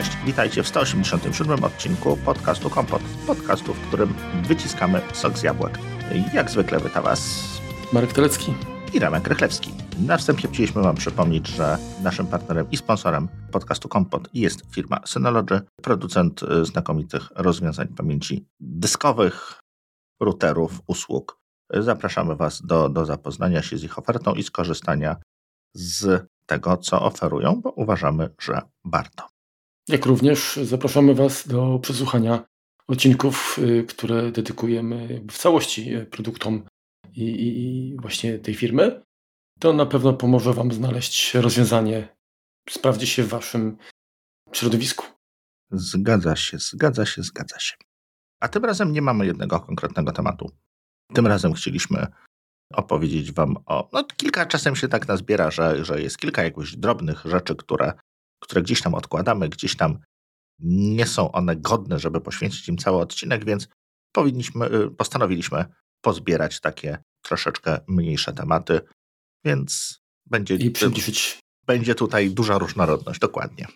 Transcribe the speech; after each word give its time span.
Cześć, 0.00 0.16
witajcie 0.24 0.62
w 0.62 0.68
187 0.68 1.64
odcinku 1.64 2.16
podcastu 2.16 2.70
Kompot, 2.70 3.02
podcastu, 3.26 3.74
w 3.74 3.88
którym 3.88 4.14
wyciskamy 4.42 5.02
sok 5.12 5.38
z 5.38 5.42
jabłek. 5.42 5.78
Jak 6.34 6.50
zwykle 6.50 6.80
wita 6.80 7.02
Was 7.02 7.44
Marek 7.92 8.12
Telecki 8.12 8.54
i 8.94 8.98
Ramek 8.98 9.26
Rychlewski. 9.28 9.74
Na 10.06 10.16
wstępie 10.16 10.48
chcieliśmy 10.48 10.82
Wam 10.82 10.96
przypomnieć, 10.96 11.48
że 11.48 11.78
naszym 12.02 12.26
partnerem 12.26 12.70
i 12.70 12.76
sponsorem 12.76 13.28
podcastu 13.52 13.88
Kompot 13.88 14.28
jest 14.34 14.74
firma 14.74 15.00
Synology, 15.06 15.60
producent 15.82 16.40
znakomitych 16.62 17.28
rozwiązań 17.34 17.88
pamięci 17.88 18.46
dyskowych, 18.60 19.60
routerów, 20.20 20.80
usług. 20.86 21.38
Zapraszamy 21.70 22.36
Was 22.36 22.62
do, 22.66 22.88
do 22.88 23.06
zapoznania 23.06 23.62
się 23.62 23.78
z 23.78 23.84
ich 23.84 23.98
ofertą 23.98 24.34
i 24.34 24.42
skorzystania 24.42 25.16
z 25.74 26.26
tego, 26.46 26.76
co 26.76 27.02
oferują, 27.02 27.60
bo 27.60 27.70
uważamy, 27.70 28.30
że 28.40 28.60
warto. 28.84 29.39
Jak 29.90 30.06
również 30.06 30.56
zapraszamy 30.62 31.14
Was 31.14 31.48
do 31.48 31.78
przesłuchania 31.82 32.44
odcinków, 32.88 33.58
y, 33.58 33.84
które 33.84 34.32
dedykujemy 34.32 35.24
w 35.30 35.38
całości 35.38 35.94
y, 35.94 36.06
produktom 36.06 36.64
i, 37.12 37.22
i, 37.22 37.48
i 37.58 37.96
właśnie 37.96 38.38
tej 38.38 38.54
firmy. 38.54 39.02
To 39.58 39.72
na 39.72 39.86
pewno 39.86 40.12
pomoże 40.12 40.52
Wam 40.52 40.72
znaleźć 40.72 41.34
rozwiązanie, 41.34 42.08
sprawdzi 42.70 43.06
się 43.06 43.22
w 43.22 43.28
Waszym 43.28 43.76
środowisku. 44.52 45.06
Zgadza 45.70 46.36
się, 46.36 46.58
zgadza 46.58 47.06
się, 47.06 47.22
zgadza 47.22 47.58
się. 47.58 47.74
A 48.40 48.48
tym 48.48 48.64
razem 48.64 48.92
nie 48.92 49.02
mamy 49.02 49.26
jednego 49.26 49.60
konkretnego 49.60 50.12
tematu. 50.12 50.50
Tym 51.14 51.26
razem 51.26 51.52
chcieliśmy 51.52 52.06
opowiedzieć 52.74 53.32
Wam 53.32 53.56
o. 53.66 53.88
No, 53.92 54.04
kilka 54.04 54.46
czasem 54.46 54.76
się 54.76 54.88
tak 54.88 55.08
nazbiera, 55.08 55.50
że, 55.50 55.84
że 55.84 56.02
jest 56.02 56.18
kilka 56.18 56.42
jakichś 56.42 56.76
drobnych 56.76 57.22
rzeczy, 57.24 57.56
które 57.56 57.92
które 58.40 58.62
gdzieś 58.62 58.82
tam 58.82 58.94
odkładamy, 58.94 59.48
gdzieś 59.48 59.76
tam 59.76 59.98
nie 60.58 61.06
są 61.06 61.32
one 61.32 61.56
godne, 61.56 61.98
żeby 61.98 62.20
poświęcić 62.20 62.68
im 62.68 62.78
cały 62.78 62.98
odcinek, 62.98 63.44
więc 63.44 63.68
powinniśmy, 64.12 64.66
y, 64.66 64.90
postanowiliśmy 64.90 65.64
pozbierać 66.00 66.60
takie 66.60 66.98
troszeczkę 67.22 67.80
mniejsze 67.88 68.32
tematy, 68.32 68.80
więc 69.44 70.00
będzie, 70.26 70.54
I 70.54 70.70
przybliżyć. 70.70 71.38
będzie 71.66 71.94
tutaj 71.94 72.30
duża 72.30 72.58
różnorodność, 72.58 73.20
dokładnie. 73.20 73.66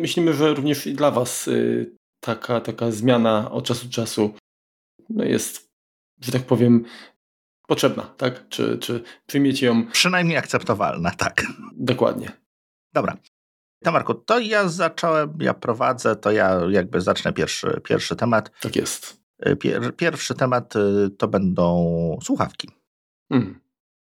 Myślimy, 0.00 0.34
że 0.34 0.54
również 0.54 0.86
i 0.86 0.94
dla 0.94 1.10
Was 1.10 1.48
y, 1.48 1.96
taka, 2.20 2.60
taka 2.60 2.90
zmiana 2.90 3.50
od 3.50 3.64
czasu 3.64 3.86
do 3.86 3.92
czasu 3.92 4.34
no 5.10 5.24
jest, 5.24 5.68
że 6.20 6.32
tak 6.32 6.46
powiem, 6.46 6.84
potrzebna, 7.68 8.02
tak? 8.02 8.48
Czy, 8.48 8.78
czy 8.78 9.02
przyjmiecie 9.26 9.66
ją? 9.66 9.86
Przynajmniej 9.86 10.36
akceptowalna, 10.36 11.10
tak. 11.10 11.46
Dokładnie. 11.72 12.32
Dobra, 12.92 13.16
to 13.84 13.92
Marku, 13.92 14.14
to 14.14 14.38
ja 14.38 14.68
zacząłem, 14.68 15.38
ja 15.40 15.54
prowadzę, 15.54 16.16
to 16.16 16.30
ja 16.30 16.60
jakby 16.70 17.00
zacznę 17.00 17.32
pierwszy, 17.32 17.80
pierwszy 17.84 18.16
temat. 18.16 18.50
Tak 18.60 18.76
jest. 18.76 19.20
Y, 19.46 19.56
pier, 19.56 19.96
pierwszy 19.96 20.34
temat 20.34 20.76
y, 20.76 21.10
to 21.18 21.28
będą 21.28 22.18
słuchawki. 22.22 22.70
Hmm. 23.32 23.60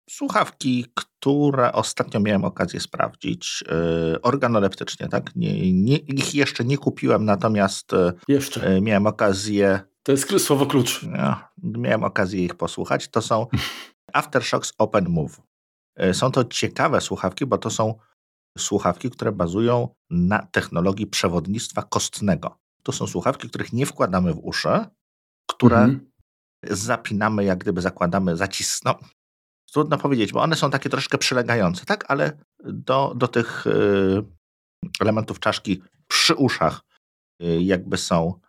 Słuchawki, 0.10 0.86
które 0.94 1.74
ostatnio 1.74 2.20
miałem 2.20 2.46
okazję 2.46 2.80
sprawdzić 2.80 3.64
yy, 4.12 4.22
organoleptycznie, 4.22 5.08
tak? 5.08 5.36
Nie, 5.36 5.74
nie, 5.74 5.98
ich 5.98 6.36
jeszcze 6.36 6.66
nie 6.66 6.78
kupiłem, 6.78 7.26
natomiast 7.26 7.92
jeszcze. 8.28 8.74
Yy, 8.74 8.82
miałem 8.82 9.08
okazję. 9.08 9.80
To 10.04 10.12
jest 10.12 10.40
słowo 10.40 10.66
klucz. 10.66 11.04
No, 11.04 11.36
miałem 11.58 12.04
okazję 12.04 12.46
ich 12.46 12.56
posłuchać. 12.56 13.08
To 13.08 13.22
są 13.22 13.48
Aftershocks 14.14 14.74
Open 14.78 15.10
Move. 15.10 15.42
Są 16.14 16.32
to 16.32 16.44
ciekawe 16.44 17.02
słuchawki, 17.02 17.46
bo 17.46 17.58
to 17.58 17.70
są 17.70 17.96
słuchawki, 18.58 19.10
które 19.10 19.32
bazują 19.32 19.96
na 20.10 20.48
technologii 20.52 21.08
przewodnictwa 21.08 21.84
kostnego. 21.84 22.58
To 22.84 22.92
są 22.92 23.08
słuchawki, 23.08 23.50
których 23.50 23.74
nie 23.74 23.86
wkładamy 23.86 24.34
w 24.34 24.40
uszy, 24.44 24.86
które 25.50 25.78
mhm. 25.78 26.12
zapinamy, 26.64 27.44
jak 27.44 27.58
gdyby 27.58 27.82
zakładamy, 27.82 28.38
zacisną. 28.38 28.94
Trudno 29.74 29.98
powiedzieć, 29.98 30.34
bo 30.34 30.42
one 30.42 30.56
są 30.56 30.70
takie 30.70 30.90
troszkę 30.90 31.18
przylegające, 31.18 31.86
tak? 31.86 32.06
Ale 32.08 32.38
do, 32.64 33.14
do 33.16 33.28
tych 33.28 33.68
y, 33.68 34.24
elementów 35.00 35.40
czaszki 35.40 35.82
przy 36.08 36.36
uszach 36.36 36.82
y, 37.44 37.62
jakby 37.62 37.98
są 37.98 38.40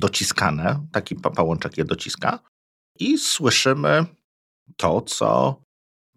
dociskane, 0.00 0.86
taki 0.92 1.14
pałączek 1.14 1.78
je 1.78 1.84
dociska 1.84 2.38
i 2.98 3.18
słyszymy 3.18 4.06
to, 4.76 5.00
co, 5.00 5.62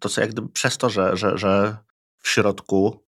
to, 0.00 0.08
co 0.08 0.20
jak 0.20 0.30
gdyby 0.30 0.48
przez 0.48 0.78
to, 0.78 0.90
że, 0.90 1.16
że, 1.16 1.38
że 1.38 1.76
w 2.22 2.28
środku, 2.28 3.04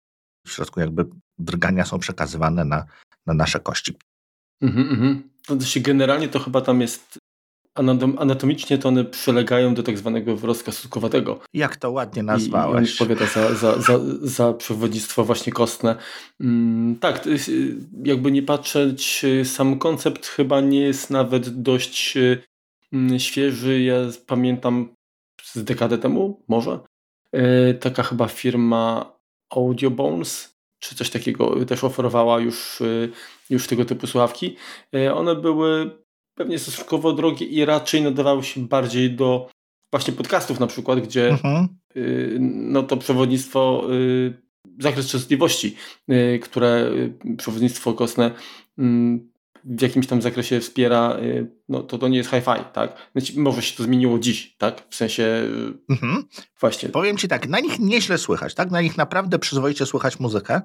w 0.47 0.53
środku 0.53 0.81
jakby 0.81 1.06
drgania 1.39 1.84
są 1.84 1.99
przekazywane 1.99 2.65
na, 2.65 2.87
na 3.27 3.34
nasze 3.34 3.61
kości. 3.61 3.97
Mhm, 4.61 4.89
mhm. 4.89 5.31
To 5.47 5.61
się 5.61 5.81
generalnie 5.81 6.28
to 6.28 6.39
chyba 6.39 6.61
tam 6.61 6.81
jest 6.81 7.19
anatomicznie 8.19 8.78
to 8.78 8.89
one 8.89 9.05
przylegają 9.05 9.75
do 9.75 9.83
tak 9.83 9.99
zwanego 9.99 10.37
wrostka 10.37 10.72
sutkowatego. 10.72 11.41
Jak 11.55 11.77
to 11.77 11.91
ładnie 11.91 12.22
nazwałeś. 12.22 12.91
I 12.91 12.93
odpowiada 12.93 13.27
za, 13.27 13.55
za, 13.55 13.81
za, 13.81 13.99
za 14.22 14.53
przewodnictwo 14.53 15.25
właśnie 15.25 15.53
kostne. 15.53 15.97
Mm, 16.41 16.97
tak, 16.97 17.28
jakby 18.05 18.33
nie 18.33 18.43
patrzeć, 18.43 19.25
sam 19.45 19.78
koncept 19.78 20.27
chyba 20.27 20.61
nie 20.61 20.81
jest 20.81 21.11
nawet 21.11 21.62
dość 21.62 22.19
mm, 22.93 23.19
świeży. 23.19 23.81
Ja 23.81 23.97
pamiętam 24.27 24.95
z 25.43 25.65
dekadę 25.65 25.99
temu, 25.99 26.43
może, 26.49 26.81
taka 27.81 28.03
chyba 28.03 28.28
firma 28.28 29.12
Audiobones, 29.50 30.59
czy 30.78 30.94
coś 30.94 31.10
takiego 31.10 31.65
też 31.65 31.84
oferowała 31.84 32.41
już, 32.41 32.81
e, 32.81 33.09
już 33.50 33.66
tego 33.66 33.84
typu 33.84 34.06
słuchawki. 34.06 34.56
One 35.15 35.34
były 35.34 35.91
pewnie 36.34 36.59
stosunkowo 36.59 37.12
drogie 37.12 37.47
i 37.47 37.65
raczej 37.65 38.03
nadawały 38.03 38.44
się 38.44 38.66
bardziej 38.66 39.10
do 39.10 39.50
właśnie 39.92 40.12
podcastów 40.12 40.60
na 40.60 40.66
przykład, 40.66 41.00
gdzie 41.00 41.28
mhm. 41.28 41.69
no 42.41 42.82
to 42.82 42.97
przewodnictwo, 42.97 43.87
zakres 44.78 45.09
częstotliwości, 45.09 45.76
które 46.42 46.91
przewodnictwo 47.38 47.92
kostne 47.92 48.31
mm, 48.78 49.31
w 49.65 49.83
jakimś 49.83 50.06
tam 50.06 50.23
zakresie 50.23 50.61
wspiera, 50.61 51.17
y, 51.23 51.50
no 51.69 51.83
to 51.83 51.99
to 51.99 52.09
nie 52.09 52.19
jest 52.19 52.31
hi-fi, 52.31 52.65
tak? 52.73 53.11
Znaczy, 53.12 53.41
może 53.41 53.62
się 53.62 53.77
to 53.77 53.83
zmieniło 53.83 54.19
dziś, 54.19 54.56
tak? 54.59 54.83
W 54.91 54.95
sensie 54.95 55.23
y, 55.23 55.93
mhm. 55.93 56.25
właśnie. 56.61 56.89
Powiem 56.89 57.17
Ci 57.17 57.28
tak, 57.28 57.49
na 57.49 57.61
nich 57.61 57.78
nieźle 57.78 58.19
słychać, 58.19 58.55
tak? 58.55 58.71
Na 58.71 58.81
nich 58.81 58.97
naprawdę 58.97 59.39
przyzwoicie 59.39 59.87
słychać 59.87 60.21
muzykę. 60.21 60.61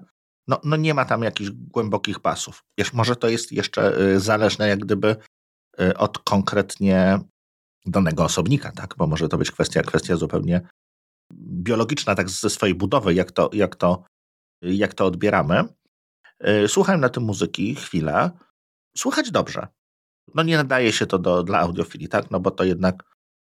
No, 0.48 0.60
no 0.64 0.76
nie 0.76 0.94
ma 0.94 1.06
tam 1.06 1.24
jakichś 1.24 1.50
głębokich 1.50 2.20
pasów. 2.20 2.64
Wiesz, 2.78 2.94
może 2.94 3.16
to 3.16 3.30
jest 3.30 3.52
jeszcze 3.52 4.02
y, 4.02 4.20
zależne 4.20 4.68
jak 4.68 4.80
gdyby 4.80 5.16
od 5.98 6.20
konkretnie 6.20 7.20
danego 7.86 8.24
osobnika, 8.24 8.72
tak? 8.72 8.96
Bo 8.98 9.08
może 9.08 9.30
to 9.30 9.38
być 9.38 9.52
kwestia, 9.52 9.82
kwestia 9.82 10.16
zupełnie 10.16 10.62
biologiczna, 11.34 12.16
tak 12.16 12.30
ze 12.30 12.50
swojej 12.50 12.76
budowy, 12.76 13.14
jak 13.14 13.32
to, 13.32 13.50
jak 13.54 13.76
to, 13.76 14.04
jak 14.62 14.94
to 14.94 15.06
odbieramy. 15.06 15.64
Słuchałem 16.68 17.02
na 17.02 17.10
tym 17.10 17.24
muzyki 17.24 17.76
chwilę 17.76 18.32
Słuchać 18.98 19.32
dobrze. 19.32 19.68
No 20.36 20.44
nie 20.44 20.58
nadaje 20.58 20.92
się 20.92 21.06
to 21.06 21.20
do, 21.20 21.44
dla 21.44 21.60
audiofilii, 21.60 22.08
tak? 22.08 22.32
No 22.32 22.40
bo 22.40 22.52
to 22.52 22.64
jednak 22.64 23.04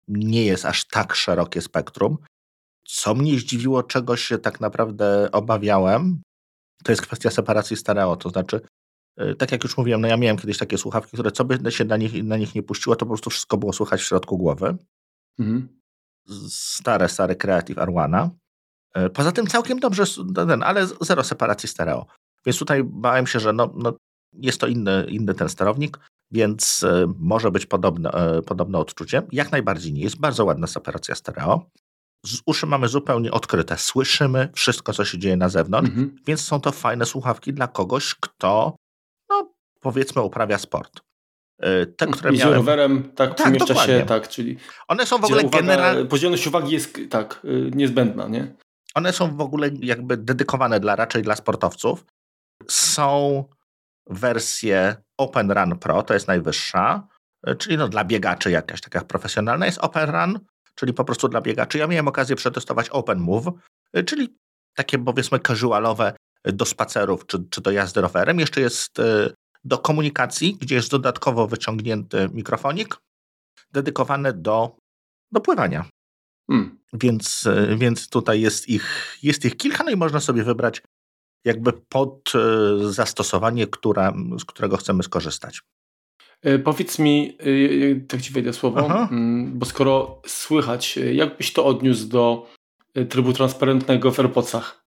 nie 0.09 0.45
jest 0.45 0.65
aż 0.65 0.85
tak 0.85 1.15
szerokie 1.15 1.61
spektrum. 1.61 2.19
Co 2.87 3.15
mnie 3.15 3.39
zdziwiło, 3.39 3.83
czego 3.83 4.17
się 4.17 4.39
tak 4.39 4.61
naprawdę 4.61 5.29
obawiałem, 5.33 6.23
to 6.85 6.93
jest 6.93 7.03
kwestia 7.03 7.31
separacji 7.31 7.77
stereo. 7.77 8.17
To 8.17 8.29
znaczy, 8.29 8.61
y, 9.21 9.35
tak 9.35 9.53
jak 9.53 9.65
już 9.65 9.77
mówiłem, 9.77 10.01
no 10.01 10.09
ja 10.09 10.17
miałem 10.17 10.37
kiedyś 10.37 10.59
takie 10.59 10.79
słuchawki, 10.79 11.17
które 11.17 11.31
co 11.31 11.45
by 11.45 11.73
się 11.73 11.85
na 11.85 11.97
nich, 11.97 12.25
na 12.25 12.37
nich 12.37 12.55
nie 12.55 12.63
puściło, 12.63 12.97
to 12.97 13.07
po 13.07 13.11
prostu 13.11 13.31
wszystko 13.31 13.57
było 13.57 13.73
słychać 13.73 14.01
w 14.01 14.05
środku 14.05 14.39
głowy. 14.39 14.77
Mhm. 15.39 15.81
Stare, 16.49 17.09
stare 17.09 17.37
Creative 17.37 17.79
Arwana. 17.79 18.31
Y, 18.99 19.11
poza 19.11 19.33
tym 19.33 19.47
całkiem 19.47 19.81
dobrze, 19.81 20.05
ten, 20.35 20.63
ale 20.63 20.87
zero 21.01 21.25
separacji 21.25 21.69
stereo. 21.69 22.07
Więc 22.47 22.59
tutaj 22.59 22.85
bałem 22.85 23.27
się, 23.27 23.41
że 23.41 23.53
no, 23.53 23.73
no 23.77 23.97
jest 24.37 24.61
to 24.61 24.67
inny, 24.67 25.07
inny 25.09 25.35
ten 25.35 25.49
sterownik, 25.49 25.99
więc 26.31 26.85
e, 26.85 27.13
może 27.19 27.51
być 27.51 27.67
podobne, 27.67 28.11
e, 28.11 28.43
podobne 28.43 28.79
odczucie. 28.79 29.23
Jak 29.33 29.53
najbardziej 29.53 29.93
nie. 29.93 30.03
Jest 30.03 30.21
bardzo 30.21 30.45
ładna 30.45 30.67
separacja 30.67 31.15
stereo. 31.15 31.67
Z 32.27 32.41
uszy 32.47 32.67
mamy 32.67 32.89
zupełnie 32.89 33.33
odkryte. 33.33 33.79
Słyszymy 33.79 34.49
wszystko, 34.55 34.93
co 34.93 35.05
się 35.05 35.19
dzieje 35.19 35.37
na 35.37 35.49
zewnątrz, 35.49 35.91
mhm. 35.91 36.17
więc 36.27 36.41
są 36.41 36.61
to 36.61 36.73
fajne 36.73 37.07
słuchawki 37.07 37.53
dla 37.53 37.69
kogoś, 37.69 38.15
kto, 38.15 38.77
no, 39.31 39.55
powiedzmy, 39.81 40.23
uprawia 40.23 40.59
sport. 40.59 41.01
E, 41.61 41.87
te, 41.87 42.07
które 42.07 42.35
I 42.35 42.39
miałem... 42.39 42.55
rowerem 42.55 43.03
tak, 43.03 43.15
tak 43.15 43.35
przemieszcza 43.35 43.75
się, 43.75 44.05
tak, 44.07 44.29
czyli 44.29 44.57
one 44.89 45.07
są 45.07 45.19
w 45.19 45.25
ogóle 45.25 45.45
generalnie... 45.45 46.05
Podzielność 46.05 46.47
uwagi 46.47 46.73
jest 46.73 46.99
tak, 47.11 47.41
niezbędna, 47.75 48.29
nie? 48.29 48.55
One 48.95 49.13
są 49.13 49.37
w 49.37 49.41
ogóle 49.41 49.71
jakby 49.81 50.17
dedykowane 50.17 50.81
dla 50.81 50.97
raczej 50.97 51.23
dla 51.23 51.37
sportowców. 51.37 52.05
Są 52.69 53.45
wersję 54.07 54.97
Open 55.19 55.51
Run 55.51 55.79
Pro, 55.79 56.03
to 56.03 56.15
jest 56.15 56.29
najwyższa, 56.29 57.09
e, 57.47 57.55
czyli 57.55 57.77
no 57.77 57.89
dla 57.89 58.05
biegaczy 58.05 58.51
jakaś 58.51 58.81
taka 58.81 59.01
profesjonalna 59.01 59.67
jest 59.67 59.79
Open 59.79 60.11
Run, 60.11 60.41
czyli 60.75 60.93
po 60.93 61.05
prostu 61.05 61.29
dla 61.29 61.41
biegaczy. 61.41 61.79
Ja 61.79 61.87
miałem 61.87 62.09
okazję 62.09 62.37
przetestować 62.37 62.89
Open 62.89 63.19
Move, 63.19 63.47
e, 63.93 64.03
czyli 64.03 64.39
takie 64.75 64.99
powiedzmy 64.99 65.39
casualowe 65.41 66.17
do 66.45 66.65
spacerów 66.65 67.27
czy, 67.27 67.39
czy 67.51 67.61
do 67.61 67.71
jazdy 67.71 68.01
rowerem. 68.01 68.41
Jeszcze 68.41 68.61
jest 68.61 68.97
do 69.65 69.79
komunikacji, 69.79 70.57
gdzie 70.61 70.75
jest 70.75 70.91
dodatkowo 70.91 71.47
wyciągnięty 71.47 72.29
mikrofonik 72.33 72.97
dedykowany 73.73 74.33
do, 74.33 74.77
do 75.33 75.41
pływania. 75.41 75.85
Hmm. 76.51 76.79
Więc, 76.93 77.49
więc 77.77 78.09
tutaj 78.09 78.41
jest 78.41 78.69
ich, 78.69 79.19
jest 79.23 79.45
ich 79.45 79.57
kilka, 79.57 79.85
no 79.85 79.91
i 79.91 79.97
można 79.97 80.21
sobie 80.21 80.45
wybrać 80.45 80.83
jakby 81.45 81.73
pod 81.73 82.33
e, 82.35 82.93
zastosowanie, 82.93 83.67
która, 83.67 84.13
z 84.39 84.45
którego 84.45 84.77
chcemy 84.77 85.03
skorzystać. 85.03 85.61
E, 86.43 86.59
powiedz 86.59 86.99
mi, 86.99 87.39
e, 87.41 88.01
tak 88.01 88.23
ci 88.23 88.33
wejdę 88.33 88.53
słowo, 88.53 88.87
Aha. 88.91 89.09
Mm, 89.11 89.59
bo 89.59 89.67
skoro 89.67 90.23
słychać, 90.27 90.97
jak 90.97 91.37
byś 91.37 91.53
to 91.53 91.65
odniósł 91.65 92.09
do 92.09 92.47
trybu 93.09 93.33
transparentnego 93.33 94.11
w 94.11 94.21
AirPodsach? 94.21 94.85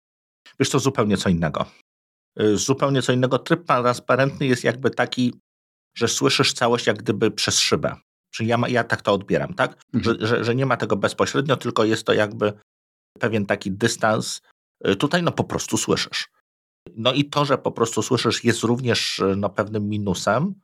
Wiesz, 0.59 0.69
to 0.69 0.79
zupełnie 0.79 1.17
co 1.17 1.29
innego. 1.29 1.65
Zupełnie 2.53 3.01
co 3.01 3.13
innego. 3.13 3.39
Tryb 3.39 3.65
transparentny 3.65 4.45
jest 4.45 4.63
jakby 4.63 4.89
taki, 4.89 5.33
że 5.97 6.07
słyszysz 6.07 6.53
całość 6.53 6.87
jak 6.87 6.97
gdyby 6.97 7.31
przez 7.31 7.59
szybę. 7.59 7.95
Czyli 8.31 8.49
ja, 8.49 8.57
ja 8.67 8.83
tak 8.83 9.01
to 9.01 9.13
odbieram, 9.13 9.53
tak? 9.53 9.81
Mhm. 9.93 10.19
Że, 10.19 10.27
że, 10.27 10.43
że 10.43 10.55
nie 10.55 10.65
ma 10.65 10.77
tego 10.77 10.95
bezpośrednio, 10.95 11.57
tylko 11.57 11.83
jest 11.83 12.05
to 12.05 12.13
jakby 12.13 12.53
pewien 13.19 13.45
taki 13.45 13.71
dystans. 13.71 14.41
Tutaj 14.99 15.23
no 15.23 15.31
po 15.31 15.43
prostu 15.43 15.77
słyszysz. 15.77 16.27
No 16.95 17.13
i 17.13 17.25
to, 17.25 17.45
że 17.45 17.57
po 17.57 17.71
prostu 17.71 18.01
słyszysz, 18.01 18.43
jest 18.43 18.63
również 18.63 19.21
no, 19.37 19.49
pewnym 19.49 19.89
minusem. 19.89 20.55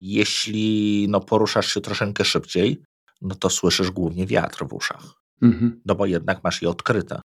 Jeśli 0.00 1.06
no, 1.08 1.20
poruszasz 1.20 1.74
się 1.74 1.80
troszeczkę 1.80 2.24
szybciej, 2.24 2.82
no 3.20 3.34
to 3.34 3.50
słyszysz 3.50 3.90
głównie 3.90 4.26
wiatr 4.26 4.66
w 4.68 4.72
uszach. 4.72 5.22
Mhm. 5.42 5.80
No 5.86 5.94
bo 5.94 6.06
jednak 6.06 6.44
masz 6.44 6.62
je 6.62 6.70
odkryte. 6.70 7.20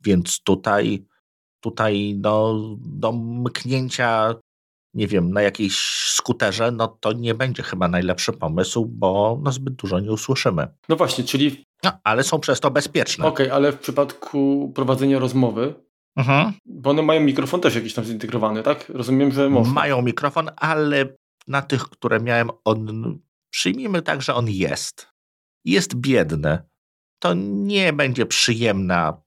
Więc 0.00 0.42
tutaj, 0.42 1.06
tutaj 1.60 2.14
no, 2.20 2.60
do 2.78 3.12
mknięcia, 3.12 4.34
nie 4.94 5.08
wiem, 5.08 5.32
na 5.32 5.42
jakiejś 5.42 5.78
skuterze, 6.08 6.70
no 6.70 6.88
to 6.88 7.12
nie 7.12 7.34
będzie 7.34 7.62
chyba 7.62 7.88
najlepszy 7.88 8.32
pomysł, 8.32 8.86
bo 8.86 9.40
no, 9.42 9.52
zbyt 9.52 9.74
dużo 9.74 10.00
nie 10.00 10.12
usłyszymy. 10.12 10.68
No 10.88 10.96
właśnie, 10.96 11.24
czyli. 11.24 11.64
No, 11.84 11.92
ale 12.04 12.22
są 12.22 12.40
przez 12.40 12.60
to 12.60 12.70
bezpieczne. 12.70 13.26
Okej, 13.26 13.46
okay, 13.46 13.56
ale 13.56 13.72
w 13.72 13.78
przypadku 13.78 14.72
prowadzenia 14.74 15.18
rozmowy, 15.18 15.74
Mhm. 16.16 16.52
Bo 16.66 16.90
one 16.90 17.02
mają 17.02 17.20
mikrofon 17.20 17.60
też 17.60 17.74
jakiś 17.74 17.94
tam 17.94 18.04
zintegrowany, 18.04 18.62
tak? 18.62 18.88
Rozumiem, 18.88 19.32
że 19.32 19.50
można. 19.50 19.74
Mają 19.74 20.02
mikrofon, 20.02 20.50
ale 20.56 21.16
na 21.48 21.62
tych, 21.62 21.82
które 21.82 22.20
miałem, 22.20 22.50
on 22.64 23.18
przyjmijmy 23.50 24.02
tak, 24.02 24.22
że 24.22 24.34
on 24.34 24.50
jest. 24.50 25.08
Jest 25.64 25.94
biedny. 25.94 26.58
To 27.18 27.34
nie 27.44 27.92
będzie 27.92 28.26
przyjemna 28.26 29.22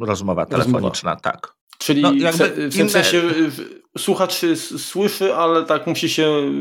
rozmowa 0.00 0.46
telefoniczna, 0.46 0.88
rozmowa. 0.88 1.16
tak. 1.16 1.54
Czyli 1.78 2.02
no, 2.02 2.12
jakby 2.12 2.70
w, 2.70 2.76
tym 2.76 2.90
sensie 2.90 3.22
słuchacz 3.98 4.40
słyszy, 4.78 5.34
ale 5.34 5.64
tak 5.64 5.86
musi 5.86 6.08
się 6.08 6.52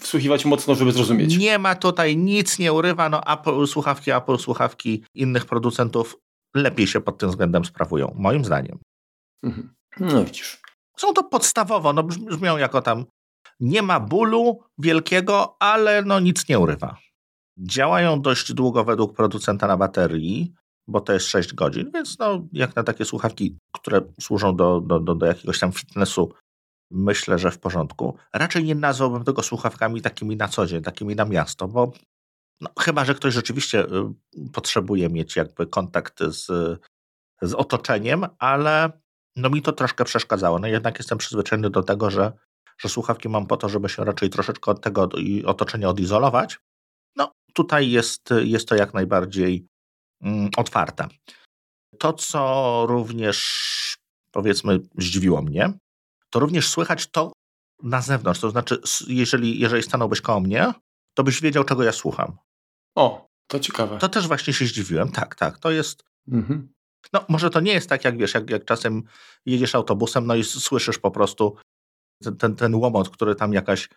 wsłuchiwać 0.00 0.44
mocno, 0.44 0.74
żeby 0.74 0.92
zrozumieć. 0.92 1.38
Nie 1.38 1.58
ma 1.58 1.74
tutaj 1.74 2.16
nic, 2.16 2.58
nie 2.58 2.72
urywa. 2.72 3.08
No, 3.08 3.20
Apple, 3.26 3.66
słuchawki 3.66 4.10
Apple, 4.10 4.38
słuchawki 4.38 5.04
innych 5.14 5.44
producentów 5.44 6.16
lepiej 6.54 6.86
się 6.86 7.00
pod 7.00 7.18
tym 7.18 7.28
względem 7.28 7.64
sprawują, 7.64 8.14
moim 8.18 8.44
zdaniem. 8.44 8.78
Mhm. 9.42 9.74
No 10.00 10.24
widzisz. 10.24 10.62
Są 10.96 11.12
to 11.12 11.24
podstawowo, 11.24 11.92
no 11.92 12.02
brzmią 12.02 12.56
jako 12.56 12.82
tam 12.82 13.04
nie 13.60 13.82
ma 13.82 14.00
bólu 14.00 14.60
wielkiego, 14.78 15.56
ale 15.60 16.02
no 16.02 16.20
nic 16.20 16.48
nie 16.48 16.58
urywa. 16.58 16.96
Działają 17.58 18.22
dość 18.22 18.52
długo 18.52 18.84
według 18.84 19.16
producenta 19.16 19.66
na 19.66 19.76
baterii, 19.76 20.54
bo 20.88 21.00
to 21.00 21.12
jest 21.12 21.26
6 21.26 21.54
godzin, 21.54 21.90
więc 21.94 22.18
no 22.18 22.46
jak 22.52 22.76
na 22.76 22.82
takie 22.82 23.04
słuchawki, 23.04 23.58
które 23.72 24.00
służą 24.20 24.56
do, 24.56 24.80
do, 24.80 25.00
do, 25.00 25.14
do 25.14 25.26
jakiegoś 25.26 25.58
tam 25.58 25.72
fitnessu, 25.72 26.32
myślę, 26.90 27.38
że 27.38 27.50
w 27.50 27.58
porządku. 27.58 28.16
Raczej 28.32 28.64
nie 28.64 28.74
nazwałbym 28.74 29.24
tego 29.24 29.42
słuchawkami 29.42 30.02
takimi 30.02 30.36
na 30.36 30.48
co 30.48 30.66
dzień, 30.66 30.82
takimi 30.82 31.16
na 31.16 31.24
miasto, 31.24 31.68
bo 31.68 31.92
no, 32.60 32.70
chyba, 32.80 33.04
że 33.04 33.14
ktoś 33.14 33.34
rzeczywiście 33.34 33.84
y, 33.84 33.88
potrzebuje 34.52 35.08
mieć 35.08 35.36
jakby 35.36 35.66
kontakt 35.66 36.20
z, 36.20 36.46
z 37.42 37.54
otoczeniem, 37.54 38.26
ale 38.38 38.99
no 39.36 39.50
mi 39.50 39.62
to 39.62 39.72
troszkę 39.72 40.04
przeszkadzało. 40.04 40.58
No 40.58 40.68
jednak 40.68 40.98
jestem 40.98 41.18
przyzwyczajony 41.18 41.70
do 41.70 41.82
tego, 41.82 42.10
że, 42.10 42.32
że 42.78 42.88
słuchawki 42.88 43.28
mam 43.28 43.46
po 43.46 43.56
to, 43.56 43.68
żeby 43.68 43.88
się 43.88 44.04
raczej 44.04 44.30
troszeczkę 44.30 44.70
od 44.70 44.80
tego 44.80 45.08
otoczenia 45.44 45.88
odizolować. 45.88 46.58
No 47.16 47.32
tutaj 47.54 47.90
jest, 47.90 48.28
jest 48.44 48.68
to 48.68 48.74
jak 48.74 48.94
najbardziej 48.94 49.66
mm, 50.22 50.50
otwarte. 50.56 51.08
To, 51.98 52.12
co 52.12 52.84
również 52.88 53.70
powiedzmy 54.30 54.80
zdziwiło 54.98 55.42
mnie, 55.42 55.72
to 56.30 56.40
również 56.40 56.68
słychać 56.68 57.10
to 57.10 57.32
na 57.82 58.00
zewnątrz. 58.00 58.40
To 58.40 58.50
znaczy, 58.50 58.80
jeżeli, 59.08 59.60
jeżeli 59.60 59.82
stanąłbyś 59.82 60.20
koło 60.20 60.40
mnie, 60.40 60.72
to 61.14 61.24
byś 61.24 61.40
wiedział, 61.40 61.64
czego 61.64 61.82
ja 61.82 61.92
słucham. 61.92 62.36
O, 62.94 63.26
to 63.46 63.60
ciekawe. 63.60 63.98
To 63.98 64.08
też 64.08 64.28
właśnie 64.28 64.52
się 64.52 64.66
zdziwiłem. 64.66 65.12
Tak, 65.12 65.34
tak. 65.34 65.58
To 65.58 65.70
jest, 65.70 66.04
mhm. 66.28 66.72
No, 67.12 67.24
może 67.28 67.50
to 67.50 67.60
nie 67.60 67.72
jest 67.72 67.88
tak, 67.88 68.04
jak 68.04 68.18
wiesz, 68.18 68.34
jak, 68.34 68.50
jak 68.50 68.64
czasem 68.64 69.02
jedziesz 69.46 69.74
autobusem, 69.74 70.26
no 70.26 70.34
i 70.34 70.44
słyszysz 70.44 70.98
po 70.98 71.10
prostu 71.10 71.56
ten, 72.22 72.36
ten, 72.36 72.56
ten 72.56 72.74
łomot, 72.74 73.08
który 73.08 73.34
tam 73.34 73.52
jakaś, 73.52 73.88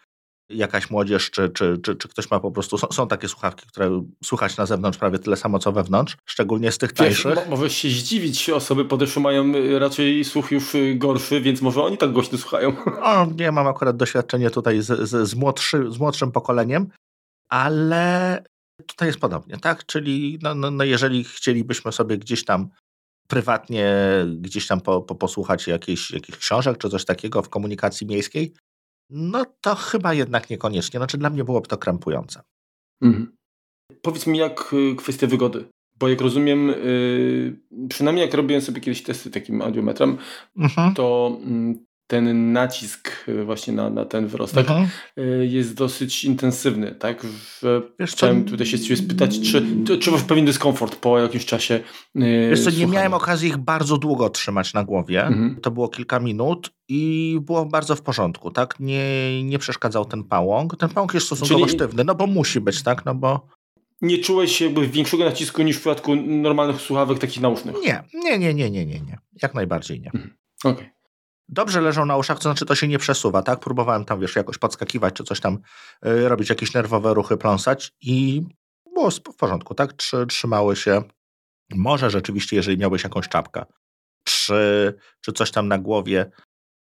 jakaś 0.49 0.89
młodzież, 0.89 1.31
czy, 1.31 1.49
czy, 1.49 1.77
czy, 1.83 1.95
czy 1.95 2.07
ktoś 2.07 2.31
ma 2.31 2.39
po 2.39 2.51
prostu. 2.51 2.77
Są, 2.77 2.87
są, 2.91 3.07
takie 3.07 3.27
słuchawki, 3.27 3.67
które 3.67 4.03
słuchać 4.23 4.57
na 4.57 4.65
zewnątrz 4.65 4.97
prawie 4.97 5.19
tyle 5.19 5.35
samo, 5.35 5.59
co 5.59 5.71
wewnątrz, 5.71 6.17
szczególnie 6.25 6.71
z 6.71 6.77
tych 6.77 6.93
tańszych. 6.93 7.35
Wiesz, 7.35 7.47
możesz 7.49 7.75
się 7.75 7.89
zdziwić, 7.89 8.49
osoby 8.49 8.85
podeszły 8.85 9.21
mają 9.21 9.55
y, 9.55 9.79
raczej 9.79 10.23
słuch 10.25 10.51
już 10.51 10.75
y, 10.75 10.95
gorszy, 10.95 11.41
więc 11.41 11.61
może 11.61 11.83
oni 11.83 11.97
tak 11.97 12.11
głośno 12.11 12.37
słuchają. 12.37 12.75
O, 13.01 13.25
nie 13.25 13.51
mam 13.51 13.67
akurat 13.67 13.97
doświadczenie 13.97 14.49
tutaj 14.49 14.81
z, 14.81 15.09
z, 15.09 15.29
z, 15.29 15.35
młodszy, 15.35 15.91
z 15.91 15.99
młodszym 15.99 16.31
pokoleniem, 16.31 16.89
ale 17.49 18.43
tutaj 18.87 19.07
jest 19.07 19.19
podobnie, 19.19 19.57
tak? 19.57 19.85
Czyli 19.85 20.39
no, 20.41 20.55
no, 20.55 20.71
no 20.71 20.83
jeżeli 20.83 21.23
chcielibyśmy 21.23 21.91
sobie 21.91 22.17
gdzieś 22.17 22.45
tam 22.45 22.69
prywatnie 23.33 23.95
gdzieś 24.37 24.67
tam 24.67 24.81
po, 24.81 25.01
po, 25.01 25.15
posłuchać 25.15 25.67
jakichś, 25.67 26.11
jakichś 26.11 26.37
książek 26.37 26.77
czy 26.77 26.89
coś 26.89 27.05
takiego 27.05 27.41
w 27.41 27.49
komunikacji 27.49 28.07
miejskiej, 28.07 28.53
no 29.09 29.45
to 29.61 29.75
chyba 29.75 30.13
jednak 30.13 30.49
niekoniecznie. 30.49 30.99
Znaczy 30.99 31.17
dla 31.17 31.29
mnie 31.29 31.43
byłoby 31.43 31.67
to 31.67 31.77
krępujące. 31.77 32.41
Mhm. 33.01 33.35
Powiedz 34.01 34.27
mi, 34.27 34.37
jak 34.37 34.73
y, 34.73 34.95
kwestia 34.95 35.27
wygody? 35.27 35.65
Bo 35.99 36.09
jak 36.09 36.21
rozumiem, 36.21 36.67
yy, 36.67 37.87
przynajmniej 37.89 38.25
jak 38.25 38.33
robiłem 38.33 38.61
sobie 38.61 38.81
kiedyś 38.81 39.03
testy 39.03 39.31
takim 39.31 39.61
audiometrem, 39.61 40.17
mhm. 40.57 40.93
to 40.93 41.37
mm, 41.41 41.85
ten 42.07 42.53
nacisk 42.53 43.09
y, 43.27 43.45
właśnie 43.45 43.73
na, 43.73 43.89
na 43.89 44.05
ten 44.05 44.27
wyrostek 44.27 44.69
mhm. 44.69 44.87
Y, 45.17 45.47
jest 45.47 45.73
dosyć 45.73 46.25
intensywny, 46.25 46.95
tak? 46.95 47.23
Że 47.61 47.81
Wiesz, 47.99 48.11
chciałem 48.11 48.45
tutaj 48.45 48.65
się 48.65 48.79
ciebie 48.79 48.97
spytać, 48.97 49.39
czy, 49.39 49.65
czy 49.99 50.11
pewien 50.27 50.45
dyskomfort 50.45 50.95
po 50.95 51.19
jakimś 51.19 51.45
czasie 51.45 51.79
y, 52.15 52.47
Wiesz 52.49 52.63
co, 52.63 52.69
nie 52.69 52.87
miałem 52.87 53.13
okazji 53.13 53.49
ich 53.49 53.57
bardzo 53.57 53.97
długo 53.97 54.29
trzymać 54.29 54.73
na 54.73 54.83
głowie. 54.83 55.25
Mhm. 55.25 55.61
To 55.61 55.71
było 55.71 55.89
kilka 55.89 56.19
minut 56.19 56.71
i 56.87 57.37
było 57.41 57.65
bardzo 57.65 57.95
w 57.95 58.01
porządku, 58.01 58.51
tak? 58.51 58.79
Nie, 58.79 59.43
nie 59.43 59.59
przeszkadzał 59.59 60.05
ten 60.05 60.23
pałąk. 60.23 60.77
Ten 60.77 60.89
pałąk 60.89 61.13
jest 61.13 61.25
stosunkowo 61.25 61.65
Czyli... 61.65 61.77
sztywny, 61.77 62.03
no 62.03 62.15
bo 62.15 62.27
musi 62.27 62.61
być, 62.61 62.83
tak? 62.83 63.05
No 63.05 63.15
bo 63.15 63.47
nie 64.01 64.17
czułeś 64.17 64.61
jakby 64.61 64.87
większego 64.87 65.25
nacisku 65.25 65.61
niż 65.61 65.75
w 65.77 65.79
przypadku 65.79 66.15
normalnych 66.15 66.81
słuchawek 66.81 67.19
takich 67.19 67.41
nausznych? 67.41 67.75
Nie, 67.85 68.03
nie, 68.13 68.39
nie, 68.39 68.53
nie, 68.53 68.71
nie, 68.71 68.85
nie, 68.85 68.99
nie. 68.99 69.17
Jak 69.41 69.53
najbardziej 69.53 70.01
nie. 70.01 70.11
Mhm. 70.13 70.35
Okej. 70.63 70.73
Okay 70.73 71.02
dobrze 71.49 71.81
leżą 71.81 72.05
na 72.05 72.17
uszach, 72.17 72.37
to 72.37 72.43
znaczy 72.43 72.65
to 72.65 72.75
się 72.75 72.87
nie 72.87 72.99
przesuwa, 72.99 73.43
tak? 73.43 73.59
Próbowałem 73.59 74.05
tam, 74.05 74.19
wiesz, 74.19 74.35
jakoś 74.35 74.57
podskakiwać, 74.57 75.13
czy 75.13 75.23
coś 75.23 75.39
tam 75.39 75.59
y, 76.05 76.29
robić, 76.29 76.49
jakieś 76.49 76.73
nerwowe 76.73 77.13
ruchy 77.13 77.37
pląsać 77.37 77.91
i 78.01 78.41
było 78.93 79.11
w 79.11 79.35
porządku, 79.37 79.75
tak? 79.75 79.93
Trzy, 79.93 80.25
trzymały 80.27 80.75
się. 80.75 81.03
Może 81.75 82.09
rzeczywiście, 82.09 82.55
jeżeli 82.55 82.77
miałbyś 82.77 83.03
jakąś 83.03 83.27
czapkę, 83.27 83.65
czy, 84.23 84.93
czy 85.21 85.33
coś 85.33 85.51
tam 85.51 85.67
na 85.67 85.77
głowie 85.77 86.31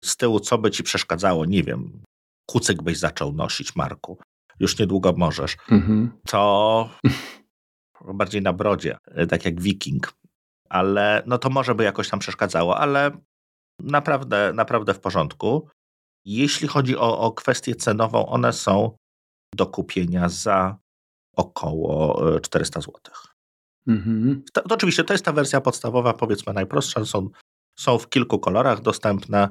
z 0.04 0.18
tyłu, 0.18 0.40
co 0.40 0.58
by 0.58 0.72
ci 0.72 0.84
przeszkadzało, 0.84 1.46
nie 1.46 1.64
wiem, 1.64 2.04
kucyk 2.46 2.84
byś 2.84 2.98
zaczął 2.98 3.34
nosić, 3.34 3.76
Marku, 3.76 4.18
już 4.60 4.80
niedługo 4.80 5.14
możesz, 5.18 5.58
mhm. 5.72 6.12
to 6.28 6.90
bardziej 8.14 8.42
na 8.42 8.54
brodzie, 8.54 8.98
tak 9.30 9.46
jak 9.46 9.62
wiking, 9.62 10.14
ale 10.70 11.24
no 11.26 11.38
to 11.38 11.50
może 11.50 11.76
by 11.76 11.84
jakoś 11.84 12.10
tam 12.10 12.20
przeszkadzało, 12.20 12.80
ale 12.80 13.12
naprawdę, 13.84 14.54
naprawdę 14.54 14.94
w 14.94 15.00
porządku. 15.00 15.70
Jeśli 16.26 16.68
chodzi 16.68 16.98
o, 16.98 17.20
o 17.20 17.32
kwestię 17.32 17.76
cenową, 17.76 18.26
one 18.26 18.54
są 18.54 18.98
do 19.56 19.66
kupienia 19.66 20.30
za 20.30 20.78
około 21.36 22.22
400 22.40 22.82
zł. 22.82 23.00
Mhm. 23.88 24.44
To, 24.54 24.62
to, 24.62 24.76
oczywiście 24.76 25.04
to 25.04 25.14
jest 25.14 25.26
ta 25.26 25.34
wersja 25.34 25.62
podstawowa, 25.62 26.14
powiedzmy 26.14 26.54
najprostsza. 26.54 27.06
Są, 27.06 27.30
są 27.80 27.98
w 27.98 28.10
kilku 28.10 28.40
kolorach 28.40 28.82
dostępne: 28.82 29.50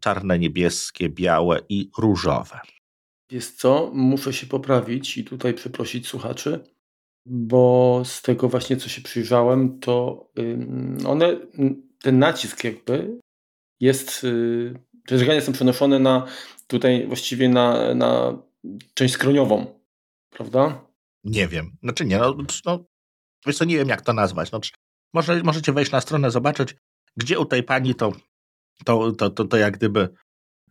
czarne, 0.00 0.38
niebieskie, 0.38 1.08
białe 1.08 1.60
i 1.68 1.90
różowe. 1.98 2.60
Jest 3.30 3.58
co? 3.58 3.90
Muszę 3.94 4.32
się 4.32 4.46
poprawić 4.46 5.18
i 5.18 5.24
tutaj 5.24 5.54
przeprosić 5.54 6.08
słuchaczy, 6.08 6.64
bo 7.26 8.02
z 8.04 8.22
tego 8.22 8.48
właśnie 8.48 8.76
co 8.76 8.88
się 8.88 9.02
przyjrzałem, 9.02 9.80
to 9.80 10.26
one, 11.06 11.36
ten 12.02 12.18
nacisk 12.18 12.64
jakby 12.64 13.20
jest, 13.82 14.26
te 15.06 15.18
żegania 15.18 15.40
są 15.40 15.52
przenoszone 15.52 15.98
na 15.98 16.26
tutaj 16.66 17.06
właściwie 17.06 17.48
na, 17.48 17.94
na 17.94 18.38
część 18.94 19.14
skroniową, 19.14 19.80
prawda? 20.30 20.84
Nie 21.24 21.48
wiem. 21.48 21.76
Znaczy 21.82 22.04
nie, 22.04 22.18
no, 22.18 22.34
no 22.64 22.84
wiesz 23.46 23.56
co, 23.56 23.64
nie 23.64 23.76
wiem 23.76 23.88
jak 23.88 24.02
to 24.02 24.12
nazwać. 24.12 24.52
No, 24.52 24.60
może, 25.14 25.42
możecie 25.42 25.72
wejść 25.72 25.92
na 25.92 26.00
stronę, 26.00 26.30
zobaczyć, 26.30 26.76
gdzie 27.16 27.38
u 27.38 27.44
tej 27.44 27.62
pani 27.62 27.94
to, 27.94 28.12
to, 28.84 29.12
to, 29.12 29.30
to, 29.30 29.44
to 29.44 29.56
jak 29.56 29.76
gdyby 29.76 30.08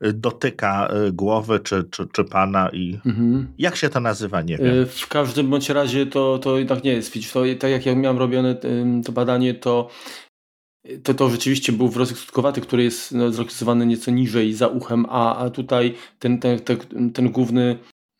dotyka 0.01 0.93
y, 1.07 1.11
głowy 1.11 1.59
czy, 1.59 1.83
czy, 1.83 2.07
czy 2.07 2.23
pana 2.23 2.69
i 2.69 2.99
mhm. 3.05 3.53
jak 3.57 3.75
się 3.75 3.89
to 3.89 3.99
nazywa, 3.99 4.41
nie 4.41 4.57
wiem. 4.57 4.85
W 4.85 5.07
każdym 5.07 5.49
bądź 5.49 5.69
razie 5.69 6.05
to, 6.05 6.39
to 6.39 6.57
jednak 6.57 6.83
nie 6.83 6.93
jest. 6.93 7.13
To, 7.33 7.43
tak 7.59 7.71
jak 7.71 7.85
ja 7.85 7.95
miałem 7.95 8.17
robione 8.17 8.55
to 9.05 9.11
badanie, 9.11 9.53
to 9.53 9.89
to, 11.03 11.13
to 11.13 11.29
rzeczywiście 11.29 11.71
był 11.71 11.87
wrostek 11.87 12.17
skutkowaty, 12.17 12.61
który 12.61 12.83
jest 12.83 13.11
no, 13.11 13.31
zlokalizowany 13.31 13.85
nieco 13.85 14.11
niżej 14.11 14.53
za 14.53 14.67
uchem, 14.67 15.05
a, 15.09 15.35
a 15.35 15.49
tutaj 15.49 15.93
ten, 16.19 16.39
ten, 16.39 16.59
ten, 16.59 17.11
ten 17.13 17.31
główny 17.31 17.77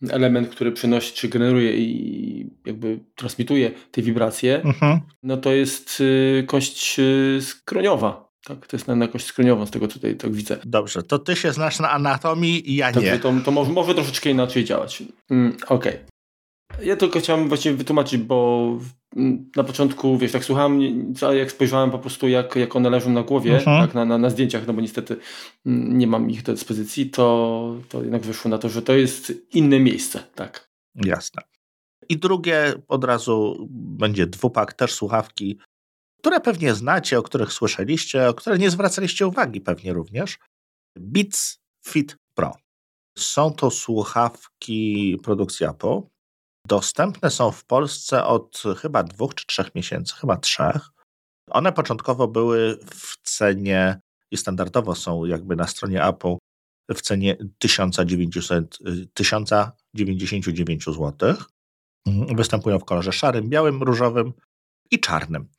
element, 0.10 0.50
który 0.50 0.72
przynosi, 0.72 1.14
czy 1.14 1.30
generuje 1.30 1.78
i 1.78 2.50
jakby 2.66 3.00
transmituje 3.16 3.72
te 3.92 4.02
wibracje, 4.02 4.62
mhm. 4.62 5.00
no 5.24 5.38
to 5.38 5.52
jest 5.52 6.02
y, 6.02 6.44
kość 6.48 7.00
y, 7.00 7.40
skroniowa. 7.42 8.32
Tak, 8.46 8.68
to 8.68 8.78
jest 8.78 8.88
na, 8.88 8.96
na 8.96 9.08
kość 9.08 9.26
skroniową, 9.26 9.66
z 9.66 9.72
tego 9.72 9.88
tutaj 9.88 10.16
tak 10.16 10.32
widzę. 10.32 10.58
Dobrze, 10.66 11.04
to 11.04 11.20
ty 11.20 11.36
się 11.36 11.54
znasz 11.54 11.80
na 11.80 11.92
anatomii 11.92 12.72
i 12.72 12.76
ja 12.76 12.92
nie. 12.92 13.20
To, 13.20 13.34
to 13.46 13.52
może, 13.52 13.72
może 13.72 13.94
troszeczkę 13.94 14.30
inaczej 14.30 14.64
działać. 14.64 15.04
Mm, 15.30 15.58
Okej. 15.68 15.94
Okay. 15.94 16.86
Ja 16.86 16.96
tylko 16.96 17.20
chciałem 17.20 17.48
właśnie 17.48 17.74
wytłumaczyć, 17.74 18.22
bo 18.22 18.78
na 19.56 19.64
początku, 19.64 20.18
wiesz, 20.18 20.32
tak 20.32 20.46
słuchałem, 20.46 20.82
jak 21.34 21.52
spojrzałem 21.52 21.92
po 21.92 22.00
prostu, 22.00 22.28
jak, 22.28 22.56
jak 22.56 22.76
one 22.76 22.90
leżą 22.90 23.10
na 23.10 23.24
głowie, 23.24 23.58
mhm. 23.58 23.88
tak, 23.88 23.96
na, 23.96 24.06
na, 24.06 24.18
na, 24.18 24.30
zdjęciach, 24.30 24.68
no 24.68 24.74
bo 24.74 24.82
niestety 24.82 25.18
nie 25.66 26.08
mam 26.08 26.30
ich 26.30 26.44
do 26.44 26.54
dyspozycji, 26.54 27.10
to, 27.10 27.76
to 27.90 28.02
jednak 28.02 28.22
wyszło 28.22 28.52
na 28.52 28.58
to, 28.58 28.70
że 28.70 28.82
to 28.82 28.94
jest 28.94 29.34
inne 29.54 29.80
miejsce, 29.80 30.24
tak. 30.36 30.70
Jasne. 30.96 31.42
I 32.10 32.18
drugie 32.18 32.74
od 32.88 33.04
razu 33.04 33.68
będzie 33.72 34.28
dwupak, 34.28 34.74
też 34.74 34.94
słuchawki, 34.94 35.60
które 36.20 36.40
pewnie 36.40 36.74
znacie, 36.74 37.20
o 37.20 37.24
których 37.24 37.54
słyszeliście, 37.54 38.30
o 38.30 38.34
które 38.34 38.58
nie 38.58 38.70
zwracaliście 38.70 39.28
uwagi 39.28 39.62
pewnie 39.62 39.94
również. 39.94 40.40
Beats 40.98 41.60
Fit 41.86 42.18
Pro. 42.36 42.56
Są 43.18 43.52
to 43.52 43.72
słuchawki 43.72 45.18
produkcji 45.24 45.66
Apple. 45.66 46.02
Dostępne 46.68 47.30
są 47.30 47.52
w 47.52 47.66
Polsce 47.66 48.26
od 48.26 48.64
chyba 48.78 49.04
dwóch 49.04 49.36
czy 49.36 49.46
trzech 49.46 49.76
miesięcy, 49.76 50.16
chyba 50.16 50.38
trzech. 50.38 50.90
One 51.50 51.72
początkowo 51.72 52.28
były 52.28 52.78
w 52.86 53.18
cenie 53.24 54.00
i 54.32 54.38
standardowo 54.38 54.96
są 54.96 55.26
jakby 55.26 55.56
na 55.56 55.68
stronie 55.68 56.04
Apple 56.06 56.36
w 56.96 57.02
cenie 57.02 57.38
1900, 57.58 58.78
1099 59.14 60.86
zł. 60.86 61.36
Występują 62.36 62.80
w 62.80 62.86
kolorze 62.86 63.12
szarym, 63.12 63.50
białym, 63.50 63.84
różowym 63.84 64.34
i 64.92 65.00
czarnym. 65.00 65.50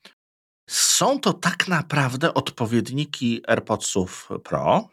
Są 0.69 1.19
to 1.19 1.33
tak 1.33 1.67
naprawdę 1.67 2.33
odpowiedniki 2.33 3.41
AirPodsów 3.47 4.29
Pro 4.43 4.89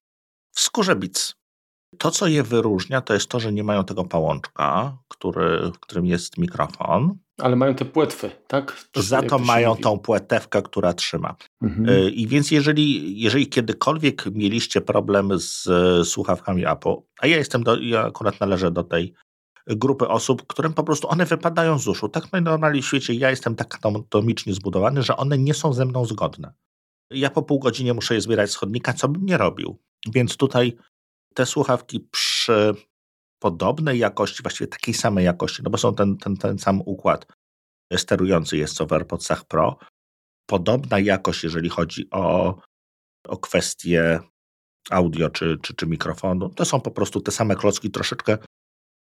w 0.52 0.60
skórze 0.60 0.96
Beats. 0.96 1.39
To, 1.98 2.10
co 2.10 2.26
je 2.26 2.42
wyróżnia, 2.42 3.00
to 3.00 3.14
jest 3.14 3.28
to, 3.28 3.40
że 3.40 3.52
nie 3.52 3.64
mają 3.64 3.84
tego 3.84 4.04
pałączka, 4.04 4.98
który, 5.08 5.70
w 5.74 5.80
którym 5.80 6.06
jest 6.06 6.38
mikrofon. 6.38 7.18
Ale 7.38 7.56
mają 7.56 7.74
te 7.74 7.84
płetwy, 7.84 8.30
tak? 8.46 8.86
Za 8.96 9.22
to 9.22 9.38
mają 9.38 9.76
tą 9.76 9.98
płetewkę, 9.98 10.62
która 10.62 10.92
trzyma. 10.92 11.36
Mhm. 11.62 11.88
Y, 11.88 12.10
I 12.10 12.26
więc 12.26 12.50
jeżeli, 12.50 13.20
jeżeli 13.20 13.48
kiedykolwiek 13.48 14.26
mieliście 14.32 14.80
problem 14.80 15.30
z 15.38 15.68
słuchawkami 16.08 16.66
Apple, 16.66 16.94
a 17.20 17.26
ja 17.26 17.36
jestem, 17.36 17.62
do, 17.62 17.80
ja 17.80 18.04
akurat 18.04 18.40
należę 18.40 18.70
do 18.70 18.84
tej 18.84 19.14
grupy 19.66 20.08
osób, 20.08 20.46
którym 20.46 20.72
po 20.72 20.84
prostu 20.84 21.08
one 21.08 21.26
wypadają 21.26 21.78
z 21.78 21.88
uszu. 21.88 22.08
Tak 22.08 22.32
najnormalniej 22.32 22.82
w 22.82 22.86
świecie 22.86 23.14
ja 23.14 23.30
jestem 23.30 23.56
tak 23.56 23.78
anatomicznie 23.82 24.54
zbudowany, 24.54 25.02
że 25.02 25.16
one 25.16 25.38
nie 25.38 25.54
są 25.54 25.72
ze 25.72 25.84
mną 25.84 26.04
zgodne. 26.04 26.52
Ja 27.10 27.30
po 27.30 27.42
pół 27.42 27.58
godzinie 27.58 27.94
muszę 27.94 28.14
je 28.14 28.20
zbierać 28.20 28.50
z 28.50 28.56
chodnika, 28.56 28.92
co 28.92 29.08
bym 29.08 29.26
nie 29.26 29.36
robił. 29.36 29.78
Więc 30.12 30.36
tutaj 30.36 30.76
te 31.34 31.46
słuchawki 31.46 32.00
przy 32.00 32.74
podobnej 33.42 33.98
jakości, 33.98 34.42
właściwie 34.42 34.68
takiej 34.68 34.94
samej 34.94 35.24
jakości, 35.24 35.62
no 35.62 35.70
bo 35.70 35.78
są 35.78 35.94
ten, 35.94 36.16
ten, 36.16 36.36
ten 36.36 36.58
sam 36.58 36.80
układ 36.86 37.26
sterujący 37.96 38.56
jest 38.56 38.74
co 38.74 38.86
w 38.86 38.92
AirPodsach 38.92 39.44
Pro, 39.44 39.78
podobna 40.46 40.98
jakość, 40.98 41.44
jeżeli 41.44 41.68
chodzi 41.68 42.08
o, 42.10 42.54
o 43.28 43.36
kwestie 43.36 44.20
audio 44.90 45.30
czy, 45.30 45.58
czy, 45.62 45.74
czy 45.74 45.86
mikrofonu, 45.86 46.48
to 46.48 46.64
są 46.64 46.80
po 46.80 46.90
prostu 46.90 47.20
te 47.20 47.30
same 47.30 47.56
klocki, 47.56 47.90
troszeczkę 47.90 48.38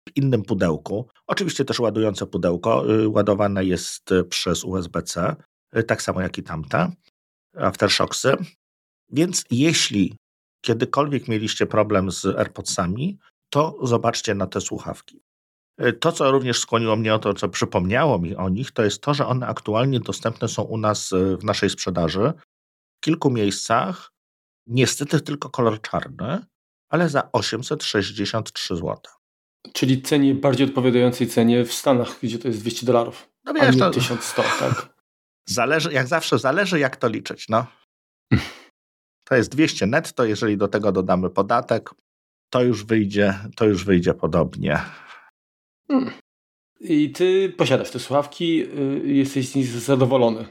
w 0.08 0.16
innym 0.16 0.42
pudełku. 0.42 1.08
Oczywiście 1.26 1.64
też 1.64 1.80
ładujące 1.80 2.26
pudełko 2.26 2.94
y, 2.94 3.08
ładowane 3.08 3.64
jest 3.64 4.10
przez 4.28 4.64
USB-C, 4.64 5.36
y, 5.76 5.82
tak 5.82 6.02
samo 6.02 6.20
jak 6.20 6.38
i 6.38 6.42
tamte 6.42 6.92
Aftershocksy. 7.56 8.36
Więc 9.12 9.44
jeśli 9.50 10.16
kiedykolwiek 10.60 11.28
mieliście 11.28 11.66
problem 11.66 12.10
z 12.10 12.26
AirPodsami, 12.26 13.18
to 13.50 13.78
zobaczcie 13.82 14.34
na 14.34 14.46
te 14.46 14.60
słuchawki. 14.60 15.22
Y, 15.82 15.92
to, 15.92 16.12
co 16.12 16.30
również 16.30 16.58
skłoniło 16.58 16.96
mnie 16.96 17.14
o 17.14 17.18
to, 17.18 17.34
co 17.34 17.48
przypomniało 17.48 18.18
mi 18.18 18.36
o 18.36 18.48
nich, 18.48 18.70
to 18.70 18.84
jest 18.84 19.02
to, 19.02 19.14
że 19.14 19.26
one 19.26 19.46
aktualnie 19.46 20.00
dostępne 20.00 20.48
są 20.48 20.62
u 20.62 20.78
nas 20.78 21.10
w 21.38 21.44
naszej 21.44 21.70
sprzedaży 21.70 22.32
w 22.96 23.04
kilku 23.04 23.30
miejscach. 23.30 24.12
Niestety 24.66 25.20
tylko 25.20 25.50
kolor 25.50 25.80
czarny, 25.80 26.44
ale 26.88 27.08
za 27.08 27.32
863 27.32 28.76
zł. 28.76 28.96
Czyli 29.72 30.02
cenie 30.02 30.34
bardziej 30.34 30.66
odpowiadającej 30.66 31.26
cenie 31.26 31.64
w 31.64 31.72
Stanach, 31.72 32.18
gdzie 32.22 32.38
to 32.38 32.48
jest 32.48 32.60
200 32.60 32.86
dolarów. 32.86 33.28
No 33.44 33.54
wiesz, 33.54 33.62
a 33.62 33.70
nie 33.70 33.78
to 33.78 33.90
1100, 33.90 34.42
tak? 34.42 34.94
Zależy, 35.46 35.92
jak 35.92 36.06
zawsze, 36.06 36.38
zależy 36.38 36.78
jak 36.78 36.96
to 36.96 37.08
liczyć, 37.08 37.48
no. 37.48 37.66
To 39.30 39.36
jest 39.36 39.50
200 39.50 39.86
netto, 39.86 40.24
jeżeli 40.24 40.56
do 40.56 40.68
tego 40.68 40.92
dodamy 40.92 41.30
podatek, 41.30 41.90
to 42.50 42.62
już 42.62 42.84
wyjdzie, 42.84 43.38
to 43.56 43.64
już 43.64 43.84
wyjdzie 43.84 44.14
podobnie. 44.14 44.80
Hmm. 45.88 46.10
I 46.80 47.10
ty 47.12 47.54
posiadasz 47.56 47.90
te 47.90 47.98
słuchawki, 47.98 48.62
y, 48.62 49.02
jesteś 49.04 49.48
z 49.48 49.54
nich 49.54 49.66
zadowolony. 49.66 50.46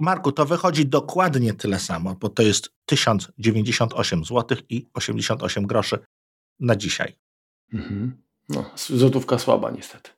Marku, 0.00 0.32
to 0.32 0.46
wychodzi 0.46 0.86
dokładnie 0.86 1.54
tyle 1.54 1.78
samo, 1.78 2.14
bo 2.14 2.28
to 2.28 2.42
jest 2.42 2.70
1098 2.86 4.24
zł 4.24 4.58
i 4.68 4.86
88 4.94 5.66
groszy 5.66 5.98
na 6.60 6.76
dzisiaj. 6.76 7.16
Mhm. 7.72 8.22
No, 8.48 8.70
złotówka 8.76 9.38
słaba 9.38 9.70
niestety. 9.70 10.10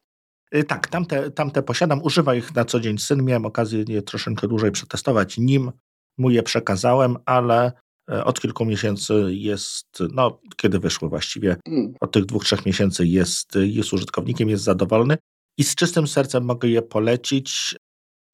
Y, 0.54 0.64
tak, 0.64 0.88
tamte, 0.88 1.30
tamte 1.30 1.62
posiadam, 1.62 2.02
używa 2.02 2.34
ich 2.34 2.54
na 2.54 2.64
co 2.64 2.80
dzień 2.80 2.98
syn. 2.98 3.24
Miałem 3.24 3.46
okazję 3.46 3.84
je 3.88 4.02
troszeczkę 4.02 4.48
dłużej 4.48 4.70
przetestować, 4.70 5.38
nim 5.38 5.72
mu 6.18 6.30
je 6.30 6.42
przekazałem, 6.42 7.16
ale 7.24 7.72
od 8.08 8.40
kilku 8.40 8.64
miesięcy 8.64 9.14
jest, 9.28 10.02
no 10.12 10.40
kiedy 10.56 10.78
wyszły 10.78 11.08
właściwie, 11.08 11.56
mm. 11.66 11.94
od 12.00 12.12
tych 12.12 12.24
dwóch, 12.24 12.44
trzech 12.44 12.66
miesięcy 12.66 13.06
jest, 13.06 13.54
jest 13.54 13.92
użytkownikiem, 13.92 14.48
jest 14.48 14.64
zadowolony 14.64 15.18
i 15.58 15.64
z 15.64 15.74
czystym 15.74 16.06
sercem 16.06 16.44
mogę 16.44 16.68
je 16.68 16.82
polecić. 16.82 17.76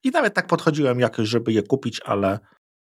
I 0.05 0.11
nawet 0.11 0.35
tak 0.35 0.47
podchodziłem 0.47 1.01
jakoś, 1.01 1.29
żeby 1.29 1.53
je 1.53 1.63
kupić, 1.63 2.01
ale, 2.01 2.39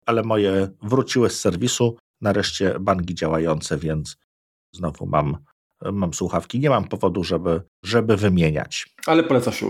ale 0.07 0.23
moje 0.23 0.69
wróciły 0.83 1.31
z 1.31 1.41
serwisu, 1.41 1.97
nareszcie 2.21 2.81
banki 2.81 3.15
działające, 3.15 3.79
więc 3.79 4.17
znowu 4.75 5.07
mam 5.07 5.37
mam 5.93 6.15
słuchawki, 6.15 6.61
nie 6.61 6.71
mam 6.71 6.89
powodu, 6.89 7.25
żeby, 7.25 7.63
żeby 7.85 8.17
wymieniać. 8.17 8.95
Ale 9.07 9.23
polecasz, 9.23 9.65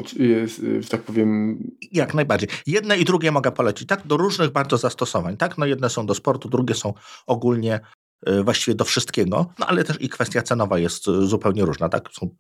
że 0.81 0.89
tak 0.89 1.03
powiem... 1.03 1.59
Jak 1.93 2.15
najbardziej. 2.15 2.49
Jedne 2.67 2.99
i 2.99 3.05
drugie 3.05 3.33
mogę 3.33 3.53
polecić, 3.53 3.89
tak? 3.89 4.07
Do 4.07 4.17
różnych 4.17 4.51
bardzo 4.51 4.79
zastosowań, 4.79 5.37
tak? 5.37 5.59
No 5.59 5.67
jedne 5.67 5.91
są 5.91 6.07
do 6.07 6.15
sportu, 6.15 6.49
drugie 6.49 6.75
są 6.75 6.95
ogólnie 7.27 7.81
y, 8.29 8.43
właściwie 8.43 8.75
do 8.75 8.85
wszystkiego, 8.85 9.55
no 9.59 9.67
ale 9.67 9.85
też 9.85 9.97
i 10.01 10.09
kwestia 10.09 10.43
cenowa 10.43 10.79
jest 10.79 11.09
y, 11.09 11.27
zupełnie 11.27 11.65
różna, 11.65 11.89
tak? 11.89 12.09
Są, 12.13 12.37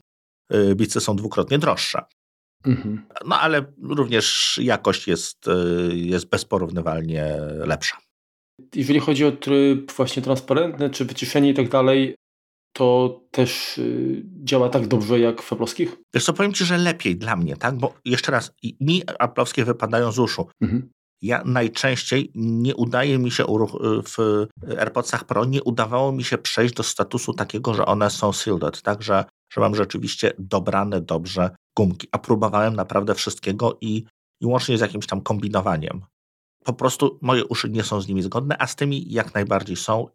y, 0.55 0.75
bicy 0.75 1.01
są 1.01 1.17
dwukrotnie 1.17 1.59
droższe. 1.59 2.03
Mhm. 2.65 3.07
No 3.27 3.41
ale 3.41 3.65
również 3.83 4.59
jakość 4.63 5.09
jest, 5.09 5.47
jest 5.93 6.29
bezporównywalnie 6.29 7.37
lepsza. 7.67 7.97
Jeżeli 8.75 9.01
chodzi 9.01 9.25
o 9.25 9.33
tryb 9.33 9.93
właśnie 9.93 10.23
transparentny, 10.23 10.91
czy 10.91 11.05
wyciszenie 11.05 11.51
i 11.51 11.55
tak 11.55 11.69
dalej, 11.69 12.15
to 12.73 13.21
też 13.31 13.79
y, 13.79 14.23
działa 14.45 14.69
tak 14.69 14.87
dobrze 14.87 15.21
jak 15.21 15.43
w 15.43 15.53
aplowskich? 15.53 15.97
Wiesz 16.15 16.25
co, 16.25 16.33
powiem 16.33 16.53
Ci, 16.53 16.65
że 16.65 16.79
lepiej 16.79 17.17
dla 17.17 17.37
mnie, 17.37 17.57
tak? 17.57 17.79
Bo 17.79 17.95
jeszcze 18.05 18.33
raz, 18.33 18.53
mi 18.81 19.03
aplowskie 19.19 19.65
wypadają 19.65 20.13
z 20.13 20.19
uszu. 20.19 20.47
Mhm. 20.61 20.91
Ja 21.23 21.43
najczęściej 21.45 22.33
nie 22.35 22.77
udaje 22.77 23.19
mi 23.19 23.31
się 23.31 23.45
w 24.05 24.47
AirPodsach 24.79 25.25
Pro, 25.25 25.45
nie 25.45 25.63
udawało 25.63 26.13
mi 26.13 26.25
się 26.25 26.39
przejść 26.39 26.75
do 26.75 26.83
statusu 26.83 27.33
takiego, 27.33 27.75
że 27.75 27.87
one 27.87 28.11
są 28.11 28.33
sealed, 28.33 28.83
tak? 28.83 29.03
Że, 29.03 29.25
że 29.53 29.61
mam 29.61 29.75
rzeczywiście 29.75 30.33
dobrane 30.39 31.01
dobrze 31.01 31.51
gumki. 31.77 32.09
A 32.13 32.19
próbowałem 32.19 32.77
naprawdę 32.77 33.15
wszystkiego 33.15 33.79
i, 33.81 34.05
i 34.41 34.47
łącznie 34.47 34.79
z 34.79 34.81
jakimś 34.81 35.07
tam 35.07 35.21
kombinowaniem. 35.21 36.01
Po 36.65 36.73
prostu 36.73 37.19
moje 37.23 37.45
uszy 37.45 37.71
nie 37.71 37.85
są 37.85 38.01
z 38.01 38.09
nimi 38.09 38.23
zgodne, 38.23 38.57
a 38.59 38.67
z 38.67 38.77
tymi 38.77 39.13
jak 39.13 39.35
najbardziej 39.35 39.77
są 39.77 40.07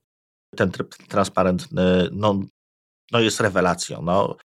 ten 0.55 0.71
tryb 0.71 0.95
transparentny 0.95 2.09
no, 2.12 2.39
no 3.12 3.19
jest 3.19 3.39
rewelacją. 3.39 4.01
No, 4.01 4.38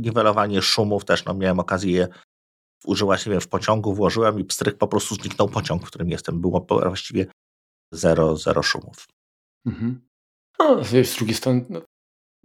niwelowanie 0.00 0.62
szumów 0.62 1.04
też, 1.04 1.24
no 1.24 1.34
miałem 1.34 1.58
okazję 1.58 1.92
je 1.92 2.08
używać, 2.84 3.26
nie 3.26 3.32
wiem, 3.32 3.40
w 3.40 3.48
pociągu, 3.48 3.94
włożyłem 3.94 4.40
i 4.40 4.44
pstryk 4.44 4.78
po 4.78 4.88
prostu 4.88 5.14
zniknął 5.14 5.48
pociąg, 5.48 5.82
w 5.82 5.86
którym 5.86 6.10
jestem. 6.10 6.40
Było 6.40 6.66
właściwie 6.68 7.26
zero, 7.92 8.36
zero 8.36 8.62
szumów. 8.62 9.08
Mhm. 9.66 10.00
No, 10.58 10.84
z 10.84 11.16
drugiej 11.16 11.34
strony, 11.34 11.64
no, 11.70 11.80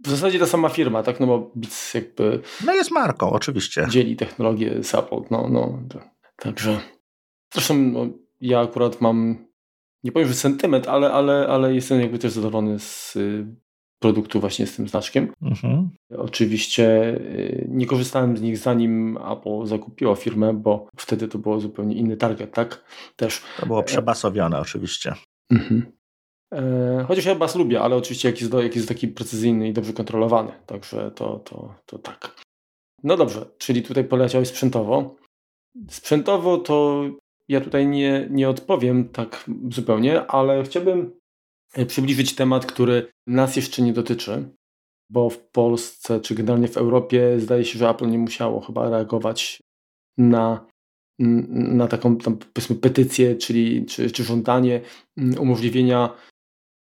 w 0.04 0.08
zasadzie 0.08 0.38
ta 0.38 0.46
sama 0.46 0.68
firma, 0.68 1.02
tak, 1.02 1.20
no 1.20 1.26
bo 1.26 1.50
Beats 1.54 1.94
jakby... 1.94 2.42
No 2.64 2.74
jest 2.74 2.90
marką, 2.90 3.30
oczywiście. 3.30 3.86
Dzieli 3.90 4.16
technologię 4.16 4.84
support, 4.84 5.30
no, 5.30 5.48
no, 5.48 5.82
także... 6.36 6.80
Zresztą 7.54 7.74
no, 7.74 8.06
ja 8.40 8.60
akurat 8.60 9.00
mam, 9.00 9.45
nie 10.04 10.12
powiem, 10.12 10.28
że 10.28 10.34
sentyment, 10.34 10.88
ale, 10.88 11.12
ale, 11.12 11.46
ale 11.48 11.74
jestem 11.74 12.00
jakby 12.00 12.18
też 12.18 12.32
zadowolony 12.32 12.78
z 12.78 13.16
y, 13.16 13.46
produktu 13.98 14.40
właśnie 14.40 14.66
z 14.66 14.76
tym 14.76 14.88
znaczkiem. 14.88 15.32
Mhm. 15.42 15.90
Oczywiście 16.16 17.14
y, 17.14 17.66
nie 17.68 17.86
korzystałem 17.86 18.36
z 18.36 18.40
nich 18.40 18.58
zanim 18.58 19.18
Apple 19.32 19.66
zakupiło 19.66 20.14
firmę, 20.14 20.54
bo 20.54 20.88
wtedy 20.96 21.28
to 21.28 21.38
było 21.38 21.60
zupełnie 21.60 21.96
inny 21.96 22.16
target, 22.16 22.54
tak? 22.54 22.84
Też. 23.16 23.42
To 23.60 23.66
było 23.66 23.82
przebasowione 23.82 24.60
oczywiście. 24.60 25.14
Mhm. 25.50 25.92
E, 26.54 27.04
chociaż 27.08 27.24
ja 27.24 27.34
bas 27.34 27.56
lubię, 27.56 27.80
ale 27.80 27.96
oczywiście 27.96 28.28
jak 28.28 28.40
jest, 28.40 28.52
jak 28.52 28.76
jest 28.76 28.88
taki 28.88 29.08
precyzyjny 29.08 29.68
i 29.68 29.72
dobrze 29.72 29.92
kontrolowany. 29.92 30.52
Także 30.66 31.10
to, 31.10 31.38
to, 31.38 31.74
to 31.86 31.98
tak. 31.98 32.36
No 33.02 33.16
dobrze, 33.16 33.46
czyli 33.58 33.82
tutaj 33.82 34.04
poleciałeś 34.04 34.48
sprzętowo. 34.48 35.16
Sprzętowo 35.90 36.58
to 36.58 37.04
ja 37.48 37.60
tutaj 37.60 37.86
nie, 37.86 38.28
nie 38.30 38.48
odpowiem 38.48 39.08
tak 39.08 39.44
zupełnie, 39.70 40.26
ale 40.26 40.62
chciałbym 40.64 41.20
e, 41.74 41.86
przybliżyć 41.86 42.34
temat, 42.34 42.66
który 42.66 43.06
nas 43.26 43.56
jeszcze 43.56 43.82
nie 43.82 43.92
dotyczy, 43.92 44.48
bo 45.10 45.30
w 45.30 45.38
Polsce 45.38 46.20
czy 46.20 46.34
generalnie 46.34 46.68
w 46.68 46.76
Europie 46.76 47.40
zdaje 47.40 47.64
się, 47.64 47.78
że 47.78 47.88
Apple 47.88 48.10
nie 48.10 48.18
musiało 48.18 48.60
chyba 48.60 48.90
reagować 48.90 49.62
na, 50.18 50.66
na 51.18 51.88
taką 51.88 52.16
tam, 52.16 52.38
powiedzmy 52.54 52.76
petycję, 52.76 53.36
czyli 53.36 53.86
czy, 53.86 54.10
czy 54.10 54.24
żądanie 54.24 54.80
umożliwienia 55.38 56.16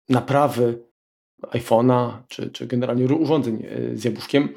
naprawy 0.10 0.86
iPhone'a, 1.44 2.12
czy, 2.28 2.50
czy 2.50 2.68
generalnie 2.68 3.06
urządzeń 3.06 3.64
e, 3.66 3.98
z 3.98 4.04
jabłuszkiem 4.04 4.50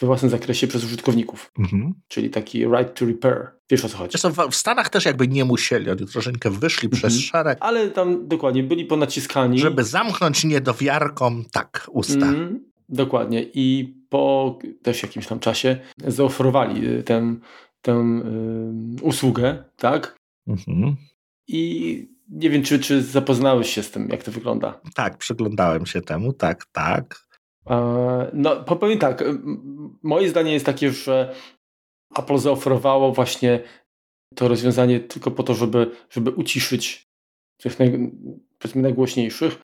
we 0.00 0.06
własnym 0.06 0.30
zakresie 0.30 0.66
przez 0.66 0.84
użytkowników. 0.84 1.52
Mhm. 1.58 1.94
Czyli 2.08 2.30
taki 2.30 2.64
right 2.64 2.94
to 2.94 3.04
repair. 3.04 3.50
Wiesz 3.70 3.84
o 3.84 3.88
co 3.88 3.96
chodzi. 3.96 4.18
Zresztą 4.18 4.50
w 4.50 4.56
Stanach 4.56 4.88
też 4.88 5.04
jakby 5.04 5.28
nie 5.28 5.44
musieli, 5.44 5.90
oni 5.90 6.06
troszeczkę 6.06 6.50
wyszli 6.50 6.86
mhm. 6.86 6.98
przez 6.98 7.20
szereg. 7.20 7.58
Ale 7.60 7.90
tam 7.90 8.28
dokładnie 8.28 8.62
byli 8.62 8.84
ponaciskani. 8.84 9.58
Żeby 9.58 9.84
zamknąć 9.84 10.44
niedowiarkom 10.44 11.44
tak 11.52 11.86
usta. 11.92 12.14
Mhm. 12.14 12.64
Dokładnie. 12.88 13.46
I 13.54 13.94
po 14.08 14.58
też 14.82 15.02
jakimś 15.02 15.26
tam 15.26 15.38
czasie 15.40 15.78
zaoferowali 16.06 16.86
e, 16.86 17.02
tę, 17.02 17.34
tę 17.82 18.22
y, 19.00 19.02
usługę, 19.02 19.64
tak? 19.76 20.16
Mhm. 20.46 20.96
I 21.48 22.15
nie 22.28 22.50
wiem, 22.50 22.62
czy, 22.62 22.78
czy 22.78 23.02
zapoznałeś 23.02 23.74
się 23.74 23.82
z 23.82 23.90
tym, 23.90 24.08
jak 24.08 24.22
to 24.22 24.32
wygląda. 24.32 24.80
Tak, 24.94 25.16
przyglądałem 25.16 25.86
się 25.86 26.00
temu, 26.00 26.32
tak, 26.32 26.66
tak. 26.72 27.26
No, 28.32 28.64
powiem 28.64 28.98
tak, 28.98 29.24
moje 30.02 30.28
zdanie 30.28 30.52
jest 30.52 30.66
takie, 30.66 30.90
że 30.90 31.34
Apple 32.18 32.38
zaoferowało 32.38 33.12
właśnie 33.12 33.62
to 34.34 34.48
rozwiązanie 34.48 35.00
tylko 35.00 35.30
po 35.30 35.42
to, 35.42 35.54
żeby, 35.54 35.90
żeby 36.10 36.30
uciszyć 36.30 37.06
tych 37.56 37.78
naj, 37.78 38.10
powiedzmy 38.58 38.82
najgłośniejszych 38.82 39.58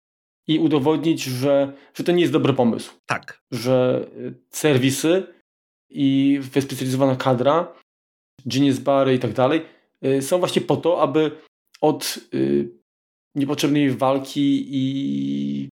i 0.47 0.59
udowodnić, 0.59 1.23
że, 1.23 1.73
że 1.95 2.05
to 2.05 2.13
nie 2.13 2.21
jest 2.21 2.33
dobry 2.33 2.53
pomysł. 2.53 2.93
Tak. 3.07 3.43
Że 3.51 4.07
serwisy 4.51 5.27
i 5.91 6.39
wyspecjalizowana 6.43 7.17
kadra, 7.17 7.73
Genius 8.47 8.79
Bary 8.79 9.15
i 9.15 9.19
tak 9.19 9.33
dalej 9.33 9.67
y, 10.05 10.23
są 10.23 10.39
właśnie 10.39 10.63
po 10.63 10.77
to, 10.77 11.03
aby 11.03 11.31
od 11.83 12.19
y, 12.35 12.69
niepotrzebnej 13.35 13.91
walki 13.91 14.67
i 14.71 15.69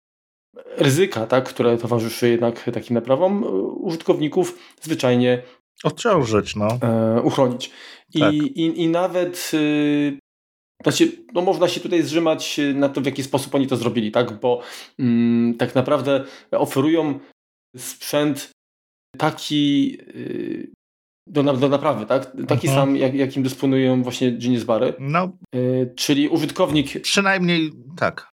ryzyka, 0.77 1.27
tak, 1.27 1.49
które 1.49 1.79
towarzyszy 1.79 2.29
jednak 2.29 2.71
takim 2.75 2.95
naprawom, 2.95 3.45
y, 3.45 3.47
użytkowników 3.63 4.59
zwyczajnie 4.81 5.43
odciążyć, 5.85 6.57
no. 6.57 6.69
E, 6.83 7.23
uchronić. 7.23 7.71
I, 8.15 8.21
tak. 8.21 8.35
i, 8.35 8.83
i 8.83 8.89
nawet 8.89 9.51
y, 9.55 10.19
znaczy, 10.83 11.13
no 11.35 11.43
można 11.43 11.69
się 11.69 11.81
tutaj 11.81 12.03
zrzymać 12.03 12.61
na 12.75 12.89
to, 12.89 13.01
w 13.01 13.07
jaki 13.07 13.23
sposób 13.23 13.55
oni 13.55 13.67
to 13.67 13.77
zrobili, 13.77 14.13
tak? 14.13 14.41
Bo 14.41 14.61
mm, 14.99 15.55
tak 15.55 15.75
naprawdę 15.75 16.25
oferują 16.51 17.19
sprzęt 17.77 18.51
taki 19.19 19.97
y, 20.01 20.73
do, 21.29 21.43
do 21.43 21.69
naprawy, 21.69 22.07
tak? 22.07 22.33
Taki 22.49 22.69
mhm. 22.69 22.75
sam, 22.75 22.97
jak, 22.97 23.15
jakim 23.15 23.43
dysponują 23.43 24.03
właśnie 24.03 24.33
Genius 24.33 24.65
Bary. 24.65 24.95
No. 24.99 25.33
Y, 25.55 25.93
czyli 25.97 26.29
użytkownik... 26.29 27.03
Przynajmniej 27.03 27.71
tak. 27.97 28.29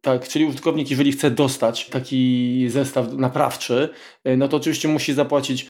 Tak, 0.00 0.28
czyli 0.28 0.44
użytkownik, 0.44 0.90
jeżeli 0.90 1.12
chce 1.12 1.30
dostać 1.30 1.88
taki 1.88 2.66
zestaw 2.68 3.12
naprawczy, 3.12 3.88
y, 4.28 4.36
no 4.36 4.48
to 4.48 4.56
oczywiście 4.56 4.88
musi 4.88 5.14
zapłacić 5.14 5.68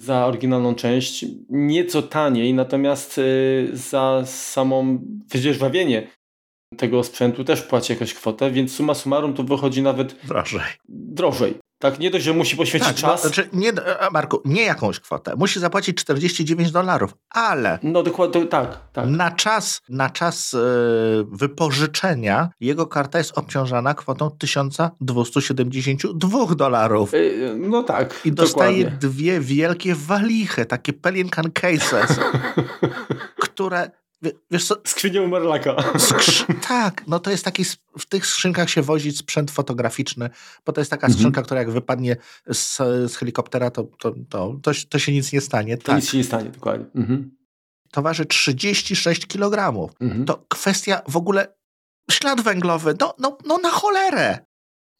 za 0.00 0.26
oryginalną 0.26 0.74
część 0.74 1.24
nieco 1.48 2.02
taniej, 2.02 2.54
natomiast 2.54 3.18
y, 3.18 3.70
za 3.72 4.22
samą 4.26 4.98
wydzierżawienie 5.28 6.10
tego 6.76 7.04
sprzętu 7.04 7.44
też 7.44 7.62
płaci 7.62 7.92
jakąś 7.92 8.14
kwotę, 8.14 8.50
więc 8.50 8.72
suma 8.72 8.94
summarum 8.94 9.34
to 9.34 9.44
wychodzi 9.44 9.82
nawet 9.82 10.26
drożej. 10.26 10.60
drożej. 10.88 11.54
Tak, 11.84 11.98
nie 11.98 12.10
dość, 12.10 12.24
że 12.24 12.32
musi 12.32 12.56
poświęcić 12.56 12.92
tak, 12.92 13.02
no, 13.02 13.08
czas. 13.08 13.24
No, 13.24 13.30
znaczy 13.30 13.48
nie, 13.52 13.68
e, 13.68 14.10
Marku, 14.12 14.42
nie 14.44 14.62
jakąś 14.62 15.00
kwotę. 15.00 15.36
Musi 15.36 15.60
zapłacić 15.60 15.96
49 15.96 16.70
dolarów, 16.70 17.14
ale. 17.30 17.78
No 17.82 18.02
dokładnie, 18.02 18.46
tak. 18.46 18.78
tak. 18.92 19.08
Na 19.08 19.30
czas, 19.30 19.82
na 19.88 20.10
czas 20.10 20.52
yy, 20.52 20.60
wypożyczenia 21.32 22.50
jego 22.60 22.86
karta 22.86 23.18
jest 23.18 23.38
obciążana 23.38 23.94
kwotą 23.94 24.30
1272 24.38 26.54
dolarów. 26.54 27.12
Yy, 27.12 27.56
no 27.58 27.82
tak. 27.82 28.20
I 28.24 28.32
dostaje 28.32 28.84
dokładnie. 28.84 29.08
dwie 29.08 29.40
wielkie 29.40 29.94
walichy, 29.94 30.66
takie 30.66 30.92
Pelican 30.92 31.52
Cases, 31.52 32.20
które 33.44 33.90
Wiesz 34.50 34.64
co? 34.64 34.76
Skrzynią 34.84 35.28
Marlaka. 35.28 35.76
Tak, 36.68 37.06
no 37.06 37.18
to 37.18 37.30
jest 37.30 37.44
taki, 37.44 37.64
w 37.98 38.06
tych 38.08 38.26
skrzynkach 38.26 38.70
się 38.70 38.82
wozi 38.82 39.12
sprzęt 39.12 39.50
fotograficzny, 39.50 40.30
bo 40.66 40.72
to 40.72 40.80
jest 40.80 40.90
taka 40.90 41.06
mhm. 41.06 41.12
skrzynka, 41.12 41.42
która 41.42 41.60
jak 41.60 41.70
wypadnie 41.70 42.16
z, 42.52 42.76
z 43.12 43.16
helikoptera, 43.16 43.70
to, 43.70 43.84
to, 43.84 44.14
to, 44.28 44.56
to, 44.62 44.72
to, 44.88 44.98
się 44.98 45.12
nic 45.12 45.32
nie 45.32 45.40
stanie. 45.40 45.76
To 45.76 45.84
tak. 45.84 45.96
nic 45.96 46.10
się 46.10 46.18
nie 46.18 46.24
stanie, 46.24 46.50
dokładnie. 46.50 46.86
Mhm. 46.94 47.30
To 47.92 48.02
waży 48.02 48.26
36 48.26 49.26
kg. 49.26 49.90
Mhm. 50.00 50.24
To 50.24 50.44
kwestia 50.48 51.02
w 51.08 51.16
ogóle, 51.16 51.54
ślad 52.10 52.40
węglowy, 52.40 52.94
no, 53.00 53.14
no, 53.18 53.38
no 53.46 53.58
na 53.58 53.70
cholerę. 53.70 54.38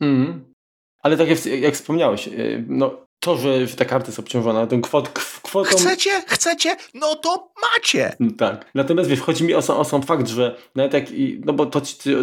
Mhm. 0.00 0.54
Ale 1.02 1.16
tak 1.16 1.28
jak, 1.28 1.46
jak 1.46 1.74
wspomniałeś, 1.74 2.28
y, 2.28 2.64
no, 2.68 3.03
to, 3.24 3.37
że, 3.37 3.66
ta 3.76 3.84
karta 3.84 4.06
jest 4.06 4.18
obciążona 4.18 4.66
tą 4.66 4.80
kwot, 4.80 5.08
kwotą... 5.42 5.76
Chcecie? 5.76 6.22
Chcecie? 6.26 6.76
No 6.94 7.14
to 7.14 7.52
macie! 7.62 8.16
Mm, 8.20 8.34
tak. 8.34 8.70
Natomiast 8.74 9.10
wiesz, 9.10 9.20
chodzi 9.20 9.44
mi 9.44 9.54
o, 9.54 9.58
o 9.58 9.84
sam 9.84 10.02
fakt, 10.02 10.28
że 10.28 10.56
nawet 10.74 10.92
jak... 10.92 11.04
No 11.44 11.52
bo 11.52 11.66
to, 11.66 11.82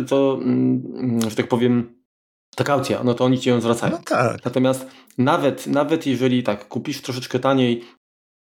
to 0.09 0.39
mm, 0.41 1.29
że 1.29 1.35
tak 1.35 1.47
powiem, 1.47 2.01
ta 2.55 2.63
kaucja, 2.63 3.03
no 3.03 3.13
to 3.13 3.25
oni 3.25 3.39
ci 3.39 3.49
ją 3.49 3.61
zwracają. 3.61 3.91
No 3.91 4.03
tak. 4.05 4.45
Natomiast 4.45 4.87
nawet, 5.17 5.67
nawet 5.67 6.05
jeżeli 6.05 6.43
tak, 6.43 6.67
kupisz 6.67 7.01
troszeczkę 7.01 7.39
taniej 7.39 7.83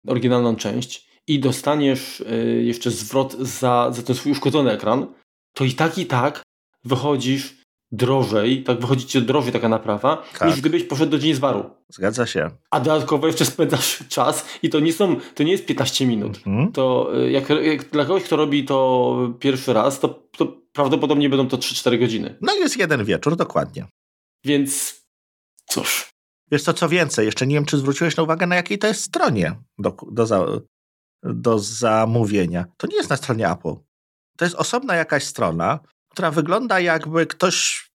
oryginalną 0.08 0.56
część 0.56 1.08
i 1.28 1.40
dostaniesz 1.40 2.20
y, 2.20 2.62
jeszcze 2.66 2.92
zwrot 2.92 3.34
za, 3.34 3.92
za 3.92 4.02
ten 4.02 4.16
swój 4.16 4.32
uszkodzony 4.32 4.72
ekran, 4.72 5.08
to 5.54 5.64
i 5.64 5.74
tak, 5.74 5.98
i 5.98 6.06
tak 6.06 6.42
wychodzisz 6.84 7.65
drożej, 7.92 8.64
tak 8.64 8.80
wychodzi 8.80 9.06
ci 9.06 9.22
drożej 9.22 9.54
taka 9.54 9.70
naprawa, 9.70 10.24
tak. 10.40 10.50
niż 10.50 10.62
gdybyś 10.62 10.84
poszedł 10.84 11.12
do 11.12 11.20
dzień 11.20 11.34
zwaru. 11.34 11.70
Zgadza 11.90 12.26
się. 12.26 12.50
A 12.72 12.80
dodatkowo 12.80 13.28
jeszcze 13.28 13.46
spędzasz 13.46 14.04
czas 14.10 14.46
i 14.64 14.70
to 14.70 14.80
nie 14.80 14.94
są, 14.94 15.16
to 15.36 15.44
nie 15.44 15.52
jest 15.52 15.66
15 15.66 16.08
minut. 16.08 16.38
Mhm. 16.48 16.72
To 16.72 17.12
y, 17.24 17.32
jak, 17.32 17.50
jak, 17.50 17.90
dla 17.90 18.06
kogoś, 18.06 18.24
kto 18.24 18.36
robi 18.36 18.66
to 18.66 19.18
pierwszy 19.40 19.74
raz, 19.74 20.00
to, 20.00 20.10
to 20.38 20.48
prawdopodobnie 20.74 21.30
będą 21.30 21.48
to 21.48 21.58
3-4 21.58 22.00
godziny. 22.00 22.38
No 22.42 22.56
jest 22.56 22.78
jeden 22.78 23.06
wieczór, 23.06 23.36
dokładnie. 23.36 23.86
Więc 24.46 25.02
cóż. 25.66 26.10
Wiesz 26.52 26.64
co, 26.64 26.74
co 26.74 26.90
więcej, 26.90 27.26
jeszcze 27.26 27.48
nie 27.48 27.56
wiem, 27.56 27.66
czy 27.66 27.78
zwróciłeś 27.78 28.18
na 28.18 28.24
uwagę, 28.24 28.48
na 28.48 28.56
jakiej 28.56 28.80
to 28.80 28.88
jest 28.88 29.02
stronie 29.02 29.56
do, 29.78 29.96
do, 30.12 30.26
za, 30.26 30.46
do 31.24 31.60
zamówienia. 31.60 32.66
To 32.78 32.88
nie 32.88 32.96
jest 32.96 33.10
na 33.10 33.18
stronie 33.18 33.50
Apple. 33.50 33.76
To 34.38 34.46
jest 34.46 34.56
osobna 34.56 34.96
jakaś 34.96 35.24
strona, 35.24 35.80
która 36.16 36.32
wygląda 36.32 36.80
jakby 36.80 37.26
ktoś 37.26 37.88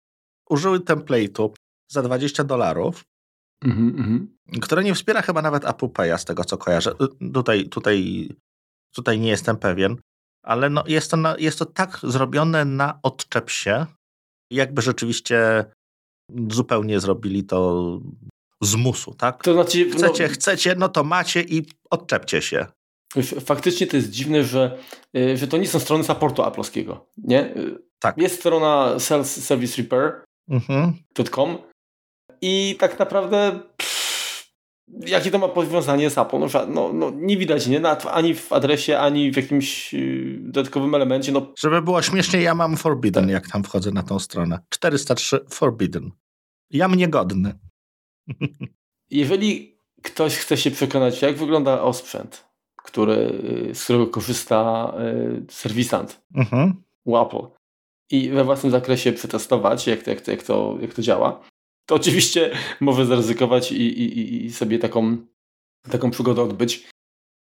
użył 0.51 0.77
template'u 0.77 1.51
za 1.91 2.03
20 2.03 2.45
dolarów, 2.45 3.05
mm 3.65 3.93
-hmm. 3.97 4.61
które 4.61 4.85
nie 4.85 4.95
wspiera 4.95 5.23
chyba 5.23 5.43
nawet 5.43 5.65
Apple 5.65 5.87
Pay'a, 5.87 6.19
z 6.19 6.25
tego 6.25 6.45
co 6.45 6.59
kojarzę. 6.59 6.91
Y, 6.91 7.33
tutaj, 7.33 7.69
tutaj, 7.69 8.29
tutaj 8.95 9.21
nie 9.21 9.29
jestem 9.29 9.57
pewien, 9.57 9.97
ale 10.45 10.71
no 10.71 10.85
jest, 10.87 11.11
to 11.11 11.17
na, 11.17 11.37
jest 11.39 11.59
to 11.59 11.65
tak 11.65 12.01
zrobione 12.03 12.65
na 12.65 12.99
odczep 13.03 13.51
się, 13.51 13.87
jakby 14.51 14.83
rzeczywiście 14.83 15.65
zupełnie 16.51 17.01
zrobili 17.01 17.45
to 17.45 18.01
z 18.63 18.75
musu, 18.75 19.15
tak? 19.15 19.43
To 19.43 19.53
znaczy, 19.53 19.91
chcecie, 19.91 20.29
no, 20.29 20.35
chcecie, 20.35 20.75
no 20.79 20.89
to 20.89 21.05
macie 21.05 21.43
i 21.43 21.67
odczepcie 21.91 22.43
się. 22.43 22.67
Faktycznie 23.41 23.87
to 23.87 23.97
jest 23.97 24.11
dziwne, 24.11 24.45
że, 24.45 24.79
y, 25.17 25.37
że 25.37 25.49
to 25.49 25.57
nie 25.57 25.69
są 25.69 25.79
strony 25.79 26.05
supportu 26.05 26.43
Apple'owskiego, 26.43 26.97
nie? 27.17 27.55
Tak. 27.99 28.19
Jest 28.19 28.39
strona 28.39 28.99
sales 28.99 29.45
service 29.45 29.83
repair.com 29.83 31.51
mhm. 31.51 31.59
i 32.41 32.77
tak 32.79 32.99
naprawdę 32.99 33.61
pff, 33.77 34.01
jakie 35.07 35.31
to 35.31 35.39
ma 35.39 35.49
powiązanie 35.49 36.11
z 36.11 36.19
Apple? 36.19 36.39
No, 36.39 36.47
no, 36.69 36.93
no 36.93 37.11
nie 37.15 37.37
widać 37.37 37.67
nie? 37.67 37.89
ani 37.89 38.35
w 38.35 38.53
adresie, 38.53 38.99
ani 38.99 39.33
w 39.33 39.37
jakimś 39.37 39.93
yy, 39.93 40.39
dodatkowym 40.41 40.95
elemencie. 40.95 41.33
No. 41.33 41.53
Żeby 41.59 41.83
było 41.83 42.03
śmiesznie, 42.03 42.41
ja 42.41 42.55
mam 42.55 42.77
Forbidden, 42.77 43.29
jak 43.29 43.49
tam 43.49 43.65
wchodzę 43.65 43.91
na 43.91 44.03
tą 44.03 44.19
stronę. 44.19 44.59
403 44.69 45.41
Forbidden. 45.51 46.11
Ja 46.71 46.89
mnie 46.89 47.09
godny. 47.09 47.59
Jeżeli 49.11 49.79
ktoś 50.03 50.37
chce 50.37 50.57
się 50.57 50.71
przekonać, 50.71 51.23
jak 51.23 51.37
wygląda 51.37 51.83
osprzęt, 51.83 52.50
który, 52.91 53.43
z 53.75 53.85
którego 53.85 54.07
korzysta 54.07 54.93
y, 55.49 55.53
serwisant 55.53 56.23
mhm. 56.35 56.83
u 57.05 57.17
Apple. 57.17 57.47
I 58.11 58.31
we 58.31 58.45
własnym 58.45 58.73
zakresie 58.73 59.13
przetestować, 59.13 59.87
jak 59.87 60.03
to, 60.03 60.11
jak 60.11 60.21
to, 60.21 60.31
jak 60.31 60.43
to, 60.43 60.79
jak 60.81 60.95
to 60.95 61.03
działa, 61.03 61.41
to 61.87 61.95
oczywiście 61.95 62.51
może 62.81 63.07
zaryzykować 63.07 63.73
i, 63.73 63.83
i, 64.03 64.47
i 64.47 64.53
sobie 64.53 64.79
taką, 64.79 65.17
taką 65.91 66.11
przygodę 66.11 66.43
odbyć, 66.43 66.89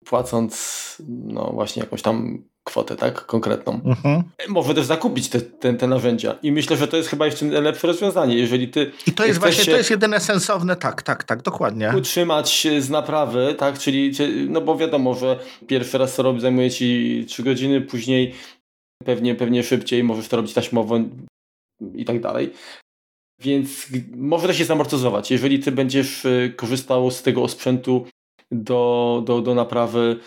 płacąc 0.05 0.85
no 1.07 1.51
właśnie 1.53 1.83
jakąś 1.83 2.01
tam 2.01 2.43
kwotę, 2.63 2.95
tak? 2.95 3.25
Konkretną. 3.25 3.81
Mhm. 3.85 4.23
Może 4.47 4.73
też 4.73 4.85
zakupić 4.85 5.29
te, 5.29 5.41
te, 5.41 5.73
te, 5.73 5.87
narzędzia. 5.87 6.35
I 6.43 6.51
myślę, 6.51 6.77
że 6.77 6.87
to 6.87 6.97
jest 6.97 7.09
chyba 7.09 7.25
jeszcze 7.25 7.45
lepsze 7.45 7.87
rozwiązanie, 7.87 8.37
jeżeli 8.37 8.67
ty. 8.67 8.91
I 9.07 9.11
to 9.11 9.25
jest 9.25 9.39
właśnie, 9.39 9.65
to 9.65 9.77
jest 9.77 9.89
jedyne 9.89 10.19
sensowne, 10.19 10.75
tak, 10.75 11.01
tak, 11.01 11.23
tak, 11.23 11.41
dokładnie. 11.41 11.93
Utrzymać 11.97 12.67
z 12.79 12.89
naprawy, 12.89 13.55
tak? 13.57 13.79
Czyli, 13.79 14.11
no 14.49 14.61
bo 14.61 14.77
wiadomo, 14.77 15.13
że 15.13 15.39
pierwszy 15.67 15.97
raz 15.97 16.15
to 16.15 16.23
robi, 16.23 16.41
zajmuje 16.41 16.71
ci 16.71 17.25
3 17.27 17.43
godziny, 17.43 17.81
później 17.81 18.33
pewnie, 19.05 19.35
pewnie 19.35 19.63
szybciej 19.63 20.03
możesz 20.03 20.27
to 20.27 20.37
robić 20.37 20.53
taśmowo 20.53 20.99
i 21.95 22.05
tak 22.05 22.21
dalej. 22.21 22.53
Więc 23.41 23.87
może 24.15 24.47
to 24.47 24.53
się 24.53 24.65
zamortyzować. 24.65 25.31
Jeżeli 25.31 25.59
ty 25.59 25.71
będziesz 25.71 26.25
y, 26.25 26.53
korzystał 26.55 27.11
z 27.11 27.21
tego 27.21 27.47
sprzętu 27.47 28.05
do, 28.51 29.21
do, 29.25 29.41
do 29.41 29.55
naprawy 29.55 30.19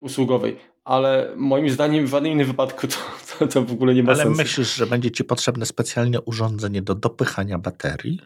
usługowej 0.00 0.56
ale 0.86 1.32
moim 1.36 1.70
zdaniem 1.70 2.06
w 2.06 2.10
żadnym 2.10 2.32
innym 2.32 2.46
wypadku 2.46 2.86
to, 2.86 2.96
to, 3.38 3.46
to 3.46 3.62
w 3.62 3.72
ogóle 3.72 3.94
nie 3.94 4.02
ma 4.02 4.08
ale 4.08 4.16
sensu. 4.16 4.32
Ale 4.32 4.44
myślisz, 4.44 4.74
że 4.74 4.86
będzie 4.86 5.10
ci 5.10 5.24
potrzebne 5.24 5.66
specjalne 5.66 6.20
urządzenie 6.20 6.82
do 6.82 6.94
dopychania 6.94 7.58
baterii? 7.58 8.20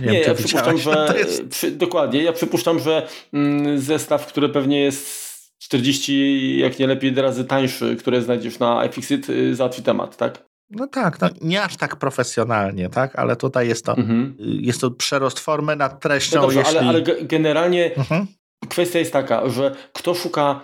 Nie, 0.00 0.06
nie 0.06 0.20
ja 0.20 0.34
przypuszczam, 0.34 0.78
że 0.86 1.14
jest... 1.18 1.48
przy, 1.48 1.70
dokładnie, 1.70 2.22
ja 2.22 2.32
przypuszczam, 2.32 2.78
że 2.78 3.08
mm, 3.32 3.80
zestaw, 3.80 4.26
który 4.26 4.48
pewnie 4.48 4.80
jest 4.80 5.26
40, 5.58 6.58
jak 6.58 6.78
nie 6.78 6.86
lepiej 6.86 7.14
razy 7.14 7.44
tańszy, 7.44 7.96
które 7.96 8.22
znajdziesz 8.22 8.58
na 8.58 8.84
iFixit, 8.84 9.30
y, 9.30 9.54
załatwi 9.54 9.82
temat, 9.82 10.16
tak? 10.16 10.46
No 10.70 10.86
tak, 10.86 11.20
no 11.20 11.28
nie 11.40 11.62
aż 11.62 11.76
tak 11.76 11.96
profesjonalnie, 11.96 12.88
tak? 12.88 13.18
Ale 13.18 13.36
tutaj 13.36 13.68
jest 13.68 13.84
to, 13.84 13.96
mhm. 13.96 14.36
Y, 14.40 14.44
jest 14.44 14.80
to 14.80 14.90
przerost 14.90 15.40
formy 15.40 15.76
nad 15.76 16.00
treścią. 16.00 16.36
No 16.36 16.42
dobrze, 16.42 16.58
jeśli... 16.58 16.78
ale, 16.78 16.88
ale 16.88 17.02
generalnie 17.22 17.94
mhm. 17.94 18.26
Kwestia 18.68 18.98
jest 18.98 19.12
taka, 19.12 19.48
że 19.48 19.76
kto 19.92 20.14
szuka 20.14 20.60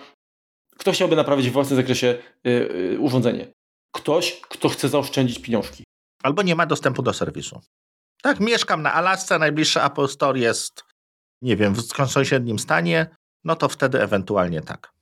kto 0.77 0.91
chciałby 0.91 1.15
naprawić 1.15 1.49
w 1.49 1.53
własnym 1.53 1.77
zakresie 1.77 2.17
y, 2.47 2.49
y, 2.49 2.99
urządzenie? 2.99 3.47
Ktoś, 3.95 4.41
kto 4.41 4.69
chce 4.69 4.89
zaoszczędzić 4.89 5.39
pieniążki. 5.39 5.83
Albo 6.23 6.41
nie 6.41 6.55
ma 6.55 6.65
dostępu 6.65 7.01
do 7.03 7.13
serwisu. 7.13 7.61
Tak, 8.21 8.39
mieszkam 8.39 8.81
na 8.81 8.93
Alasce, 8.93 9.39
najbliższy 9.39 9.81
Apple 9.81 10.07
Store 10.07 10.39
jest, 10.39 10.83
nie 11.41 11.55
wiem, 11.57 11.75
w 11.75 12.11
sąsiednim 12.11 12.59
stanie, 12.59 13.15
no 13.43 13.55
to 13.55 13.69
wtedy 13.69 14.01
ewentualnie 14.01 14.61
tak. 14.61 14.93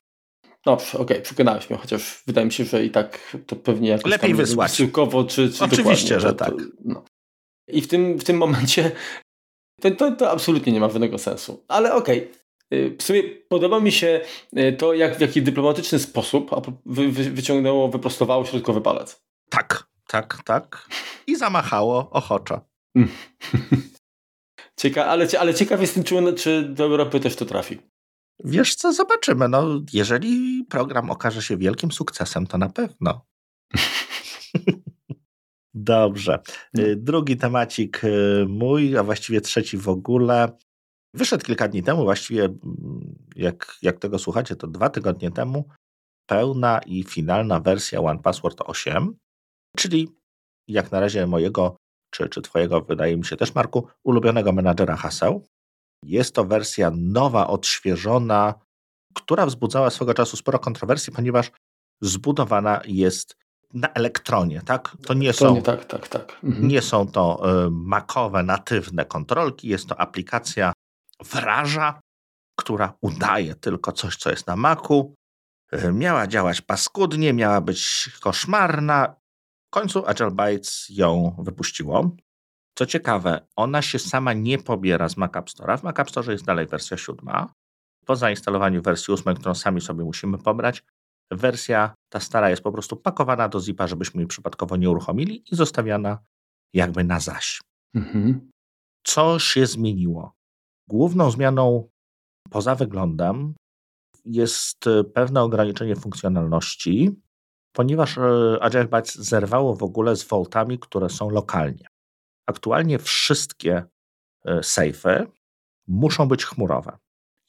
Dobrze, 0.66 0.98
okej, 0.98 1.02
okay, 1.04 1.22
przekonałeś 1.22 1.70
mnie, 1.70 1.80
chociaż 1.80 2.24
wydaje 2.28 2.46
mi 2.46 2.54
się, 2.54 2.66
że 2.66 2.86
i 2.86 2.90
tak 2.90 3.38
to 3.48 3.56
pewnie 3.56 3.90
jakoś 3.90 4.12
Lepiej 4.12 4.34
wysłać. 4.34 4.72
Wysyłkowo, 4.72 5.24
czy, 5.24 5.54
czy 5.54 5.64
Oczywiście, 5.64 6.20
że 6.20 6.34
tak. 6.34 6.54
no. 6.86 7.04
I 7.68 7.82
w 7.82 7.88
tym, 7.88 8.20
w 8.20 8.24
tym 8.24 8.38
momencie 8.38 8.92
to, 9.82 9.92
to, 9.92 10.12
to 10.12 10.32
absolutnie 10.32 10.74
nie 10.74 10.80
ma 10.80 10.90
żadnego 10.90 11.18
sensu. 11.18 11.66
Ale 11.68 11.94
okej, 11.94 12.30
okay. 12.30 12.41
Y, 12.74 12.96
w 13.00 13.04
sumie 13.04 13.24
podoba 13.24 13.80
mi 13.80 13.92
się 13.92 14.22
y, 14.58 14.74
to, 14.74 14.94
jak 14.94 15.18
w 15.18 15.22
jaki 15.22 15.42
dyplomatyczny 15.42 16.00
sposób 16.00 16.52
wy, 16.86 17.12
wy, 17.12 17.32
wyciągnęło, 17.32 17.90
wyprostowało 17.90 18.46
środkowy 18.46 18.82
palec. 18.82 19.24
Tak, 19.50 19.88
tak, 20.08 20.38
tak. 20.46 20.88
I 21.28 21.36
zamachało 21.36 22.10
ochoczo. 22.10 22.62
Cieka 24.80 25.06
ale, 25.06 25.28
ale 25.40 25.54
ciekaw 25.54 25.82
jestem, 25.82 26.04
czy, 26.04 26.34
czy 26.34 26.64
do 26.64 26.84
Europy 26.84 27.20
też 27.20 27.36
to 27.36 27.46
trafi. 27.46 27.78
Wiesz 28.44 28.76
co, 28.76 28.94
zobaczymy. 28.94 29.48
No, 29.50 29.82
jeżeli 29.94 30.66
program 30.70 31.10
okaże 31.10 31.42
się 31.42 31.58
wielkim 31.58 31.92
sukcesem, 31.92 32.48
to 32.48 32.58
na 32.58 32.70
pewno. 32.70 33.26
Dobrze. 35.74 36.40
No. 36.74 36.84
Y, 36.84 36.96
drugi 36.96 37.38
temacik 37.38 38.02
mój, 38.48 38.98
a 38.98 39.04
właściwie 39.04 39.42
trzeci 39.42 39.78
w 39.78 39.90
ogóle. 39.90 40.58
Wyszedł 41.14 41.46
kilka 41.46 41.68
dni 41.68 41.84
temu, 41.84 42.04
właściwie 42.04 42.44
mm, 42.44 43.16
jak, 43.36 43.78
jak 43.82 44.00
tego 44.00 44.20
słuchacie, 44.20 44.56
to 44.56 44.68
dwa 44.68 44.90
tygodnie 44.90 45.32
temu, 45.32 45.70
pełna 46.26 46.80
i 46.86 47.04
finalna 47.04 47.60
wersja 47.60 48.02
One 48.02 48.20
Password 48.20 48.62
8, 48.66 49.16
czyli 49.78 50.10
jak 50.68 50.92
na 50.92 51.00
razie 51.00 51.28
mojego, 51.28 51.76
czy, 52.14 52.30
czy 52.30 52.42
twojego, 52.42 52.82
wydaje 52.82 53.18
mi 53.18 53.26
się 53.26 53.38
też 53.38 53.56
Marku, 53.56 53.88
ulubionego 54.04 54.52
menadżera 54.52 54.96
haseł. 54.96 55.46
Jest 56.06 56.36
to 56.36 56.46
wersja 56.46 56.92
nowa, 56.96 57.48
odświeżona, 57.48 58.54
która 59.16 59.46
wzbudzała 59.46 59.90
swego 59.90 60.14
czasu 60.14 60.38
sporo 60.38 60.60
kontrowersji, 60.60 61.14
ponieważ 61.14 61.52
zbudowana 62.02 62.82
jest 62.86 63.36
na 63.74 63.88
elektronie, 63.94 64.62
tak? 64.66 64.98
To 65.06 65.14
nie 65.14 65.34
są, 65.34 65.62
tak, 65.62 65.86
tak, 65.86 66.08
tak. 66.08 66.40
Mhm. 66.44 66.68
Nie 66.68 66.82
są 66.82 67.08
to 67.08 67.52
y, 67.66 67.70
makowe, 67.72 68.44
natywne 68.44 69.06
kontrolki, 69.06 69.68
jest 69.68 69.88
to 69.88 70.00
aplikacja 70.00 70.74
wraża, 71.24 72.00
która 72.60 72.94
udaje 73.02 73.56
tylko 73.56 73.92
coś, 73.92 74.16
co 74.16 74.30
jest 74.30 74.48
na 74.48 74.56
maku. 74.56 75.16
E, 75.72 75.92
miała 75.92 76.28
działać 76.28 76.62
paskudnie, 76.62 77.34
miała 77.34 77.62
być 77.62 78.10
koszmarna. 78.22 79.16
W 79.68 79.74
końcu 79.74 80.08
Agile 80.08 80.32
Bytes 80.32 80.86
ją 80.90 81.36
wypuściło. 81.40 82.16
Co 82.78 82.86
ciekawe, 82.86 83.48
ona 83.56 83.82
się 83.82 84.00
sama 84.00 84.34
nie 84.34 84.58
pobiera 84.58 85.10
z 85.10 85.18
Mac 85.18 85.36
App 85.36 85.50
Store'a. 85.50 85.80
W 85.80 85.84
Mac 85.84 86.00
App 86.00 86.10
Store 86.10 86.34
jest 86.34 86.46
dalej 86.46 86.68
wersja 86.68 86.98
siódma. 86.98 87.54
Po 88.06 88.16
zainstalowaniu 88.16 88.82
wersji 88.82 89.14
ósmej, 89.14 89.36
którą 89.36 89.56
sami 89.56 89.82
sobie 89.82 90.04
musimy 90.04 90.38
pobrać, 90.38 90.84
wersja 91.32 91.94
ta 92.10 92.20
stara 92.20 92.50
jest 92.50 92.62
po 92.62 92.72
prostu 92.72 92.96
pakowana 92.96 93.50
do 93.50 93.60
zipa, 93.60 93.88
żebyśmy 93.88 94.22
jej 94.22 94.28
przypadkowo 94.28 94.78
nie 94.78 94.90
uruchomili 94.90 95.44
i 95.52 95.56
zostawiana 95.56 96.20
jakby 96.74 97.04
na 97.04 97.20
zaś. 97.20 97.62
Mhm. 97.96 98.52
Co 99.04 99.40
się 99.40 99.66
zmieniło? 99.66 100.34
Główną 100.92 101.32
zmianą 101.32 101.90
poza 102.50 102.76
wyglądem 102.76 103.56
jest 104.26 104.88
e, 104.88 105.04
pewne 105.04 105.42
ograniczenie 105.42 105.96
funkcjonalności, 105.96 107.22
ponieważ 107.74 108.20
Agile 108.62 108.88
Bytes 108.88 109.16
zerwało 109.16 109.76
w 109.76 109.84
ogóle 109.84 110.16
z 110.16 110.24
voltami, 110.24 110.80
które 110.80 111.10
są 111.10 111.30
lokalnie. 111.30 111.88
Aktualnie 112.48 113.00
wszystkie 113.00 113.84
e, 114.46 114.60
safe'y 114.60 115.28
muszą 115.88 116.28
być 116.28 116.46
chmurowe. 116.46 116.98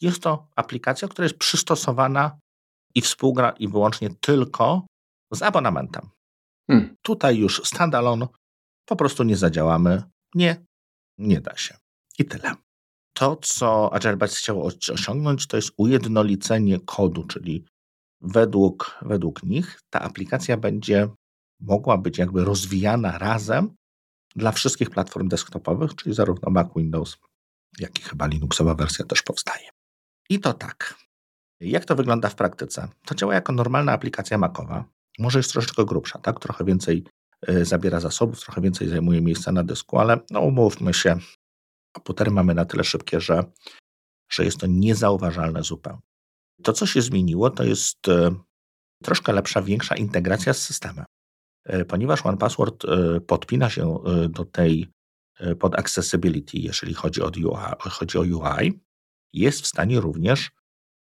Jest 0.01 0.23
to 0.23 0.49
aplikacja, 0.57 1.09
która 1.09 1.25
jest 1.25 1.39
przystosowana 1.39 2.39
i 2.95 3.01
współgra 3.01 3.51
i 3.51 3.69
wyłącznie 3.69 4.11
tylko 4.21 4.87
z 5.33 5.43
abonamentem. 5.43 6.09
Hmm. 6.71 6.97
Tutaj 7.03 7.37
już 7.37 7.63
standalone 7.65 8.27
po 8.85 8.97
prostu 8.97 9.23
nie 9.25 9.37
zadziałamy. 9.37 10.03
Nie, 10.35 10.65
nie 11.19 11.41
da 11.41 11.57
się. 11.57 11.77
I 12.19 12.25
tyle 12.25 12.55
to, 13.23 13.37
co 13.37 13.95
Azerbajdzjan 13.95 14.39
chciał 14.39 14.71
osiągnąć, 14.95 15.47
to 15.47 15.57
jest 15.57 15.73
ujednolicenie 15.77 16.81
kodu, 16.81 17.25
czyli 17.25 17.65
według, 18.21 18.99
według 19.03 19.43
nich 19.43 19.81
ta 19.91 20.01
aplikacja 20.01 20.57
będzie 20.57 21.09
mogła 21.61 21.99
być 21.99 22.19
jakby 22.19 22.45
rozwijana 22.45 23.19
razem 23.19 23.75
dla 24.37 24.53
wszystkich 24.53 24.91
platform 24.91 25.29
desktopowych, 25.29 25.95
czyli 25.95 26.15
zarówno 26.15 26.51
Mac, 26.51 26.69
Windows, 26.77 27.17
jak 27.79 27.99
i 27.99 28.03
chyba 28.03 28.27
Linuxowa 28.27 28.75
wersja 28.75 29.05
też 29.05 29.23
powstaje. 29.23 29.69
I 30.31 30.41
to 30.41 30.53
tak. 30.55 30.95
Jak 31.61 31.85
to 31.85 31.97
wygląda 31.97 32.29
w 32.29 32.35
praktyce? 32.35 32.89
To 33.07 33.15
działa 33.15 33.35
jako 33.35 33.53
normalna 33.53 33.93
aplikacja 33.93 34.39
Macowa. 34.39 34.85
Może 35.19 35.39
jest 35.39 35.53
troszeczkę 35.53 35.85
grubsza, 35.85 36.19
tak? 36.19 36.41
Trochę 36.41 36.65
więcej 36.65 37.05
y, 37.49 37.65
zabiera 37.65 38.01
zasobów, 38.01 38.41
trochę 38.41 38.61
więcej 38.61 38.89
zajmuje 38.89 39.21
miejsca 39.21 39.53
na 39.53 39.65
dysku, 39.65 39.99
ale 39.99 40.19
no 40.31 40.41
umówmy 40.41 40.95
się, 40.95 41.19
komputery 41.93 42.31
mamy 42.31 42.55
na 42.55 42.65
tyle 42.65 42.85
szybkie, 42.85 43.21
że, 43.21 43.45
że 44.31 44.45
jest 44.45 44.59
to 44.59 44.67
niezauważalne 44.67 45.63
zupełnie. 45.63 46.03
To, 46.63 46.73
co 46.73 46.87
się 46.87 47.03
zmieniło, 47.03 47.51
to 47.51 47.65
jest 47.65 48.09
e, 48.09 48.35
troszkę 49.03 49.33
lepsza, 49.33 49.63
większa 49.63 49.97
integracja 49.97 50.55
z 50.55 50.63
systemem. 50.63 51.05
ponieważ 51.89 52.27
OnePassword 52.27 52.87
podpina 53.27 53.71
się 53.71 53.99
do 54.29 54.45
tej 54.45 54.93
pod 55.59 55.79
accessibility, 55.79 56.59
jeżeli 56.59 56.95
chodzi 56.95 57.23
o 57.23 57.27
UI, 57.27 57.91
chodzi 57.91 58.19
o 58.19 58.21
UI 58.21 58.81
jest 59.33 59.61
w 59.61 59.67
stanie 59.67 60.01
również 60.01 60.51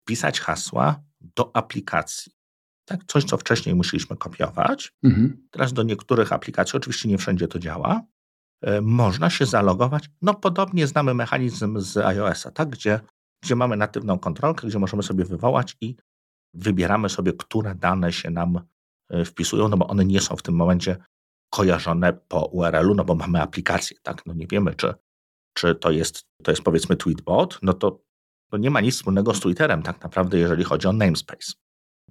pisać 0.04 0.40
hasła 0.40 1.02
do 1.20 1.56
aplikacji. 1.56 2.32
Tak, 2.84 3.00
coś, 3.06 3.24
co 3.24 3.36
wcześniej 3.36 3.74
musieliśmy 3.74 4.16
kopiować, 4.16 4.92
mhm. 5.02 5.48
teraz 5.50 5.72
do 5.72 5.82
niektórych 5.82 6.32
aplikacji, 6.32 6.76
oczywiście 6.76 7.08
nie 7.08 7.18
wszędzie 7.18 7.48
to 7.48 7.58
działa, 7.58 7.94
e, 7.94 8.02
można 8.82 9.30
się 9.30 9.46
zalogować. 9.46 10.10
No 10.22 10.34
podobnie 10.34 10.86
znamy 10.86 11.14
mechanizm 11.14 11.80
z 11.80 11.96
iOS-a, 11.96 12.50
tak, 12.50 12.68
gdzie, 12.68 13.00
gdzie 13.42 13.56
mamy 13.56 13.76
natywną 13.76 14.18
kontrolkę, 14.18 14.66
gdzie 14.66 14.78
możemy 14.78 15.02
sobie 15.02 15.24
wywołać 15.24 15.76
i 15.80 15.96
wybieramy 16.54 17.08
sobie, 17.08 17.32
które 17.32 17.74
dane 17.74 18.12
się 18.12 18.30
nam 18.30 18.60
e, 19.10 19.24
wpisują, 19.24 19.68
no 19.68 19.76
bo 19.76 19.86
one 19.86 20.04
nie 20.04 20.20
są 20.20 20.36
w 20.36 20.42
tym 20.42 20.54
momencie 20.54 20.96
kojarzone 21.50 22.12
po 22.12 22.44
URL-u, 22.44 22.94
no 22.94 23.04
bo 23.04 23.14
mamy 23.14 23.42
aplikację, 23.42 23.96
tak, 24.02 24.26
no 24.26 24.34
nie 24.34 24.46
wiemy, 24.46 24.74
czy, 24.74 24.94
czy 25.54 25.74
to 25.74 25.90
jest, 25.90 26.24
to 26.42 26.52
jest 26.52 26.62
powiedzmy 26.62 26.96
tweetbot, 26.96 27.58
no 27.62 27.72
to, 27.72 28.00
to 28.50 28.56
nie 28.56 28.70
ma 28.70 28.80
nic 28.80 28.94
wspólnego 28.94 29.34
z 29.34 29.40
Twitterem 29.40 29.82
tak 29.82 30.02
naprawdę, 30.02 30.38
jeżeli 30.38 30.64
chodzi 30.64 30.88
o 30.88 30.92
namespace 30.92 31.52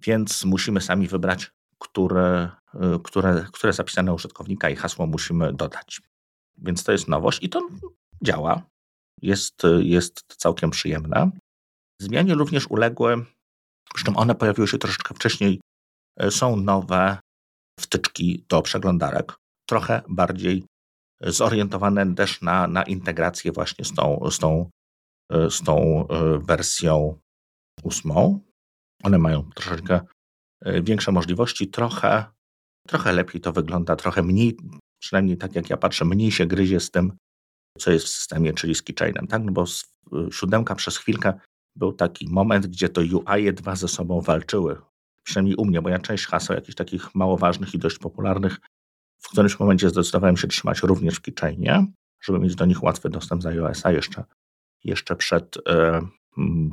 więc 0.01 0.45
musimy 0.45 0.81
sami 0.81 1.07
wybrać, 1.07 1.51
które, 1.79 2.49
y, 2.75 2.99
które, 3.03 3.45
które 3.53 3.73
zapisane 3.73 4.13
użytkownika 4.13 4.69
i 4.69 4.75
hasło 4.75 5.07
musimy 5.07 5.53
dodać. 5.53 6.01
Więc 6.61 6.83
to 6.83 6.91
jest 6.91 7.07
nowość 7.07 7.43
i 7.43 7.49
to 7.49 7.69
działa. 8.23 8.63
Jest, 9.21 9.63
jest 9.79 10.23
całkiem 10.37 10.69
przyjemne. 10.69 11.31
Zmianie 12.01 12.35
również 12.35 12.67
uległy, 12.67 13.25
zresztą 13.93 14.15
one 14.15 14.35
pojawiły 14.35 14.67
się 14.67 14.77
troszeczkę 14.77 15.15
wcześniej, 15.15 15.61
y, 16.23 16.31
są 16.31 16.55
nowe 16.55 17.17
wtyczki 17.79 18.45
do 18.49 18.61
przeglądarek, 18.61 19.35
trochę 19.69 20.01
bardziej 20.09 20.65
zorientowane 21.21 22.15
też 22.15 22.41
na, 22.41 22.67
na 22.67 22.83
integrację 22.83 23.51
właśnie 23.51 23.85
z 23.85 23.93
tą, 23.93 24.19
z 24.31 24.39
tą, 24.39 24.69
y, 25.33 25.51
z 25.51 25.61
tą 25.61 26.07
wersją 26.39 27.19
ósmą. 27.83 28.39
One 29.03 29.17
mają 29.17 29.49
troszeczkę 29.55 30.01
e, 30.61 30.81
większe 30.81 31.11
możliwości, 31.11 31.67
trochę, 31.67 32.25
trochę 32.87 33.13
lepiej 33.13 33.41
to 33.41 33.53
wygląda, 33.53 33.95
trochę 33.95 34.23
mniej, 34.23 34.57
przynajmniej 34.99 35.37
tak 35.37 35.55
jak 35.55 35.69
ja 35.69 35.77
patrzę, 35.77 36.05
mniej 36.05 36.31
się 36.31 36.45
gryzie 36.45 36.79
z 36.79 36.91
tym, 36.91 37.13
co 37.77 37.91
jest 37.91 38.05
w 38.05 38.09
systemie, 38.09 38.53
czyli 38.53 38.75
z 38.75 38.81
keychainem, 38.81 39.27
tak? 39.27 39.43
No 39.43 39.51
bo 39.51 39.65
siódemka 40.31 40.75
przez 40.75 40.97
chwilkę 40.97 41.33
był 41.75 41.93
taki 41.93 42.29
moment, 42.29 42.67
gdzie 42.67 42.89
to 42.89 43.01
UI 43.01 43.53
dwa 43.53 43.75
ze 43.75 43.87
sobą 43.87 44.21
walczyły. 44.21 44.81
Przynajmniej 45.23 45.55
u 45.55 45.65
mnie, 45.65 45.81
bo 45.81 45.89
ja 45.89 45.99
część 45.99 46.25
haseł 46.25 46.55
jakichś 46.55 46.75
takich 46.75 47.15
mało 47.15 47.37
ważnych 47.37 47.73
i 47.73 47.79
dość 47.79 47.97
popularnych 47.97 48.59
w 49.19 49.29
którymś 49.29 49.59
momencie 49.59 49.89
zdecydowałem 49.89 50.37
się 50.37 50.47
trzymać 50.47 50.83
również 50.83 51.15
w 51.15 51.21
keychainie, 51.21 51.85
żeby 52.21 52.39
mieć 52.39 52.55
do 52.55 52.65
nich 52.65 52.83
łatwy 52.83 53.09
dostęp 53.09 53.43
z 53.43 53.45
iOS-a 53.45 53.91
jeszcze, 53.91 54.23
jeszcze 54.83 55.15
przed, 55.15 55.57
e, 55.69 56.01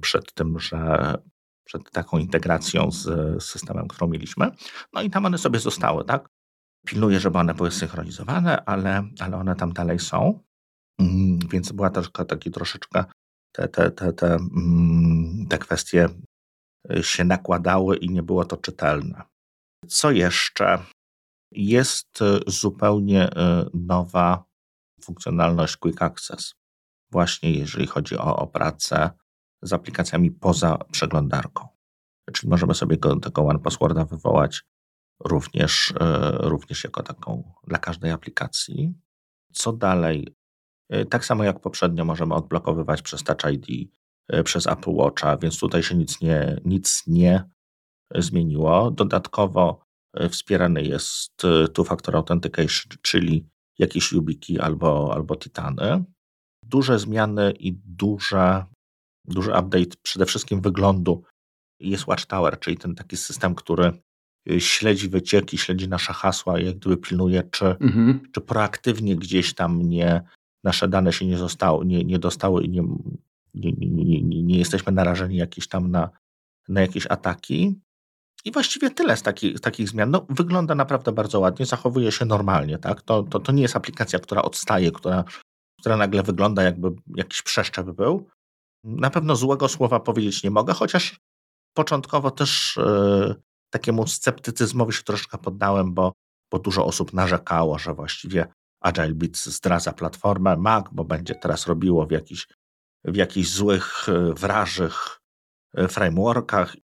przed 0.01 0.35
tym, 0.35 0.59
że 0.59 1.15
przed 1.65 1.91
taką 1.91 2.19
integracją 2.19 2.91
z 2.91 3.45
systemem, 3.45 3.89
którą 3.89 4.09
mieliśmy. 4.09 4.51
No 4.93 5.03
i 5.03 5.11
tam 5.11 5.27
one 5.27 5.39
sobie 5.39 5.59
zostały, 5.59 6.05
tak? 6.05 6.29
Pilnuję, 6.87 7.21
żeby 7.21 7.39
one 7.39 7.55
były 7.55 7.71
synchronizowane, 7.71 8.65
ale, 8.65 9.03
ale 9.21 9.37
one 9.37 9.57
tam 9.57 9.73
dalej 9.73 9.99
są. 9.99 10.41
Mm, 11.01 11.39
więc 11.39 11.73
była 11.73 11.91
też 11.91 12.11
taki 12.11 12.51
troszeczkę 12.51 13.05
te, 13.53 13.69
te, 13.69 13.91
te, 13.91 14.13
te, 14.13 14.35
mm, 14.35 15.47
te 15.49 15.59
kwestie 15.59 16.09
y, 16.91 17.03
się 17.03 17.25
nakładały 17.25 17.97
i 17.97 18.11
nie 18.11 18.23
było 18.23 18.45
to 18.45 18.57
czytelne. 18.57 19.23
Co 19.89 20.11
jeszcze? 20.11 20.79
Jest 21.53 22.23
y, 22.23 22.41
zupełnie 22.47 23.29
y, 23.29 23.33
nowa 23.75 24.45
funkcjonalność 25.03 25.77
Quick 25.77 26.03
Access. 26.03 26.55
Właśnie 27.11 27.51
jeżeli 27.51 27.87
chodzi 27.87 28.17
o, 28.19 28.37
o 28.37 28.47
pracę 28.47 29.11
z 29.63 29.73
aplikacjami 29.73 30.31
poza 30.31 30.79
przeglądarką. 30.79 31.69
Czyli 32.33 32.51
możemy 32.51 32.75
sobie 32.75 32.97
go, 32.97 33.17
tego 33.17 33.43
One 33.43 33.59
Passworda 33.59 34.05
wywołać 34.05 34.65
również, 35.25 35.95
e, 36.01 36.31
również 36.39 36.85
jako 36.85 37.03
taką 37.03 37.53
dla 37.67 37.79
każdej 37.79 38.11
aplikacji. 38.11 38.95
Co 39.53 39.73
dalej? 39.73 40.29
E, 40.89 41.05
tak 41.05 41.25
samo 41.25 41.45
jak 41.45 41.61
poprzednio 41.61 42.05
możemy 42.05 42.35
odblokowywać 42.35 43.03
przez 43.03 43.23
Touch 43.23 43.53
ID, 43.53 43.91
e, 44.29 44.43
przez 44.43 44.67
Apple 44.67 44.91
Watcha, 44.91 45.37
więc 45.37 45.59
tutaj 45.59 45.83
się 45.83 45.95
nic 45.95 46.21
nie, 46.21 46.61
nic 46.65 47.03
nie 47.07 47.45
zmieniło. 48.15 48.91
Dodatkowo 48.91 49.87
wspierany 50.31 50.83
jest 50.83 51.43
two-factor 51.73 52.17
authentication, 52.17 52.93
czyli 53.03 53.49
jakieś 53.79 54.13
YubiKey 54.13 54.61
albo, 54.61 55.15
albo 55.15 55.37
Titany. 55.37 56.05
Duże 56.63 56.99
zmiany 56.99 57.53
i 57.53 57.73
duże 57.73 58.65
duży 59.27 59.51
update 59.51 59.97
przede 60.03 60.27
wszystkim 60.27 60.61
wyglądu 60.61 61.23
jest 61.81 62.07
Watchtower, 62.07 62.61
czyli 62.61 62.77
ten 62.77 62.95
taki 62.95 63.17
system, 63.17 63.55
który 63.55 63.93
śledzi 64.59 65.09
wycieki, 65.09 65.59
śledzi 65.59 65.89
nasze 65.89 66.13
hasła 66.13 66.61
jak 66.61 66.77
gdyby 66.77 66.97
pilnuje, 66.97 67.43
czy, 67.51 67.65
mhm. 67.67 68.21
czy 68.33 68.41
proaktywnie 68.41 69.17
gdzieś 69.17 69.55
tam 69.55 69.83
nie, 69.83 70.23
nasze 70.65 70.89
dane 70.89 71.13
się 71.13 71.27
nie, 71.27 71.39
zostały, 71.39 71.87
nie, 71.87 72.05
nie 72.05 72.19
dostały 72.19 72.65
i 72.65 72.69
nie, 72.69 72.83
nie, 73.55 73.73
nie, 73.73 74.23
nie, 74.23 74.43
nie 74.43 74.59
jesteśmy 74.59 74.93
narażeni 74.93 75.37
jakieś 75.37 75.69
tam 75.69 75.91
na, 75.91 76.11
na 76.69 76.81
jakieś 76.81 77.07
ataki. 77.07 77.81
I 78.45 78.53
właściwie 78.53 78.91
tyle 78.91 79.17
z, 79.17 79.23
taki, 79.23 79.57
z 79.57 79.61
takich 79.61 79.89
zmian. 79.89 80.11
No, 80.11 80.27
wygląda 80.29 80.75
naprawdę 80.75 81.13
bardzo 81.13 81.41
ładnie, 81.41 81.67
zachowuje 81.67 82.13
się 82.13 82.25
normalnie. 82.25 82.79
Tak? 82.79 83.03
To, 83.03 83.23
to, 83.23 83.41
to 83.41 83.53
nie 83.53 83.63
jest 83.63 83.77
aplikacja, 83.77 84.19
która 84.19 84.43
odstaje, 84.43 84.93
która, 84.93 85.25
która 85.81 85.97
nagle 85.97 86.23
wygląda 86.23 86.63
jakby 86.63 86.93
jakiś 87.17 87.43
przeszczep 87.43 87.91
był. 87.91 88.29
Na 88.85 89.11
pewno 89.11 89.37
złego 89.37 89.69
słowa 89.69 90.01
powiedzieć 90.01 90.43
nie 90.43 90.51
mogę, 90.51 90.75
chociaż 90.75 91.21
początkowo 91.75 92.31
też 92.31 92.77
yy, 92.77 93.35
takiemu 93.79 94.07
sceptycyzmowi 94.07 94.93
się 94.93 95.03
troszkę 95.03 95.39
poddałem, 95.39 95.95
bo, 95.95 96.13
bo 96.53 96.59
dużo 96.59 96.87
osób 96.87 97.13
narzekało, 97.13 97.79
że 97.79 97.95
właściwie 97.95 98.47
Agile 98.81 99.15
Bits 99.15 99.47
zdradza 99.47 99.93
platformę 99.93 100.57
Mac, 100.57 100.87
bo 100.93 101.05
będzie 101.05 101.35
teraz 101.35 101.67
robiło 101.67 102.07
w 102.07 102.11
jakichś, 102.11 102.49
w 103.05 103.17
jakichś 103.17 103.49
złych, 103.49 104.09
e, 104.09 104.35
wrażych 104.35 105.21
e, 105.75 105.89
frameworkach 105.89 106.77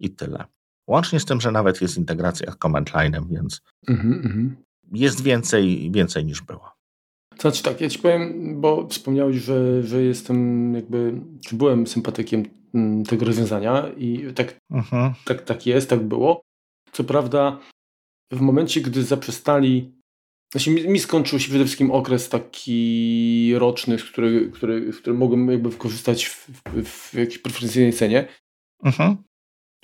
i 0.00 0.10
tyle. 0.10 0.44
Łącznie 0.86 1.20
z 1.20 1.24
tym, 1.24 1.40
że 1.40 1.50
nawet 1.52 1.80
jest 1.80 1.96
integracja 1.96 2.52
z 2.52 2.56
command 2.56 2.90
line'em, 2.90 3.28
więc 3.28 3.60
mm 3.88 4.22
-hmm. 4.22 4.50
jest 4.92 5.22
więcej, 5.22 5.90
więcej 5.90 6.24
niż 6.24 6.42
było. 6.42 6.77
Znaczy 7.40 7.62
tak, 7.62 7.80
ja 7.80 7.88
ci 7.88 7.98
powiem, 7.98 8.60
bo 8.60 8.88
wspomniałeś, 8.88 9.36
że, 9.36 9.82
że 9.82 10.02
jestem 10.02 10.74
jakby, 10.74 11.20
czy 11.46 11.56
byłem 11.56 11.86
sympatykiem 11.86 12.42
mm, 12.74 13.04
tego 13.04 13.26
rozwiązania 13.26 13.88
i 13.96 14.32
tak, 14.34 14.56
mhm. 14.70 15.14
tak, 15.24 15.42
tak 15.42 15.66
jest, 15.66 15.90
tak 15.90 16.00
było. 16.00 16.42
Co 16.92 17.04
prawda 17.04 17.60
w 18.32 18.40
momencie, 18.40 18.80
gdy 18.80 19.02
zaprzestali 19.02 19.98
znaczy 20.52 20.70
mi, 20.70 20.88
mi 20.88 20.98
skończył 20.98 21.38
się 21.38 21.48
przede 21.48 21.64
wszystkim 21.64 21.90
okres 21.90 22.28
taki 22.28 23.52
roczny, 23.54 23.98
z 23.98 24.04
który, 24.04 24.50
który, 24.50 24.92
w 24.92 24.98
którym 24.98 25.18
mogłem 25.18 25.50
jakby 25.50 25.70
wykorzystać 25.70 26.26
w, 26.26 26.50
w, 26.64 26.84
w 26.84 27.14
jakiejś 27.14 27.38
preferencyjnej 27.38 27.92
cenie. 27.92 28.28
Mhm. 28.84 29.16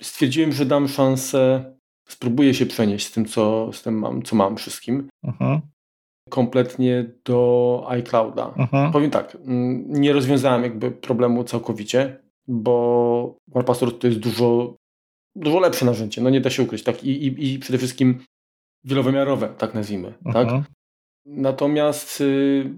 Stwierdziłem, 0.01 0.51
że 0.51 0.65
dam 0.65 0.87
szansę, 0.87 1.73
spróbuję 2.07 2.53
się 2.53 2.65
przenieść 2.65 3.07
z 3.07 3.11
tym, 3.11 3.25
co, 3.25 3.73
z 3.73 3.83
tym 3.83 3.99
mam, 3.99 4.23
co 4.23 4.35
mam 4.35 4.57
wszystkim. 4.57 5.09
Mhm 5.23 5.61
kompletnie 6.29 7.05
do 7.25 7.83
iClouda. 7.87 8.53
Mhm. 8.57 8.91
Powiem 8.91 9.11
tak, 9.11 9.37
nie 9.87 10.13
rozwiązałem 10.13 10.63
jakby 10.63 10.91
problemu 10.91 11.43
całkowicie, 11.43 12.19
bo 12.47 13.37
OnePassword 13.53 14.01
to 14.01 14.07
jest 14.07 14.19
dużo, 14.19 14.75
dużo 15.35 15.59
lepsze 15.59 15.85
narzędzie, 15.85 16.21
no 16.21 16.29
nie 16.29 16.41
da 16.41 16.49
się 16.49 16.63
ukryć, 16.63 16.83
tak? 16.83 17.03
I, 17.03 17.09
i, 17.09 17.53
i 17.53 17.59
przede 17.59 17.77
wszystkim 17.77 18.19
wielowymiarowe, 18.83 19.49
tak 19.57 19.73
nazwijmy, 19.73 20.13
tak? 20.33 20.43
mhm. 20.43 20.63
tak? 20.63 20.71
Natomiast 21.25 22.21
y, 22.21 22.73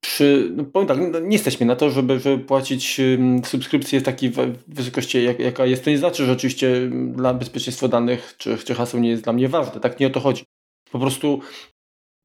przy, 0.00 0.52
no 0.56 0.64
powiem 0.64 0.88
tak, 0.88 0.98
no, 1.12 1.20
nie 1.20 1.32
jesteśmy 1.32 1.66
na 1.66 1.76
to, 1.76 1.90
żeby, 1.90 2.20
żeby 2.20 2.44
płacić 2.44 3.00
y, 3.00 3.18
subskrypcję 3.44 4.00
w 4.00 4.02
takiej 4.02 4.32
wysokości, 4.68 5.24
jak, 5.24 5.38
jaka 5.38 5.66
jest. 5.66 5.84
To 5.84 5.90
nie 5.90 5.98
znaczy, 5.98 6.26
że 6.26 6.32
oczywiście 6.32 6.90
dla 6.90 7.34
bezpieczeństwa 7.34 7.88
danych 7.88 8.34
czy, 8.38 8.58
czy 8.58 8.74
haseł 8.74 9.00
nie 9.00 9.10
jest 9.10 9.24
dla 9.24 9.32
mnie 9.32 9.48
ważne. 9.48 9.80
Tak 9.80 10.00
nie 10.00 10.06
o 10.06 10.10
to 10.10 10.20
chodzi. 10.20 10.44
Po 10.92 10.98
prostu 10.98 11.40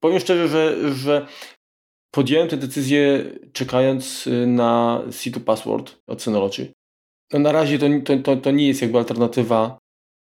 Powiem 0.06 0.20
szczerze, 0.20 0.48
że, 0.48 0.94
że 0.94 1.28
podjąłem 2.12 2.48
tę 2.48 2.58
decyzję 2.58 3.32
czekając 3.54 4.28
y, 4.28 4.48
na 4.48 5.02
C2 5.08 5.40
Password 5.40 5.98
od 6.08 6.22
Synology. 6.22 6.74
No 7.34 7.40
na 7.40 7.52
razie 7.52 7.80
to, 7.80 7.86
to, 8.24 8.38
to, 8.38 8.52
nie 8.52 8.68
jest 8.68 8.82
jakby 8.82 8.98
alternatywa, 8.98 9.78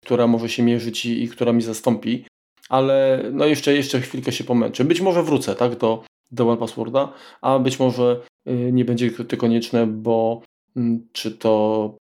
która 0.04 0.26
może 0.26 0.48
się 0.48 0.62
mierzyć 0.62 1.06
i, 1.06 1.22
i 1.22 1.28
która 1.28 1.52
mi 1.52 1.62
zastąpi, 1.62 2.24
ale 2.68 3.22
no 3.32 3.46
jeszcze, 3.46 3.74
jeszcze 3.74 4.00
chwilkę 4.00 4.32
się 4.32 4.44
pomęczę. 4.44 4.84
Być 4.84 5.00
może 5.00 5.22
wrócę 5.22 5.54
tak, 5.54 5.76
do, 5.76 6.04
do 6.30 6.48
One 6.48 6.56
Passworda, 6.56 7.12
a 7.40 7.58
być 7.58 7.78
może 7.78 8.20
y, 8.48 8.70
nie 8.72 8.84
będzie 8.84 9.10
to 9.10 9.36
konieczne, 9.36 9.86
bo 9.86 10.42
mm, 10.76 11.08
czy 11.12 11.30
to 11.30 11.94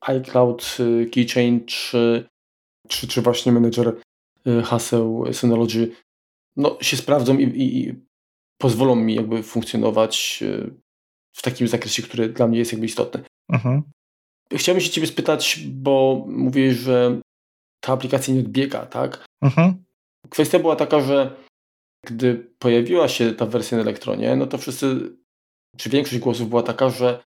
iCloud, 0.00 0.76
y, 0.80 1.10
Keychain, 1.10 1.66
czy, 1.66 2.28
czy, 2.88 3.08
czy 3.08 3.22
właśnie 3.22 3.52
menedżer 3.52 3.96
haseł 4.64 5.24
Synology 5.32 5.90
no, 6.58 6.78
się 6.80 6.96
sprawdzą 6.96 7.38
i, 7.38 7.42
i, 7.42 7.78
i 7.78 7.94
pozwolą 8.58 8.96
mi 8.96 9.14
jakby 9.14 9.42
funkcjonować 9.42 10.44
w 11.32 11.42
takim 11.42 11.68
zakresie, 11.68 12.02
który 12.02 12.28
dla 12.28 12.46
mnie 12.46 12.58
jest 12.58 12.72
jakby 12.72 12.86
istotny. 12.86 13.22
Mhm. 13.52 13.82
Chciałbym 14.52 14.80
się 14.80 14.90
ciebie 14.90 15.06
spytać, 15.06 15.60
bo 15.68 16.24
mówisz, 16.28 16.76
że 16.76 17.20
ta 17.80 17.92
aplikacja 17.92 18.34
nie 18.34 18.40
odbiega, 18.40 18.86
tak? 18.86 19.24
Mhm. 19.42 19.84
Kwestia 20.28 20.58
była 20.58 20.76
taka, 20.76 21.00
że 21.00 21.36
gdy 22.06 22.34
pojawiła 22.58 23.08
się 23.08 23.32
ta 23.32 23.46
wersja 23.46 23.76
na 23.78 23.82
elektronie, 23.82 24.36
no 24.36 24.46
to 24.46 24.58
wszyscy, 24.58 25.16
czy 25.76 25.90
większość 25.90 26.18
głosów 26.18 26.48
była 26.48 26.62
taka, 26.62 26.90
że, 26.90 27.24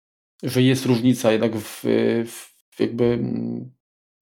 że 0.42 0.62
jest 0.62 0.86
różnica 0.86 1.32
jednak 1.32 1.56
w, 1.56 1.82
w 2.26 2.80
jakby 2.80 3.04
mm, 3.04 3.72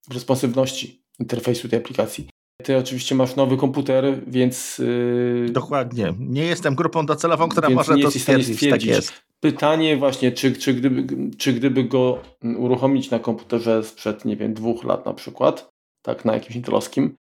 w 0.08 0.14
responsywności 0.14 1.04
interfejsu 1.18 1.68
tej 1.68 1.78
aplikacji. 1.78 2.28
Ty 2.62 2.76
oczywiście 2.76 3.14
masz 3.14 3.36
nowy 3.36 3.56
komputer, 3.56 4.04
więc. 4.26 4.78
Yy... 4.78 5.46
Dokładnie. 5.50 6.14
Nie 6.18 6.44
jestem 6.44 6.74
grupą 6.74 7.06
docelową, 7.06 7.48
która 7.48 7.70
może 7.70 7.98
to 7.98 8.10
stwierdzić. 8.10 8.56
stwierdzić. 8.56 8.90
Tak 8.90 8.96
jest. 8.96 9.12
Pytanie 9.40 9.96
właśnie, 9.96 10.32
czy, 10.32 10.52
czy, 10.52 10.74
gdyby, 10.74 11.30
czy 11.38 11.52
gdyby 11.52 11.84
go 11.84 12.18
uruchomić 12.56 13.10
na 13.10 13.18
komputerze 13.18 13.84
sprzed, 13.84 14.24
nie 14.24 14.36
wiem, 14.36 14.54
dwóch 14.54 14.84
lat 14.84 15.06
na 15.06 15.14
przykład, 15.14 15.68
tak, 16.02 16.24
na 16.24 16.34
jakimś 16.34 16.56
intelowskim, 16.56 17.16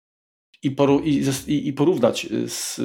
i, 0.63 0.71
poru, 0.71 0.99
i, 0.99 1.23
i, 1.47 1.73
porównać 1.73 2.27
z 2.47 2.81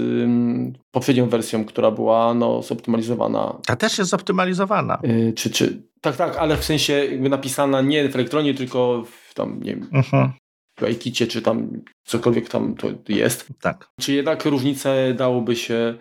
poprzednią 0.91 1.29
wersją, 1.29 1.65
która 1.65 1.91
była 1.91 2.35
no, 2.35 2.63
zoptymalizowana. 2.63 3.59
Ta 3.67 3.77
też 3.77 3.99
jest 3.99 4.11
zoptymalizowana. 4.11 4.99
Yy, 5.03 5.33
czy, 5.33 5.51
czy, 5.51 5.83
tak, 6.01 6.17
tak, 6.17 6.37
ale 6.37 6.57
w 6.57 6.65
sensie 6.65 6.93
jakby 6.93 7.29
napisana 7.29 7.81
nie 7.81 8.09
w 8.09 8.15
elektronie, 8.15 8.55
tylko 8.55 9.05
w 9.31 9.35
tam, 9.35 9.63
nie 9.63 9.77
wiem, 9.77 9.89
uh-huh. 9.93 10.29
w 10.29 10.46
iKicie, 10.83 11.27
czy 11.27 11.43
tam 11.43 11.83
cokolwiek 12.05 12.49
tam 12.49 12.75
to 12.75 12.89
jest. 13.09 13.49
Tak. 13.61 13.89
Czy 14.01 14.13
jednak 14.13 14.45
różnice 14.45 15.15
dałoby 15.15 15.57
się 15.57 15.99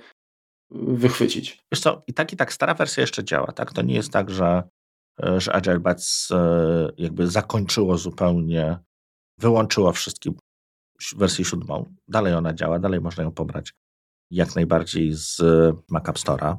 wychwycić? 0.71 1.65
Wiesz 1.71 1.81
co, 1.81 2.03
i 2.07 2.13
tak 2.13 2.33
i 2.33 2.37
tak 2.37 2.53
stara 2.53 2.73
wersja 2.73 3.01
jeszcze 3.01 3.23
działa, 3.23 3.51
tak? 3.51 3.73
To 3.73 3.81
nie 3.81 3.95
jest 3.95 4.11
tak, 4.11 4.29
że, 4.29 4.63
że 5.37 5.53
Agile 5.53 5.79
Bats 5.79 6.31
e, 6.31 6.89
jakby 6.97 7.27
zakończyło 7.27 7.97
zupełnie, 7.97 8.77
wyłączyło 9.39 9.91
wszystkie 9.91 10.31
wersję 11.15 11.45
siódmą. 11.45 11.95
Dalej 12.07 12.33
ona 12.33 12.53
działa, 12.53 12.79
dalej 12.79 13.01
można 13.01 13.23
ją 13.23 13.31
pobrać 13.31 13.73
jak 14.31 14.55
najbardziej 14.55 15.13
z 15.13 15.41
Mac 15.89 16.09
App 16.09 16.17
Store'a. 16.17 16.57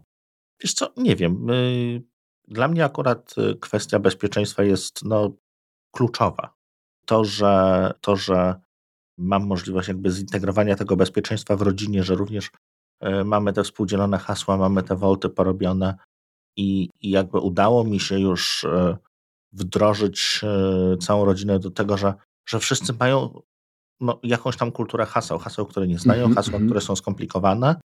Wiesz 0.63 0.75
co, 0.75 0.93
nie 0.97 1.17
wiem. 1.17 1.47
Dla 2.49 2.69
mnie 2.69 2.85
akurat 2.85 3.35
y, 3.39 3.57
kwestia 3.57 3.99
bezpieczeństwa 3.99 4.63
jest 4.63 5.05
no, 5.05 5.37
kluczowa. 5.95 6.56
To 7.07 7.25
że, 7.25 7.93
to, 8.01 8.17
że 8.17 8.61
mam 9.19 9.47
możliwość 9.47 9.89
jakby 9.89 10.11
zintegrowania 10.11 10.77
tego 10.77 10.97
bezpieczeństwa 10.97 11.57
w 11.57 11.63
rodzinie, 11.63 12.05
że 12.05 12.15
również 12.15 12.51
y, 13.05 13.25
mamy 13.25 13.53
te 13.53 13.63
współdzielone 13.63 14.19
hasła, 14.19 14.57
mamy 14.57 14.83
te 14.83 14.97
wolty 14.97 15.29
porobione 15.29 15.95
i, 16.57 16.91
i 17.01 17.11
jakby 17.11 17.39
udało 17.39 17.85
mi 17.85 18.01
się 18.01 18.21
już 18.21 18.65
y, 18.65 18.97
wdrożyć 19.53 20.41
całą 21.01 21.25
rodzinę 21.25 21.59
do 21.59 21.71
tego, 21.71 21.97
że, 21.97 22.15
że 22.49 22.59
wszyscy 22.59 22.93
mają 23.01 23.41
no, 24.01 24.21
jakąś 24.23 24.57
tam 24.57 24.73
kulturę 24.73 25.07
haseł, 25.07 25.39
haseł, 25.39 25.67
które 25.67 25.87
nie 25.87 25.99
znają, 25.99 26.29
-hmm. 26.29 26.35
hasła, 26.35 26.53
mhm. 26.53 26.67
które 26.67 26.81
są 26.81 26.97
skomplikowane 26.97 27.81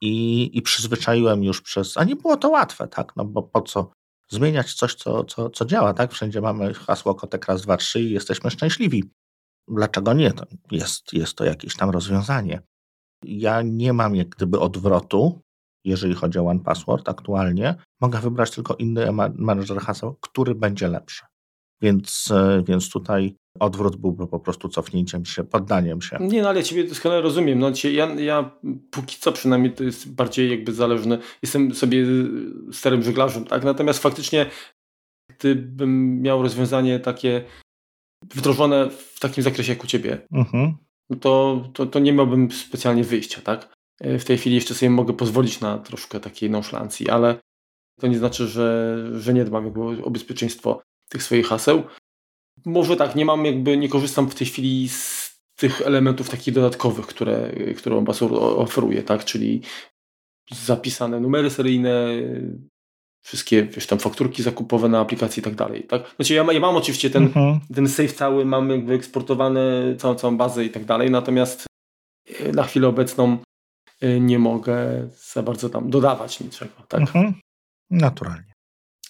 i, 0.00 0.50
i 0.58 0.62
przyzwyczaiłem 0.62 1.44
już 1.44 1.62
przez, 1.62 1.96
a 1.96 2.04
nie 2.04 2.16
było 2.16 2.36
to 2.36 2.48
łatwe, 2.48 2.88
tak, 2.88 3.16
no 3.16 3.24
bo 3.24 3.42
po 3.42 3.62
co 3.62 3.90
zmieniać 4.28 4.74
coś, 4.74 4.94
co, 4.94 5.24
co, 5.24 5.50
co 5.50 5.64
działa, 5.64 5.94
tak, 5.94 6.12
wszędzie 6.12 6.40
mamy 6.40 6.74
hasło 6.74 7.14
kotek 7.14 7.46
raz, 7.46 7.62
dwa, 7.62 7.76
trzy 7.76 8.00
i 8.00 8.10
jesteśmy 8.10 8.50
szczęśliwi. 8.50 9.10
Dlaczego 9.68 10.12
nie? 10.12 10.32
Jest, 10.70 11.12
jest 11.12 11.34
to 11.34 11.44
jakieś 11.44 11.76
tam 11.76 11.90
rozwiązanie. 11.90 12.62
Ja 13.24 13.62
nie 13.62 13.92
mam 13.92 14.16
jak 14.16 14.28
gdyby 14.28 14.60
odwrotu, 14.60 15.40
jeżeli 15.84 16.14
chodzi 16.14 16.38
o 16.38 16.46
One 16.46 16.60
Password 16.60 17.08
aktualnie. 17.08 17.74
Mogę 18.00 18.20
wybrać 18.20 18.50
tylko 18.50 18.74
inny 18.74 19.12
manager 19.34 19.78
haseł, 19.78 20.16
który 20.20 20.54
będzie 20.54 20.88
lepszy. 20.88 21.24
Więc, 21.80 22.30
e, 22.30 22.62
więc 22.66 22.90
tutaj 22.90 23.36
odwrót 23.58 23.96
byłby 23.96 24.26
po 24.26 24.40
prostu 24.40 24.68
cofnięciem 24.68 25.24
się, 25.24 25.44
poddaniem 25.44 26.02
się. 26.02 26.18
Nie, 26.20 26.42
no 26.42 26.48
ale 26.48 26.64
Ciebie 26.64 26.84
doskonale 26.84 27.20
rozumiem. 27.20 27.58
No, 27.58 27.72
ja, 27.92 28.14
ja 28.14 28.50
póki 28.90 29.16
co 29.20 29.32
przynajmniej 29.32 29.72
to 29.72 29.84
jest 29.84 30.14
bardziej 30.14 30.50
jakby 30.50 30.72
zależne. 30.72 31.18
Jestem 31.42 31.74
sobie 31.74 32.06
starym 32.72 33.02
żeglarzem, 33.02 33.44
tak? 33.44 33.64
Natomiast 33.64 34.02
faktycznie 34.02 34.46
gdybym 35.38 36.22
miał 36.22 36.42
rozwiązanie 36.42 37.00
takie 37.00 37.44
wdrożone 38.34 38.90
w 38.90 39.20
takim 39.20 39.44
zakresie 39.44 39.72
jak 39.72 39.84
u 39.84 39.86
Ciebie, 39.86 40.18
mhm. 40.32 40.76
to, 41.20 41.64
to, 41.74 41.86
to 41.86 41.98
nie 41.98 42.12
miałbym 42.12 42.50
specjalnie 42.50 43.04
wyjścia, 43.04 43.40
tak? 43.42 43.76
E, 44.00 44.18
w 44.18 44.24
tej 44.24 44.38
chwili 44.38 44.54
jeszcze 44.54 44.74
sobie 44.74 44.90
mogę 44.90 45.12
pozwolić 45.12 45.60
na 45.60 45.78
troszkę 45.78 46.20
takiej 46.20 46.50
nonszlancji, 46.50 47.10
ale 47.10 47.38
to 48.00 48.06
nie 48.06 48.18
znaczy, 48.18 48.46
że, 48.46 48.96
że 49.20 49.34
nie 49.34 49.44
dbam 49.44 49.64
jakby 49.64 50.04
o 50.04 50.10
bezpieczeństwo 50.10 50.82
tych 51.08 51.22
swoich 51.22 51.46
haseł. 51.46 51.82
Może 52.64 52.96
tak, 52.96 53.14
nie 53.16 53.24
mam 53.24 53.44
jakby, 53.44 53.76
nie 53.76 53.88
korzystam 53.88 54.30
w 54.30 54.34
tej 54.34 54.46
chwili 54.46 54.88
z 54.88 55.26
tych 55.56 55.82
elementów 55.82 56.30
takich 56.30 56.54
dodatkowych, 56.54 57.06
które, 57.06 57.52
które 57.76 57.96
Ambassador 57.96 58.38
oferuje, 58.42 59.02
tak, 59.02 59.24
czyli 59.24 59.62
zapisane 60.50 61.20
numery 61.20 61.50
seryjne, 61.50 62.06
wszystkie 63.22 63.64
wiesz, 63.64 63.86
tam 63.86 63.98
fakturki 63.98 64.42
zakupowe 64.42 64.88
na 64.88 65.00
aplikacji 65.00 65.40
i 65.40 65.44
tak 65.44 65.54
dalej. 65.54 65.82
Tak? 65.82 66.14
Znaczy 66.16 66.34
ja, 66.34 66.52
ja 66.52 66.60
mam 66.60 66.76
oczywiście 66.76 67.10
ten, 67.10 67.22
mhm. 67.22 67.60
ten 67.74 67.88
save 67.88 68.12
cały, 68.12 68.44
mam 68.44 68.70
jakby 68.70 68.94
eksportowane 68.94 69.94
całą, 69.98 70.14
całą 70.14 70.36
bazę 70.36 70.64
i 70.64 70.70
tak 70.70 70.84
dalej, 70.84 71.10
natomiast 71.10 71.66
e, 72.40 72.52
na 72.52 72.62
chwilę 72.62 72.88
obecną 72.88 73.38
e, 74.00 74.20
nie 74.20 74.38
mogę 74.38 75.08
za 75.32 75.42
bardzo 75.42 75.68
tam 75.70 75.90
dodawać 75.90 76.40
niczego. 76.40 76.74
Tak? 76.88 77.00
Mhm. 77.00 77.34
Naturalnie. 77.90 78.55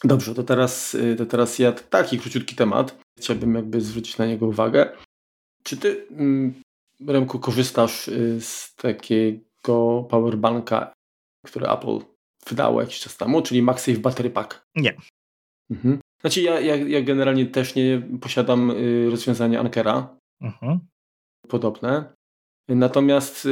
Dobrze, 0.05 0.35
to 0.35 0.43
teraz, 0.43 0.95
y, 0.95 1.17
to 1.17 1.27
teraz 1.27 1.59
ja 1.59 1.73
taki 1.73 2.19
króciutki 2.19 2.57
temat. 2.57 2.99
Chciałbym 3.19 3.55
jakby 3.55 3.81
zwrócić 3.81 4.19
na 4.19 4.27
niego 4.27 4.47
uwagę. 4.47 4.97
Czy 5.63 5.77
ty, 5.77 6.07
mm, 6.11 6.55
Remku, 7.07 7.39
korzystasz 7.39 8.09
y, 8.09 8.41
z 8.41 8.75
takiego 8.75 10.07
powerbanka, 10.11 10.93
który 11.47 11.67
Apple 11.67 11.99
wydało 12.47 12.81
jakiś 12.81 13.01
czas 13.01 13.17
temu, 13.17 13.43
czyli 13.43 13.63
MagSafe 13.63 13.99
Battery 13.99 14.31
Pack? 14.31 14.67
Nie. 14.75 14.97
Mhm. 15.71 16.01
Znaczy 16.21 16.43
ja, 16.43 16.61
ja, 16.61 16.77
ja 16.77 17.03
generalnie 17.03 17.47
też 17.47 17.75
nie 17.75 18.03
posiadam 18.21 18.71
y, 18.71 19.11
rozwiązania 19.11 19.61
Ankera. 19.61 20.17
Mhm. 20.41 20.79
Podobne. 21.49 22.15
Natomiast 22.69 23.49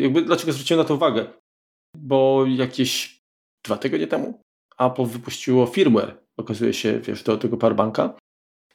jakby 0.00 0.22
dlaczego 0.22 0.52
zwróciłem 0.52 0.82
na 0.82 0.88
to 0.88 0.94
uwagę? 0.94 1.26
Bo 1.96 2.46
jakieś 2.46 3.20
dwa 3.64 3.76
tygodnie 3.76 4.06
temu 4.06 4.43
Apple 4.78 5.06
wypuściło 5.06 5.66
firmware, 5.66 6.18
okazuje 6.36 6.72
się, 6.72 7.00
wiesz, 7.00 7.22
do 7.22 7.36
tego 7.36 7.56
powerbanka, 7.56 8.14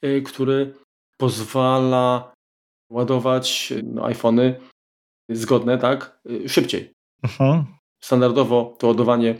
y, 0.06 0.22
który 0.22 0.74
pozwala 1.18 2.34
ładować 2.90 3.74
no, 3.84 4.06
iPhony 4.06 4.60
zgodne, 5.30 5.78
tak, 5.78 6.20
y, 6.46 6.50
szybciej. 6.50 6.92
Mhm. 7.24 7.66
Standardowo 8.04 8.76
to 8.80 8.88
ładowanie, 8.88 9.36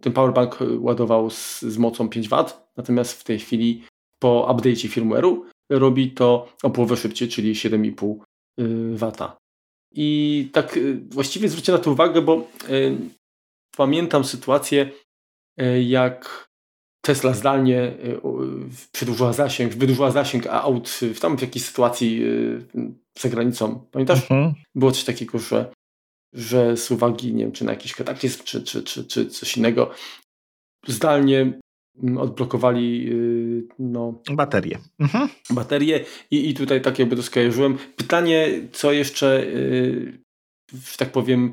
ten 0.00 0.12
powerbank 0.12 0.58
ładował 0.78 1.30
z, 1.30 1.60
z 1.62 1.78
mocą 1.78 2.08
5 2.08 2.28
W, 2.28 2.34
natomiast 2.76 3.20
w 3.20 3.24
tej 3.24 3.38
chwili 3.38 3.84
po 4.18 4.54
update'cie 4.54 4.88
firmware'u 4.88 5.40
robi 5.70 6.10
to 6.10 6.48
o 6.62 6.70
połowę 6.70 6.96
szybciej, 6.96 7.28
czyli 7.28 7.54
7,5 7.54 8.16
y, 8.60 8.96
W. 8.96 9.12
I 9.94 10.50
tak 10.52 10.78
właściwie 11.10 11.48
zwróćcie 11.48 11.72
na 11.72 11.78
to 11.78 11.90
uwagę, 11.90 12.22
bo 12.22 12.48
pamiętam 13.76 14.24
sytuację, 14.24 14.90
jak 15.84 16.48
Tesla 17.02 17.34
zdalnie 17.34 17.80
e, 17.80 18.20
przedłużyła 18.92 19.32
zasięg, 19.32 19.74
wydłużyła 19.74 20.10
zasięg 20.10 20.46
a 20.46 20.62
aut 20.62 20.88
w 20.88 21.20
tam 21.20 21.38
w 21.38 21.40
jakiejś 21.40 21.64
sytuacji 21.64 22.22
e, 22.74 23.20
za 23.20 23.28
granicą. 23.28 23.86
Pamiętasz? 23.90 24.20
Mhm. 24.22 24.54
Było 24.74 24.92
coś 24.92 25.04
takiego, 25.04 25.38
że, 25.38 25.72
że 26.32 26.76
z 26.76 26.90
uwagi, 26.90 27.34
nie 27.34 27.44
wiem, 27.44 27.52
czy 27.52 27.64
na 27.64 27.72
jakiś 27.72 27.94
kataklizm, 27.94 28.44
czy, 28.44 28.62
czy, 28.62 28.82
czy, 28.82 29.04
czy 29.04 29.26
coś 29.26 29.56
innego, 29.56 29.90
zdalnie 30.86 31.60
mm, 32.02 32.18
odblokowali 32.18 33.10
no, 33.78 34.22
baterie. 34.32 34.78
Mhm. 34.98 35.28
Baterie 35.50 36.04
i, 36.30 36.48
i 36.50 36.54
tutaj 36.54 36.82
tak 36.82 36.98
jakby 36.98 37.16
to 37.16 37.22
skojarzyłem. 37.22 37.78
Pytanie, 37.96 38.68
co 38.72 38.92
jeszcze, 38.92 39.46
że 40.72 40.96
tak 40.98 41.12
powiem, 41.12 41.52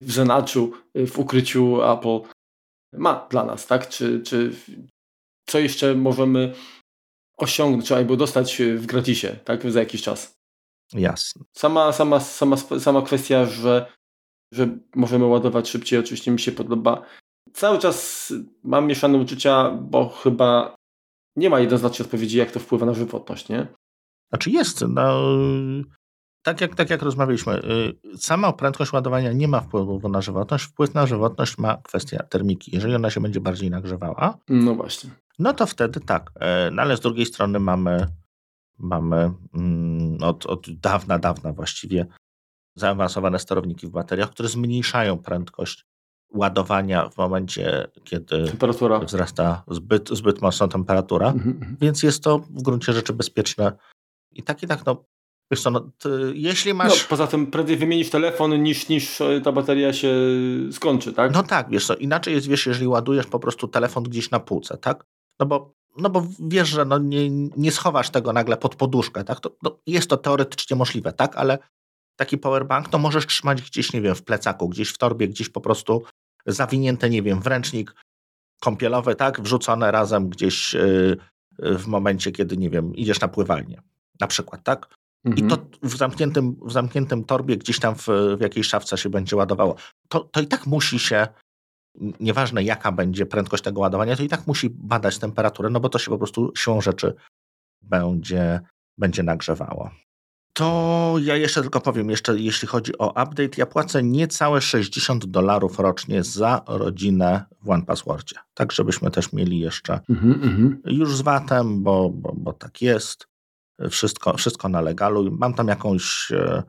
w 0.00 0.12
zanadrzu, 0.12 0.72
w 1.06 1.18
ukryciu 1.18 1.82
Apple 1.82 2.20
ma 2.98 3.26
dla 3.30 3.44
nas, 3.44 3.66
tak? 3.66 3.88
Czy, 3.88 4.22
czy 4.22 4.52
co 5.46 5.58
jeszcze 5.58 5.94
możemy 5.94 6.54
osiągnąć, 7.36 7.92
albo 7.92 8.16
dostać 8.16 8.62
w 8.76 8.86
gratisie, 8.86 9.36
tak? 9.44 9.70
Za 9.72 9.80
jakiś 9.80 10.02
czas. 10.02 10.34
Jasne. 10.92 11.44
Sama, 11.52 11.92
sama, 11.92 12.20
sama, 12.20 12.56
sama 12.56 13.02
kwestia, 13.02 13.46
że, 13.46 13.92
że 14.52 14.78
możemy 14.94 15.24
ładować 15.24 15.68
szybciej, 15.68 15.98
oczywiście 15.98 16.30
mi 16.30 16.40
się 16.40 16.52
podoba. 16.52 17.02
Cały 17.52 17.78
czas 17.78 18.32
mam 18.62 18.86
mieszane 18.86 19.18
uczucia, 19.18 19.70
bo 19.70 20.08
chyba 20.08 20.76
nie 21.36 21.50
ma 21.50 21.60
jednoznacznej 21.60 22.06
odpowiedzi, 22.06 22.38
jak 22.38 22.50
to 22.50 22.60
wpływa 22.60 22.86
na 22.86 22.94
żywotność, 22.94 23.48
nie? 23.48 23.66
Znaczy 24.28 24.50
jest. 24.50 24.84
No, 24.88 25.22
tak 26.44 26.60
jak, 26.60 26.74
tak 26.74 26.90
jak 26.90 27.02
rozmawialiśmy, 27.02 27.62
y, 28.14 28.18
sama 28.18 28.52
prędkość 28.52 28.92
ładowania 28.92 29.32
nie 29.32 29.48
ma 29.48 29.60
wpływu 29.60 30.08
na 30.08 30.20
żywotność. 30.20 30.64
Wpływ 30.64 30.94
na 30.94 31.06
żywotność 31.06 31.58
ma 31.58 31.76
kwestia 31.76 32.22
termiki. 32.22 32.74
Jeżeli 32.74 32.94
ona 32.94 33.10
się 33.10 33.20
będzie 33.20 33.40
bardziej 33.40 33.70
nagrzewała, 33.70 34.38
no 34.48 34.74
właśnie. 34.74 35.10
No 35.38 35.52
to 35.52 35.66
wtedy 35.66 36.00
tak. 36.00 36.30
E, 36.40 36.70
no 36.70 36.82
ale 36.82 36.96
z 36.96 37.00
drugiej 37.00 37.26
strony 37.26 37.60
mamy, 37.60 38.06
mamy 38.78 39.30
mm, 39.54 40.22
od, 40.22 40.46
od 40.46 40.70
dawna, 40.70 41.18
dawna 41.18 41.52
właściwie 41.52 42.06
zaawansowane 42.76 43.38
sterowniki 43.38 43.86
w 43.86 43.90
bateriach, 43.90 44.30
które 44.30 44.48
zmniejszają 44.48 45.18
prędkość 45.18 45.86
ładowania 46.34 47.08
w 47.08 47.16
momencie, 47.16 47.88
kiedy 48.04 48.44
temperatura. 48.44 48.98
wzrasta 48.98 49.62
zbyt, 49.68 50.08
zbyt 50.08 50.42
mocno 50.42 50.68
temperatura, 50.68 51.28
mhm, 51.28 51.56
mhm. 51.56 51.76
więc 51.80 52.02
jest 52.02 52.22
to 52.22 52.38
w 52.38 52.62
gruncie 52.62 52.92
rzeczy 52.92 53.12
bezpieczne. 53.12 53.72
I 54.32 54.42
tak 54.42 54.62
i 54.62 54.66
tak, 54.66 54.86
no, 54.86 55.04
wiesz 55.50 55.62
co, 55.62 55.70
no, 55.70 55.90
jeśli 56.34 56.74
masz... 56.74 57.02
No, 57.02 57.08
poza 57.08 57.26
tym 57.26 57.46
prędzej 57.46 57.76
wymienisz 57.76 58.10
telefon 58.10 58.62
niż, 58.62 58.88
niż 58.88 59.22
ta 59.44 59.52
bateria 59.52 59.92
się 59.92 60.14
skończy, 60.72 61.12
tak? 61.12 61.32
No 61.32 61.42
tak, 61.42 61.70
wiesz 61.70 61.86
co, 61.86 61.96
inaczej 61.96 62.34
jest, 62.34 62.46
wiesz, 62.46 62.66
jeżeli 62.66 62.86
ładujesz 62.86 63.26
po 63.26 63.38
prostu 63.38 63.68
telefon 63.68 64.04
gdzieś 64.04 64.30
na 64.30 64.40
półce, 64.40 64.78
tak? 64.78 65.04
No 65.40 65.46
bo, 65.46 65.74
no 65.96 66.10
bo 66.10 66.26
wiesz, 66.40 66.68
że 66.68 66.84
no 66.84 66.98
nie, 66.98 67.30
nie 67.30 67.72
schowasz 67.72 68.10
tego 68.10 68.32
nagle 68.32 68.56
pod 68.56 68.76
poduszkę, 68.76 69.24
tak? 69.24 69.40
To, 69.40 69.56
no 69.62 69.78
jest 69.86 70.10
to 70.10 70.16
teoretycznie 70.16 70.76
możliwe, 70.76 71.12
tak? 71.12 71.36
Ale 71.36 71.58
taki 72.16 72.38
powerbank 72.38 72.88
to 72.88 72.98
możesz 72.98 73.26
trzymać 73.26 73.62
gdzieś, 73.62 73.92
nie 73.92 74.00
wiem, 74.00 74.14
w 74.14 74.22
plecaku, 74.22 74.68
gdzieś 74.68 74.88
w 74.88 74.98
torbie, 74.98 75.28
gdzieś 75.28 75.48
po 75.48 75.60
prostu 75.60 76.02
zawinięte, 76.46 77.10
nie 77.10 77.22
wiem, 77.22 77.40
w 77.40 77.46
ręcznik 77.46 77.94
kąpielowy, 78.60 79.14
tak, 79.14 79.40
wrzucone 79.40 79.90
razem 79.90 80.28
gdzieś 80.28 80.74
y, 80.74 81.16
y, 81.64 81.78
w 81.78 81.86
momencie, 81.86 82.32
kiedy, 82.32 82.56
nie 82.56 82.70
wiem, 82.70 82.94
idziesz 82.94 83.20
na 83.20 83.28
pływalnię, 83.28 83.82
na 84.20 84.26
przykład, 84.26 84.64
tak? 84.64 84.94
Mhm. 85.24 85.46
I 85.46 85.50
to 85.50 85.58
w 85.82 85.96
zamkniętym, 85.96 86.56
w 86.62 86.72
zamkniętym 86.72 87.24
torbie 87.24 87.56
gdzieś 87.56 87.80
tam 87.80 87.94
w, 87.94 88.06
w 88.38 88.40
jakiejś 88.40 88.66
szafce 88.66 88.98
się 88.98 89.10
będzie 89.10 89.36
ładowało. 89.36 89.74
To, 90.08 90.20
to 90.20 90.40
i 90.40 90.46
tak 90.46 90.66
musi 90.66 90.98
się, 90.98 91.26
nieważne 92.20 92.62
jaka 92.62 92.92
będzie 92.92 93.26
prędkość 93.26 93.62
tego 93.62 93.80
ładowania, 93.80 94.16
to 94.16 94.22
i 94.22 94.28
tak 94.28 94.46
musi 94.46 94.70
badać 94.70 95.18
temperaturę, 95.18 95.70
no 95.70 95.80
bo 95.80 95.88
to 95.88 95.98
się 95.98 96.10
po 96.10 96.18
prostu 96.18 96.52
siłą 96.56 96.80
rzeczy 96.80 97.14
będzie, 97.82 98.60
będzie 98.98 99.22
nagrzewało. 99.22 99.90
To 100.56 101.14
ja 101.20 101.36
jeszcze 101.36 101.60
tylko 101.60 101.80
powiem, 101.80 102.10
jeszcze 102.10 102.38
jeśli 102.38 102.68
chodzi 102.68 102.98
o 102.98 103.08
update, 103.10 103.50
ja 103.56 103.66
płacę 103.66 104.02
niecałe 104.02 104.60
60 104.60 105.26
dolarów 105.26 105.78
rocznie 105.78 106.22
za 106.22 106.62
rodzinę 106.66 107.44
w 107.62 107.70
OnePasswordzie. 107.70 108.36
Tak, 108.54 108.72
żebyśmy 108.72 109.10
też 109.10 109.32
mieli 109.32 109.58
jeszcze 109.58 110.00
mm 110.10 110.40
-hmm. 110.40 110.92
już 110.92 111.16
z 111.16 111.20
VAT-em, 111.20 111.82
bo, 111.82 112.10
bo, 112.10 112.32
bo, 112.36 112.52
tak 112.52 112.82
jest. 112.82 113.26
Wszystko, 113.90 114.36
wszystko 114.36 114.68
na 114.68 114.80
legalu. 114.80 115.36
Mam 115.38 115.54
tam 115.54 115.68
jakąś 115.68 116.32
e, 116.32 116.62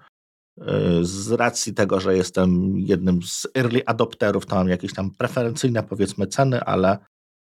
e, 0.61 0.73
z 1.01 1.31
racji 1.31 1.73
tego, 1.73 1.99
że 1.99 2.17
jestem 2.17 2.77
jednym 2.77 3.23
z 3.23 3.47
early 3.57 3.85
adopterów, 3.85 4.45
to 4.45 4.55
mam 4.55 4.69
jakieś 4.69 4.93
tam 4.93 5.11
preferencyjne 5.11 5.83
powiedzmy 5.83 6.27
ceny, 6.27 6.61
ale 6.61 6.97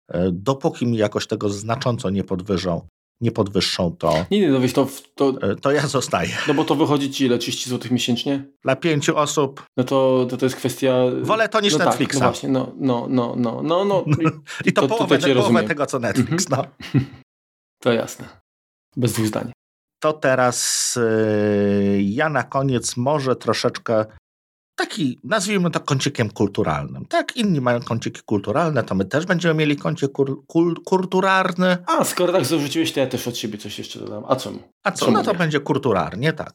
e, 0.08 0.30
dopóki 0.32 0.86
mi 0.86 0.96
jakoś 0.96 1.26
tego 1.26 1.48
znacząco 1.48 2.10
nie 2.10 2.24
podwyżą, 2.24 2.86
nie 3.20 3.32
podwyższą 3.32 3.96
to. 3.96 4.26
Nie, 4.30 4.40
nie, 4.40 4.50
no 4.50 4.60
wiesz, 4.60 4.72
to, 4.72 4.88
to, 5.14 5.32
to 5.56 5.72
ja 5.72 5.86
zostaję. 5.86 6.36
No 6.48 6.54
bo 6.54 6.64
to 6.64 6.74
wychodzi 6.74 7.10
ci 7.10 7.24
ile? 7.24 7.38
30 7.38 7.70
zł 7.70 7.92
miesięcznie? 7.92 8.44
Dla 8.62 8.76
pięciu 8.76 9.16
osób. 9.16 9.62
No 9.76 9.84
to, 9.84 10.26
to, 10.30 10.36
to 10.36 10.46
jest 10.46 10.56
kwestia. 10.56 10.94
Wolę 11.22 11.48
to 11.48 11.60
niż 11.60 11.72
no 11.72 11.84
Netflixa. 11.84 12.12
Tak, 12.12 12.20
no 12.20 12.28
właśnie, 12.28 12.48
no, 12.48 12.72
no, 12.78 13.06
no, 13.10 13.34
no, 13.36 13.62
no. 13.62 13.84
no. 13.84 14.04
I 14.66 14.72
to, 14.72 14.82
to 14.82 14.88
połowę, 14.88 15.18
to 15.18 15.34
połowę 15.34 15.62
tego, 15.62 15.86
co 15.86 15.98
Netflix, 15.98 16.46
mhm. 16.50 16.68
no. 16.94 17.00
To 17.82 17.92
jasne. 17.92 18.41
Bez 18.96 19.12
dwóch 19.12 19.26
zdań. 19.26 19.52
To 20.02 20.12
teraz 20.12 20.94
yy, 20.96 22.02
ja 22.02 22.28
na 22.28 22.42
koniec 22.42 22.96
może 22.96 23.36
troszeczkę 23.36 24.04
taki, 24.76 25.20
nazwijmy 25.24 25.70
to 25.70 25.80
kącikiem 25.80 26.30
kulturalnym. 26.30 27.06
Tak, 27.06 27.36
inni 27.36 27.60
mają 27.60 27.80
kąciki 27.80 28.20
kulturalne, 28.24 28.82
to 28.82 28.94
my 28.94 29.04
też 29.04 29.26
będziemy 29.26 29.54
mieli 29.54 29.76
kącik 29.76 30.12
kur, 30.12 30.46
kul, 30.46 30.82
kulturalny. 30.84 31.76
A, 31.86 32.04
skoro 32.04 32.32
tak 32.32 32.44
zarzuciłeś, 32.44 32.92
to 32.92 33.00
ja 33.00 33.06
też 33.06 33.28
od 33.28 33.36
siebie 33.36 33.58
coś 33.58 33.78
jeszcze 33.78 33.98
dodam. 33.98 34.24
A 34.28 34.36
co? 34.36 34.52
A 34.84 34.92
co? 34.92 35.04
co 35.06 35.10
no 35.10 35.22
to 35.22 35.34
będzie 35.34 35.60
kulturalnie, 35.60 36.32
tak. 36.32 36.52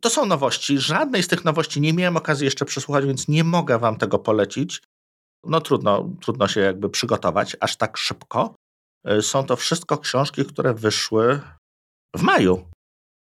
To 0.00 0.10
są 0.10 0.26
nowości. 0.26 0.78
Żadnej 0.78 1.22
z 1.22 1.28
tych 1.28 1.44
nowości 1.44 1.80
nie 1.80 1.92
miałem 1.92 2.16
okazji 2.16 2.44
jeszcze 2.44 2.64
przesłuchać, 2.64 3.06
więc 3.06 3.28
nie 3.28 3.44
mogę 3.44 3.78
wam 3.78 3.96
tego 3.96 4.18
polecić. 4.18 4.82
No 5.46 5.60
trudno, 5.60 6.10
trudno 6.20 6.48
się 6.48 6.60
jakby 6.60 6.90
przygotować 6.90 7.56
aż 7.60 7.76
tak 7.76 7.96
szybko. 7.96 8.54
Y, 9.10 9.22
są 9.22 9.46
to 9.46 9.56
wszystko 9.56 9.98
książki, 9.98 10.44
które 10.44 10.74
wyszły 10.74 11.40
w 12.14 12.22
maju. 12.22 12.70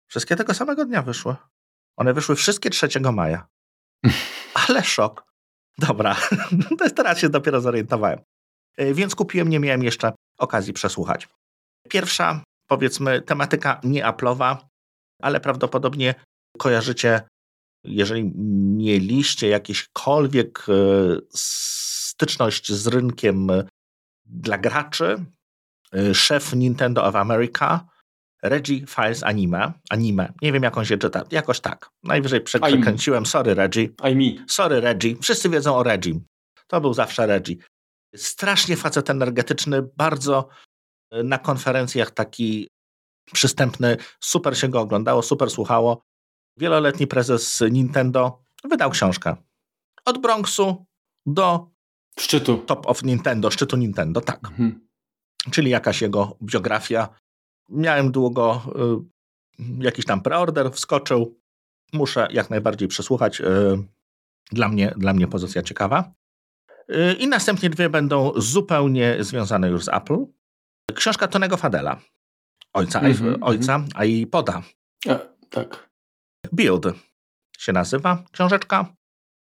Wszystkie 0.07 0.35
tego 0.35 0.53
samego 0.53 0.85
dnia 0.85 1.01
wyszły. 1.01 1.35
One 1.97 2.13
wyszły 2.13 2.35
wszystkie 2.35 2.69
3 2.69 2.87
maja. 3.13 3.47
Ale 4.67 4.83
szok. 4.83 5.31
Dobra, 5.77 6.15
teraz 6.95 7.19
się 7.19 7.29
dopiero 7.29 7.61
zorientowałem. 7.61 8.19
E, 8.77 8.93
więc 8.93 9.15
kupiłem, 9.15 9.49
nie 9.49 9.59
miałem 9.59 9.83
jeszcze 9.83 10.11
okazji 10.37 10.73
przesłuchać. 10.73 11.27
Pierwsza, 11.89 12.43
powiedzmy, 12.67 13.21
tematyka 13.21 13.81
nie 13.83 14.03
Apple'owa, 14.05 14.57
ale 15.21 15.39
prawdopodobnie 15.39 16.15
kojarzycie, 16.57 17.21
jeżeli 17.83 18.31
mieliście 18.77 19.47
jakiekolwiek 19.47 20.65
e, 20.69 20.73
styczność 21.35 22.71
z 22.73 22.87
rynkiem 22.87 23.47
dla 24.25 24.57
graczy, 24.57 25.25
e, 25.93 26.15
szef 26.15 26.53
Nintendo 26.53 27.05
of 27.05 27.15
America 27.15 27.87
Reggie 28.43 28.87
Files 28.87 29.23
Anime. 29.23 29.73
Anime. 29.89 30.33
Nie 30.41 30.51
wiem, 30.51 30.63
jak 30.63 30.77
on 30.77 30.85
się 30.85 30.97
czyta. 30.97 31.23
Jakoś 31.31 31.59
tak. 31.59 31.89
Najwyżej 32.03 32.41
przekręciłem. 32.41 33.25
Sorry, 33.25 33.53
Reggie. 33.53 33.89
I 34.11 34.15
me. 34.15 34.45
Sorry, 34.47 34.81
Reggie. 34.81 35.15
Wszyscy 35.21 35.49
wiedzą 35.49 35.75
o 35.75 35.83
Reggie. 35.83 36.19
To 36.67 36.81
był 36.81 36.93
zawsze 36.93 37.27
Reggie. 37.27 37.55
Strasznie 38.15 38.77
facet 38.77 39.09
energetyczny, 39.09 39.81
bardzo 39.97 40.47
e, 41.11 41.23
na 41.23 41.37
konferencjach 41.37 42.11
taki 42.11 42.67
przystępny. 43.33 43.97
Super 44.19 44.57
się 44.57 44.69
go 44.69 44.81
oglądało, 44.81 45.21
super 45.21 45.51
słuchało. 45.51 46.01
Wieloletni 46.57 47.07
prezes 47.07 47.63
Nintendo 47.71 48.43
wydał 48.63 48.89
książkę. 48.89 49.35
Od 50.05 50.21
Bronxu 50.21 50.85
do 51.25 51.71
szczytu. 52.19 52.57
Top 52.57 52.87
of 52.87 53.03
Nintendo, 53.03 53.51
szczytu 53.51 53.77
Nintendo, 53.77 54.21
tak. 54.21 54.47
Mhm. 54.49 54.87
Czyli 55.51 55.69
jakaś 55.69 56.01
jego 56.01 56.37
biografia 56.43 57.09
Miałem 57.71 58.11
długo 58.11 58.61
y, 59.59 59.83
jakiś 59.83 60.05
tam 60.05 60.21
preorder, 60.21 60.71
wskoczył. 60.71 61.39
Muszę 61.93 62.27
jak 62.31 62.49
najbardziej 62.49 62.87
przesłuchać. 62.87 63.41
Y, 63.41 63.43
dla 64.51 64.67
mnie, 64.67 64.93
dla 64.97 65.13
mnie 65.13 65.27
pozycja 65.27 65.61
ciekawa. 65.61 66.13
Y, 66.89 67.13
I 67.13 67.27
następnie 67.27 67.69
dwie 67.69 67.89
będą 67.89 68.31
zupełnie 68.35 69.17
związane 69.19 69.69
już 69.69 69.83
z 69.83 69.87
Apple. 69.87 70.25
Książka 70.93 71.27
Tonego 71.27 71.57
Fadela, 71.57 72.01
ojca, 72.73 72.99
mm 72.99 73.13
-hmm, 73.13 73.37
ojca 73.41 73.75
mm 73.75 73.87
-hmm. 73.87 74.05
iPoda. 74.05 74.61
A, 75.09 75.19
tak. 75.49 75.89
Build 76.51 76.85
się 77.57 77.73
nazywa 77.73 78.23
książeczka 78.31 78.95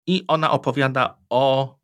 i 0.07 0.25
ona 0.29 0.51
opowiada 0.51 1.19
o 1.31 1.79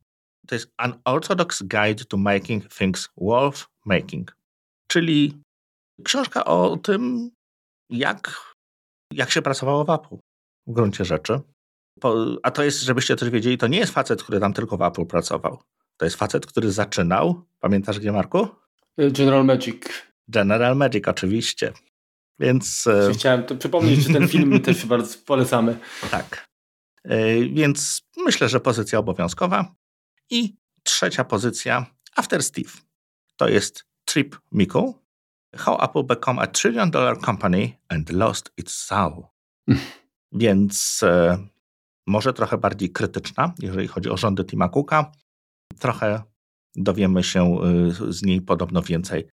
to 0.47 0.55
jest 0.55 0.72
An 0.76 1.01
Orthodox 1.05 1.62
Guide 1.62 2.05
to 2.05 2.16
Making 2.16 2.68
Things 2.68 3.09
Worth 3.16 3.66
Making, 3.84 4.36
czyli 4.90 5.42
Książka 6.05 6.45
o 6.45 6.76
tym, 6.76 7.30
jak, 7.90 8.55
jak 9.12 9.30
się 9.30 9.42
pracowało 9.42 9.84
w 9.84 9.90
Apple 9.90 10.16
w 10.66 10.72
gruncie 10.72 11.05
rzeczy. 11.05 11.40
a 12.42 12.51
to 12.51 12.62
jest, 12.62 12.82
żebyście 12.82 13.16
też 13.16 13.30
wiedzieli, 13.30 13.59
to 13.59 13.66
nie 13.66 13.78
jest 13.78 13.92
facet, 13.92 14.22
który 14.22 14.40
tam 14.40 14.53
tylko 14.53 14.76
w 14.76 14.82
Apple 14.82 15.07
pracował. 15.07 15.62
To 15.97 16.05
jest 16.07 16.16
facet, 16.16 16.47
który 16.47 16.72
zaczynał. 16.72 17.42
Pamiętasz 17.61 17.99
gdzie, 17.99 18.12
Marku? 18.12 18.49
General 18.99 19.45
Magic. 19.45 19.82
General 20.28 20.76
Magic, 20.76 21.09
oczywiście. 21.09 21.72
Więc. 22.38 22.86
E, 22.86 23.11
chciałem 23.14 23.45
to 23.45 23.57
przypomnieć, 23.57 24.01
że 24.01 24.12
ten 24.12 24.28
film 24.28 24.61
też 24.61 24.86
bardzo 24.86 25.18
polecamy. 25.26 25.78
Tak. 26.11 26.47
E, 27.05 27.40
więc 27.49 28.03
myślę, 28.16 28.49
że 28.49 28.61
pozycja 28.61 28.99
obowiązkowa. 28.99 29.74
I 30.30 30.57
trzecia 30.82 31.24
pozycja, 31.24 31.86
After 32.16 32.42
Steve. 32.42 32.70
To 33.36 33.49
jest 33.49 33.84
Trip 34.05 34.36
Miku. 34.53 35.03
How 35.57 35.80
Apple 35.80 36.05
Become 36.05 36.42
a 36.42 36.46
Trillion 36.46 36.90
Dollar 36.90 37.18
Company 37.20 37.78
and 37.88 38.11
Lost 38.11 38.52
Its 38.57 38.74
Soul. 38.74 39.24
Więc 40.32 41.00
e, 41.02 41.38
może 42.07 42.32
trochę 42.32 42.59
bardziej 42.59 42.92
krytyczna, 42.92 43.52
jeżeli 43.59 43.88
chodzi 43.88 44.11
o 44.11 44.16
rządy 44.16 44.44
Tima 44.44 44.68
Cooka. 44.68 45.12
Trochę 45.78 46.22
dowiemy 46.76 47.22
się 47.22 47.59
e, 47.62 48.12
z 48.12 48.22
niej 48.22 48.40
podobno 48.40 48.82
więcej 48.82 49.28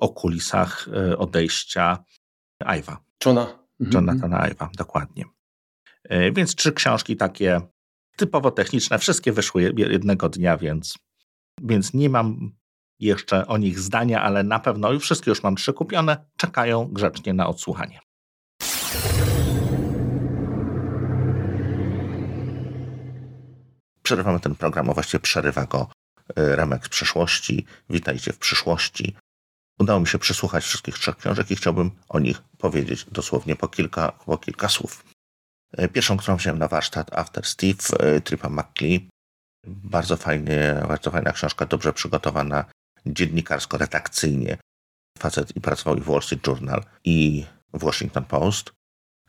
o 0.00 0.08
kulisach 0.08 0.88
e, 0.88 1.18
odejścia 1.18 2.04
Iva. 2.78 3.04
Johna. 3.26 3.66
Jonathana 3.80 4.36
mhm. 4.36 4.52
Iva, 4.52 4.70
dokładnie. 4.76 5.24
E, 6.04 6.32
więc 6.32 6.54
trzy 6.54 6.72
książki 6.72 7.16
takie 7.16 7.60
typowo 8.16 8.50
techniczne, 8.50 8.98
wszystkie 8.98 9.32
wyszły 9.32 9.72
jednego 9.76 10.28
dnia, 10.28 10.56
więc, 10.56 10.98
więc 11.62 11.94
nie 11.94 12.10
mam 12.10 12.52
jeszcze 13.00 13.46
o 13.46 13.58
nich 13.58 13.78
zdania, 13.78 14.22
ale 14.22 14.42
na 14.42 14.58
pewno 14.58 14.92
już 14.92 15.02
wszystkie 15.02 15.30
już 15.30 15.42
mam 15.42 15.56
trzy 15.56 15.72
kupione, 15.72 16.26
czekają 16.36 16.88
grzecznie 16.92 17.34
na 17.34 17.46
odsłuchanie. 17.46 18.00
Przerywamy 24.02 24.40
ten 24.40 24.54
program, 24.54 24.90
a 24.90 24.94
właściwie 24.94 25.20
przerywa 25.20 25.64
go 25.64 25.88
e, 26.36 26.56
Remek 26.56 26.86
z 26.86 26.88
przeszłości. 26.88 27.66
Witajcie 27.90 28.32
w 28.32 28.38
przyszłości. 28.38 29.16
Udało 29.78 30.00
mi 30.00 30.06
się 30.06 30.18
przesłuchać 30.18 30.64
wszystkich 30.64 30.98
trzech 30.98 31.16
książek 31.16 31.50
i 31.50 31.56
chciałbym 31.56 31.90
o 32.08 32.18
nich 32.18 32.42
powiedzieć 32.58 33.04
dosłownie 33.04 33.56
po 33.56 33.68
kilka, 33.68 34.12
po 34.12 34.38
kilka 34.38 34.68
słów. 34.68 35.04
E, 35.72 35.88
pierwszą, 35.88 36.16
którą 36.16 36.36
wziąłem 36.36 36.58
na 36.58 36.68
warsztat, 36.68 37.18
After 37.18 37.46
Steve, 37.46 37.98
e, 37.98 38.20
Tripa 38.20 38.48
McClee. 38.48 39.08
Bardzo, 39.66 40.16
fajnie, 40.16 40.82
bardzo 40.88 41.10
fajna 41.10 41.32
książka, 41.32 41.66
dobrze 41.66 41.92
przygotowana 41.92 42.64
dziennikarsko-redakcyjnie. 43.06 44.58
Facet 45.18 45.56
i 45.56 45.60
pracował 45.60 45.98
i 45.98 46.00
w 46.00 46.04
Wall 46.04 46.22
Street 46.22 46.46
Journal 46.46 46.84
i 47.04 47.46
w 47.72 47.84
Washington 47.84 48.24
Post, 48.24 48.72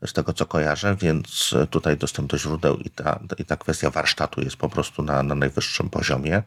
z 0.06 0.12
tego 0.12 0.32
co 0.32 0.46
kojarzę, 0.46 0.96
więc 0.96 1.54
tutaj 1.70 1.96
dostęp 1.96 2.30
do 2.30 2.38
źródeł 2.38 2.76
i 2.76 2.90
ta, 2.90 3.20
i 3.38 3.44
ta 3.44 3.56
kwestia 3.56 3.90
warsztatu 3.90 4.40
jest 4.40 4.56
po 4.56 4.68
prostu 4.68 5.02
na, 5.02 5.22
na 5.22 5.34
najwyższym 5.34 5.90
poziomie. 5.90 6.42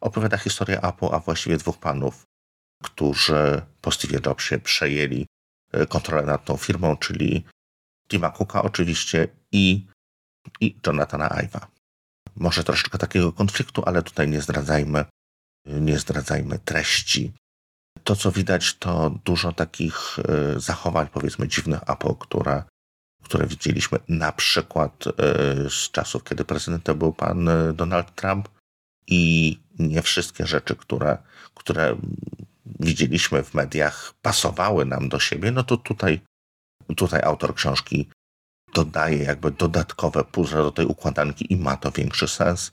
Opowiada 0.00 0.36
historię 0.36 0.82
Apple, 0.82 1.08
a 1.12 1.18
właściwie 1.18 1.56
dwóch 1.56 1.78
panów, 1.78 2.24
którzy 2.82 3.62
po 3.80 3.90
Steve 3.92 4.18
Jobsie 4.26 4.58
przejęli 4.58 5.26
e, 5.72 5.86
kontrolę 5.86 6.22
nad 6.22 6.44
tą 6.44 6.56
firmą, 6.56 6.96
czyli 6.96 7.44
Tima 8.08 8.30
Cooka 8.30 8.62
oczywiście 8.62 9.28
i, 9.52 9.86
i 10.60 10.76
Jonathana 10.86 11.28
Ive'a. 11.28 11.66
Może 12.36 12.64
troszeczkę 12.64 12.98
takiego 12.98 13.32
konfliktu, 13.32 13.82
ale 13.86 14.02
tutaj 14.02 14.28
nie 14.28 14.40
zdradzajmy, 14.40 15.04
nie 15.66 15.98
zdradzajmy 15.98 16.58
treści. 16.58 17.32
To, 18.04 18.16
co 18.16 18.32
widać, 18.32 18.74
to 18.74 19.10
dużo 19.24 19.52
takich 19.52 20.18
e, 20.18 20.60
zachowań, 20.60 21.06
powiedzmy, 21.12 21.48
dziwnych 21.48 21.80
Apple, 21.90 22.14
które, 22.14 22.62
które 23.22 23.46
widzieliśmy 23.46 23.98
na 24.08 24.32
przykład 24.32 25.04
e, 25.06 25.12
z 25.70 25.90
czasów, 25.90 26.24
kiedy 26.24 26.44
prezydentem 26.44 26.98
był 26.98 27.12
pan 27.12 27.48
Donald 27.74 28.14
Trump 28.14 28.48
i 29.06 29.58
nie 29.78 30.02
wszystkie 30.02 30.46
rzeczy, 30.46 30.76
które, 30.76 31.18
które 31.54 31.96
widzieliśmy 32.80 33.44
w 33.44 33.54
mediach, 33.54 34.14
pasowały 34.22 34.84
nam 34.84 35.08
do 35.08 35.20
siebie, 35.20 35.50
no 35.50 35.62
to 35.64 35.76
tutaj, 35.76 36.20
tutaj 36.96 37.22
autor 37.22 37.54
książki 37.54 38.08
dodaje 38.74 39.18
jakby 39.18 39.50
dodatkowe 39.50 40.24
puzzle 40.24 40.62
do 40.62 40.72
tej 40.72 40.86
układanki 40.86 41.52
i 41.52 41.56
ma 41.56 41.76
to 41.76 41.90
większy 41.90 42.28
sens. 42.28 42.72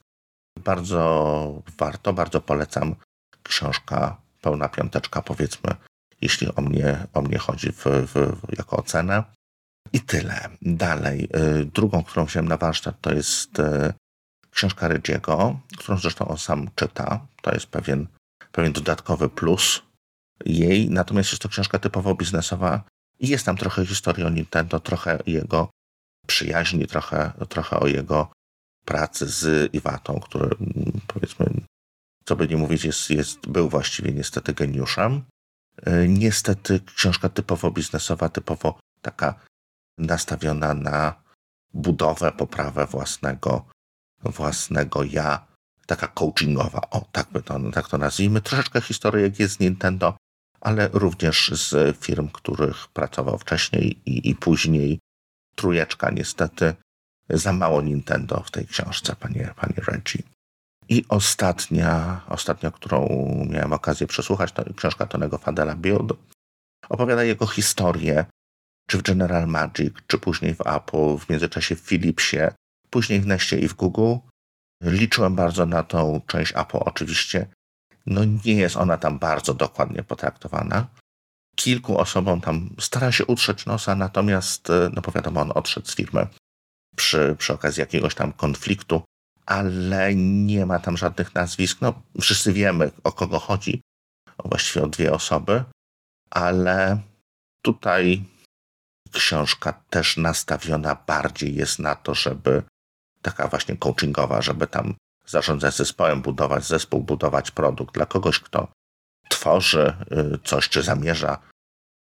Bardzo 0.58 1.62
warto, 1.78 2.14
bardzo 2.14 2.42
polecam. 2.42 2.96
Książka 3.44 4.22
pełna 4.42 4.70
piąteczka, 4.70 5.22
powiedzmy, 5.22 5.76
jeśli 6.22 6.56
o 6.56 6.62
mnie, 6.62 7.08
o 7.14 7.22
mnie 7.22 7.38
chodzi 7.38 7.72
w, 7.72 7.84
w, 7.86 8.38
jako 8.58 8.78
ocenę. 8.78 9.24
I 9.94 10.02
tyle. 10.02 10.50
Dalej. 10.62 11.30
Y, 11.62 11.66
drugą, 11.66 12.04
którą 12.04 12.26
wziąłem 12.26 12.48
na 12.48 12.58
warsztat, 12.58 13.02
to 13.02 13.14
jest 13.14 13.60
y, 13.60 13.94
książka 14.52 14.88
Rydziego, 14.88 15.60
którą 15.78 15.98
zresztą 15.98 16.28
on 16.28 16.38
sam 16.38 16.70
czyta. 16.76 17.28
To 17.42 17.52
jest 17.54 17.68
pewien, 17.68 18.08
pewien 18.52 18.74
dodatkowy 18.74 19.30
plus 19.30 19.82
jej. 20.46 20.90
Natomiast 20.90 21.32
jest 21.32 21.42
to 21.42 21.50
książka 21.50 21.80
typowo 21.80 22.16
biznesowa 22.16 22.84
i 23.20 23.28
jest 23.28 23.46
tam 23.46 23.58
trochę 23.58 23.86
historii 23.86 24.26
o 24.26 24.30
Nintendo, 24.30 24.80
trochę 24.80 25.20
jego 25.26 25.70
przyjaźni, 26.28 26.88
trochę, 26.88 27.32
trochę 27.50 27.80
o 27.80 27.88
jego 27.88 28.32
pracy 28.88 29.28
z 29.28 29.74
Iwatą, 29.74 30.20
który 30.20 30.46
mm, 30.46 31.02
powiedzmy, 31.08 31.46
co 32.26 32.36
by 32.36 32.48
nie 32.48 32.58
mówić, 32.58 32.86
jest, 32.86 33.10
jest, 33.10 33.48
był 33.48 33.70
właściwie 33.70 34.12
niestety 34.14 34.54
geniuszem. 34.54 35.24
E, 35.84 36.08
niestety 36.08 36.80
książka 36.96 37.30
typowo 37.30 37.72
biznesowa, 37.72 38.30
typowo 38.30 38.80
taka 39.02 39.40
nastawiona 39.98 40.74
na 40.74 41.24
budowę, 41.74 42.32
poprawę 42.32 42.86
własnego, 42.86 43.66
własnego 44.24 45.04
ja, 45.04 45.48
taka 45.86 46.08
coachingowa, 46.08 46.82
o 46.92 47.02
tak, 47.12 47.28
by 47.32 47.42
to, 47.42 47.72
tak 47.72 47.88
to 47.88 47.98
nazwijmy. 47.98 48.42
Troszeczkę 48.42 48.82
historii, 48.82 49.24
jak 49.24 49.40
jest 49.40 49.56
z 49.56 49.60
Nintendo, 49.60 50.18
ale 50.62 50.90
również 50.94 51.52
z 51.54 51.98
firm, 51.98 52.30
których 52.30 52.88
pracował 52.88 53.38
wcześniej 53.38 54.02
i, 54.06 54.30
i 54.30 54.36
później. 54.36 55.00
Trójeczka 55.56 56.12
niestety. 56.12 56.76
Za 57.30 57.54
mało 57.54 57.82
Nintendo 57.82 58.44
w 58.46 58.52
tej 58.52 58.68
książce, 58.68 59.16
panie, 59.16 59.54
panie 59.56 59.76
Reggie. 59.88 60.24
I 60.90 61.06
ostatnia, 61.10 62.22
ostatnia, 62.28 62.72
którą 62.72 63.08
miałem 63.50 63.74
okazję 63.74 64.08
przesłuchać, 64.08 64.52
to 64.52 64.74
książka 64.74 65.06
Tonego 65.06 65.38
Fadela 65.38 65.76
Build. 65.76 66.14
Opowiada 66.90 67.24
jego 67.24 67.48
historię, 67.48 68.26
czy 68.90 68.98
w 68.98 69.02
General 69.02 69.48
Magic, 69.48 69.94
czy 70.08 70.18
później 70.18 70.56
w 70.56 70.62
Apple, 70.62 71.18
w 71.18 71.30
międzyczasie 71.30 71.76
w 71.76 71.80
Philipsie, 71.80 72.38
później 72.90 73.22
w 73.22 73.28
Nestie 73.28 73.60
i 73.60 73.68
w 73.68 73.74
Google. 73.74 74.16
Liczyłem 74.84 75.36
bardzo 75.36 75.66
na 75.66 75.84
tą 75.84 76.22
część 76.28 76.54
Apple 76.56 76.78
oczywiście. 76.78 77.48
No 78.06 78.22
nie 78.46 78.54
jest 78.54 78.78
ona 78.78 78.98
tam 78.98 79.20
bardzo 79.20 79.54
dokładnie 79.54 80.04
potraktowana. 80.04 80.88
Kilku 81.56 81.98
osobom 81.98 82.42
tam 82.42 82.70
stara 82.80 83.12
się 83.12 83.26
utrzeć 83.26 83.66
nosa, 83.66 83.96
natomiast, 83.96 84.68
no 84.94 85.02
bo 85.02 85.12
wiadomo, 85.12 85.42
on 85.42 85.52
odszedł 85.56 85.88
z 85.88 85.96
firmy 85.96 86.28
przy, 86.98 87.36
przy 87.40 87.54
okazji 87.54 87.82
jakiegoś 87.82 88.16
tam 88.16 88.34
konfliktu, 88.34 89.02
ale 89.46 90.16
nie 90.16 90.66
ma 90.66 90.80
tam 90.80 90.98
żadnych 90.98 91.36
nazwisk. 91.36 91.78
No, 91.82 92.02
wszyscy 92.22 92.54
wiemy, 92.54 92.92
o 93.04 93.12
kogo 93.12 93.40
chodzi, 93.40 93.82
właściwie 94.46 94.86
o 94.86 94.88
dwie 94.88 95.14
osoby, 95.14 95.64
ale 96.30 97.00
tutaj 97.62 98.24
książka 99.12 99.74
też 99.90 100.18
nastawiona 100.18 100.96
bardziej 101.08 101.56
jest 101.56 101.80
na 101.80 101.96
to, 101.96 102.16
żeby 102.16 102.64
taka 103.22 103.48
właśnie 103.48 103.78
coachingowa, 103.78 104.42
żeby 104.42 104.68
tam 104.68 104.96
zarządzać 105.26 105.76
zespołem, 105.76 106.22
budować 106.22 106.64
zespół, 106.64 107.04
budować 107.04 107.52
produkt 107.52 107.94
dla 107.94 108.06
kogoś, 108.06 108.40
kto 108.40 108.68
tworzy 109.30 109.94
y, 110.36 110.40
coś, 110.44 110.70
czy 110.70 110.84
zamierza 110.84 111.38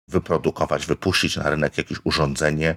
wyprodukować, 0.08 0.86
wypuścić 0.86 1.36
na 1.36 1.50
rynek 1.50 1.78
jakieś 1.78 1.98
urządzenie, 2.04 2.76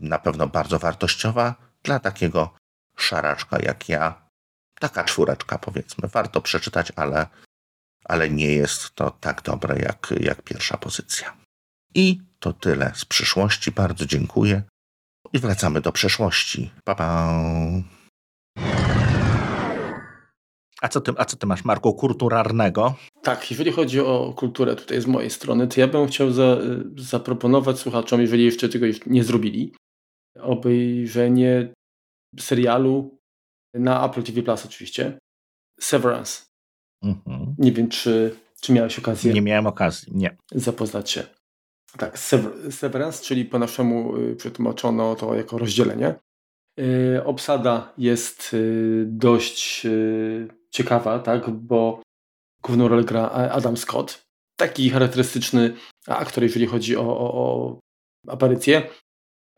na 0.00 0.18
pewno 0.18 0.48
bardzo 0.48 0.78
wartościowa 0.78 1.54
dla 1.82 1.98
takiego 1.98 2.54
szaraczka 2.96 3.58
jak 3.58 3.88
ja. 3.88 4.28
Taka 4.80 5.04
czwóreczka 5.04 5.58
powiedzmy. 5.58 6.08
Warto 6.08 6.40
przeczytać, 6.40 6.92
ale, 6.96 7.26
ale 8.04 8.30
nie 8.30 8.52
jest 8.52 8.94
to 8.94 9.10
tak 9.10 9.42
dobre 9.42 9.78
jak, 9.78 10.14
jak 10.20 10.42
pierwsza 10.42 10.76
pozycja. 10.76 11.36
I 11.94 12.20
to 12.38 12.52
tyle 12.52 12.92
z 12.94 13.04
przyszłości. 13.04 13.72
Bardzo 13.72 14.06
dziękuję. 14.06 14.62
I 15.32 15.38
wracamy 15.38 15.80
do 15.80 15.92
przeszłości. 15.92 16.70
Pa, 16.84 16.94
pa. 16.94 17.34
A 20.82 20.88
co, 20.88 21.00
ty, 21.00 21.12
a 21.16 21.24
co 21.24 21.36
ty 21.36 21.46
masz, 21.46 21.64
Marku, 21.64 21.94
kulturalnego? 21.94 22.94
Tak, 23.22 23.50
jeżeli 23.50 23.72
chodzi 23.72 24.00
o 24.00 24.34
kulturę 24.36 24.76
tutaj 24.76 25.00
z 25.00 25.06
mojej 25.06 25.30
strony, 25.30 25.68
to 25.68 25.80
ja 25.80 25.88
bym 25.88 26.06
chciał 26.06 26.30
za, 26.30 26.56
zaproponować 26.96 27.78
słuchaczom, 27.78 28.20
jeżeli 28.20 28.44
jeszcze 28.44 28.68
tego 28.68 28.86
nie 29.06 29.24
zrobili, 29.24 29.72
obejrzenie 30.42 31.72
serialu 32.40 33.18
na 33.74 34.06
Apple 34.06 34.22
TV 34.22 34.42
Plus 34.42 34.66
oczywiście, 34.66 35.18
Severance. 35.80 36.42
Mhm. 37.02 37.54
Nie 37.58 37.72
wiem, 37.72 37.88
czy, 37.88 38.36
czy 38.60 38.72
miałeś 38.72 38.98
okazję. 38.98 39.32
Nie 39.32 39.42
miałem 39.42 39.66
okazji, 39.66 40.12
nie. 40.16 40.36
Zapoznać 40.52 41.10
się. 41.10 41.26
Tak, 41.98 42.18
Severance, 42.70 43.24
czyli 43.24 43.44
po 43.44 43.58
naszemu 43.58 44.16
y, 44.16 44.36
przetłumaczono 44.36 45.14
to 45.14 45.34
jako 45.34 45.58
rozdzielenie. 45.58 46.14
Y, 46.80 47.24
obsada 47.24 47.92
jest 47.98 48.54
y, 48.54 49.04
dość 49.06 49.86
ciekawa, 50.70 51.18
tak, 51.18 51.50
bo 51.50 52.02
główną 52.62 52.88
rolę 52.88 53.04
gra 53.04 53.28
Adam 53.30 53.76
Scott. 53.76 54.22
Taki 54.56 54.90
charakterystyczny 54.90 55.74
aktor, 56.06 56.42
jeżeli 56.42 56.66
chodzi 56.66 56.96
o, 56.96 57.02
o, 57.02 57.34
o 57.34 57.78
aparycję. 58.28 58.90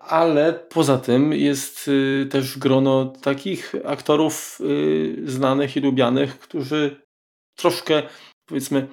Ale 0.00 0.52
poza 0.52 0.98
tym 0.98 1.32
jest 1.32 1.90
też 2.30 2.58
grono 2.58 3.04
takich 3.22 3.72
aktorów 3.84 4.58
znanych 5.24 5.76
i 5.76 5.80
lubianych, 5.80 6.38
którzy 6.38 7.00
troszkę, 7.58 8.02
powiedzmy, 8.48 8.88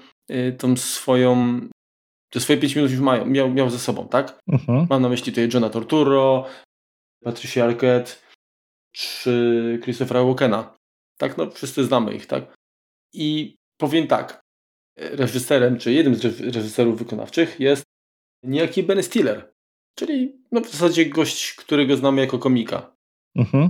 tą 0.57 0.77
swoją 0.77 1.59
te 2.29 2.39
swoje 2.39 2.59
5 2.59 2.75
minut 2.75 2.91
już 2.91 2.99
mają, 2.99 3.25
miał, 3.25 3.49
miał 3.49 3.69
ze 3.69 3.79
sobą, 3.79 4.07
tak? 4.07 4.39
Mhm. 4.47 4.87
Mam 4.89 5.01
na 5.01 5.09
myśli 5.09 5.31
tutaj 5.31 5.49
Johna 5.53 5.69
Torturo, 5.69 6.45
Patricia 7.23 7.65
Arquette 7.65 8.11
czy 8.91 9.79
Christophera 9.83 10.23
Walkena. 10.23 10.75
Tak, 11.17 11.37
no 11.37 11.51
wszyscy 11.51 11.85
znamy 11.85 12.13
ich, 12.13 12.25
tak? 12.25 12.55
I 13.13 13.55
powiem 13.77 14.07
tak, 14.07 14.39
reżyserem, 14.97 15.79
czy 15.79 15.93
jednym 15.93 16.15
z 16.15 16.41
reżyserów 16.55 16.97
wykonawczych 16.97 17.59
jest 17.59 17.83
niejaki 18.43 18.83
Ben 18.83 19.03
Stiller, 19.03 19.53
czyli 19.99 20.41
no 20.51 20.61
w 20.61 20.69
zasadzie 20.71 21.05
gość, 21.05 21.53
którego 21.53 21.97
znamy 21.97 22.21
jako 22.21 22.39
komika. 22.39 22.95
Mhm. 23.35 23.69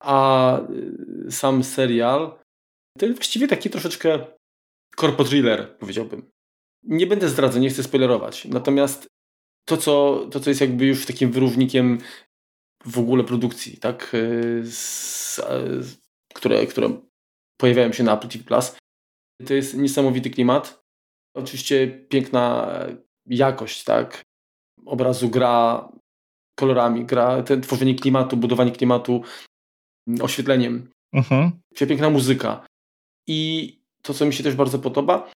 A 0.00 0.60
y, 1.26 1.32
sam 1.32 1.64
serial 1.64 2.38
to 2.98 3.06
jest 3.06 3.18
właściwie 3.18 3.48
taki 3.48 3.70
troszeczkę 3.70 4.26
corpo 4.96 5.24
thriller, 5.24 5.78
powiedziałbym. 5.78 6.30
Nie 6.82 7.06
będę 7.06 7.28
zdradzał, 7.28 7.62
nie 7.62 7.70
chcę 7.70 7.82
spoilerować. 7.82 8.44
Natomiast 8.44 9.06
to 9.68 9.76
co, 9.76 10.26
to, 10.30 10.40
co 10.40 10.50
jest 10.50 10.60
jakby 10.60 10.86
już 10.86 11.06
takim 11.06 11.32
wyróżnikiem 11.32 11.98
w 12.84 12.98
ogóle 12.98 13.24
produkcji, 13.24 13.76
tak? 13.78 14.16
Z, 14.62 15.40
które, 16.34 16.66
które 16.66 17.00
pojawiają 17.60 17.92
się 17.92 18.04
na 18.04 18.16
Apple 18.18 18.28
TV 18.28 18.44
Plus. 18.44 18.76
To 19.46 19.54
jest 19.54 19.76
niesamowity 19.76 20.30
klimat. 20.30 20.82
Oczywiście 21.36 21.88
piękna 22.08 22.78
jakość, 23.26 23.84
tak? 23.84 24.22
Obrazu 24.86 25.28
gra 25.28 25.88
kolorami, 26.58 27.04
gra, 27.04 27.42
ten, 27.42 27.60
tworzenie 27.60 27.94
klimatu, 27.94 28.36
budowanie 28.36 28.72
klimatu, 28.72 29.22
oświetleniem. 30.20 30.90
Mhm. 31.12 31.50
Piękna 31.74 32.10
muzyka. 32.10 32.66
I 33.28 33.72
to, 34.02 34.14
co 34.14 34.26
mi 34.26 34.32
się 34.32 34.44
też 34.44 34.54
bardzo 34.54 34.78
podoba, 34.78 35.30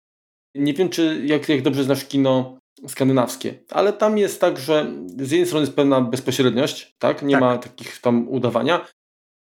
nie 0.55 0.75
wiem, 0.75 0.89
czy 0.89 1.23
jak, 1.25 1.49
jak 1.49 1.63
dobrze 1.63 1.85
znasz 1.85 2.05
kino 2.05 2.59
skandynawskie, 2.87 3.55
ale 3.71 3.93
tam 3.93 4.19
jest 4.19 4.41
tak, 4.41 4.59
że 4.59 4.93
z 5.17 5.31
jednej 5.31 5.47
strony 5.47 5.63
jest 5.63 5.77
pewna 5.77 6.01
bezpośredniość, 6.01 6.95
tak? 6.99 7.23
Nie 7.23 7.35
tak. 7.35 7.41
ma 7.41 7.59
takich 7.59 8.01
tam 8.01 8.29
udawania, 8.29 8.87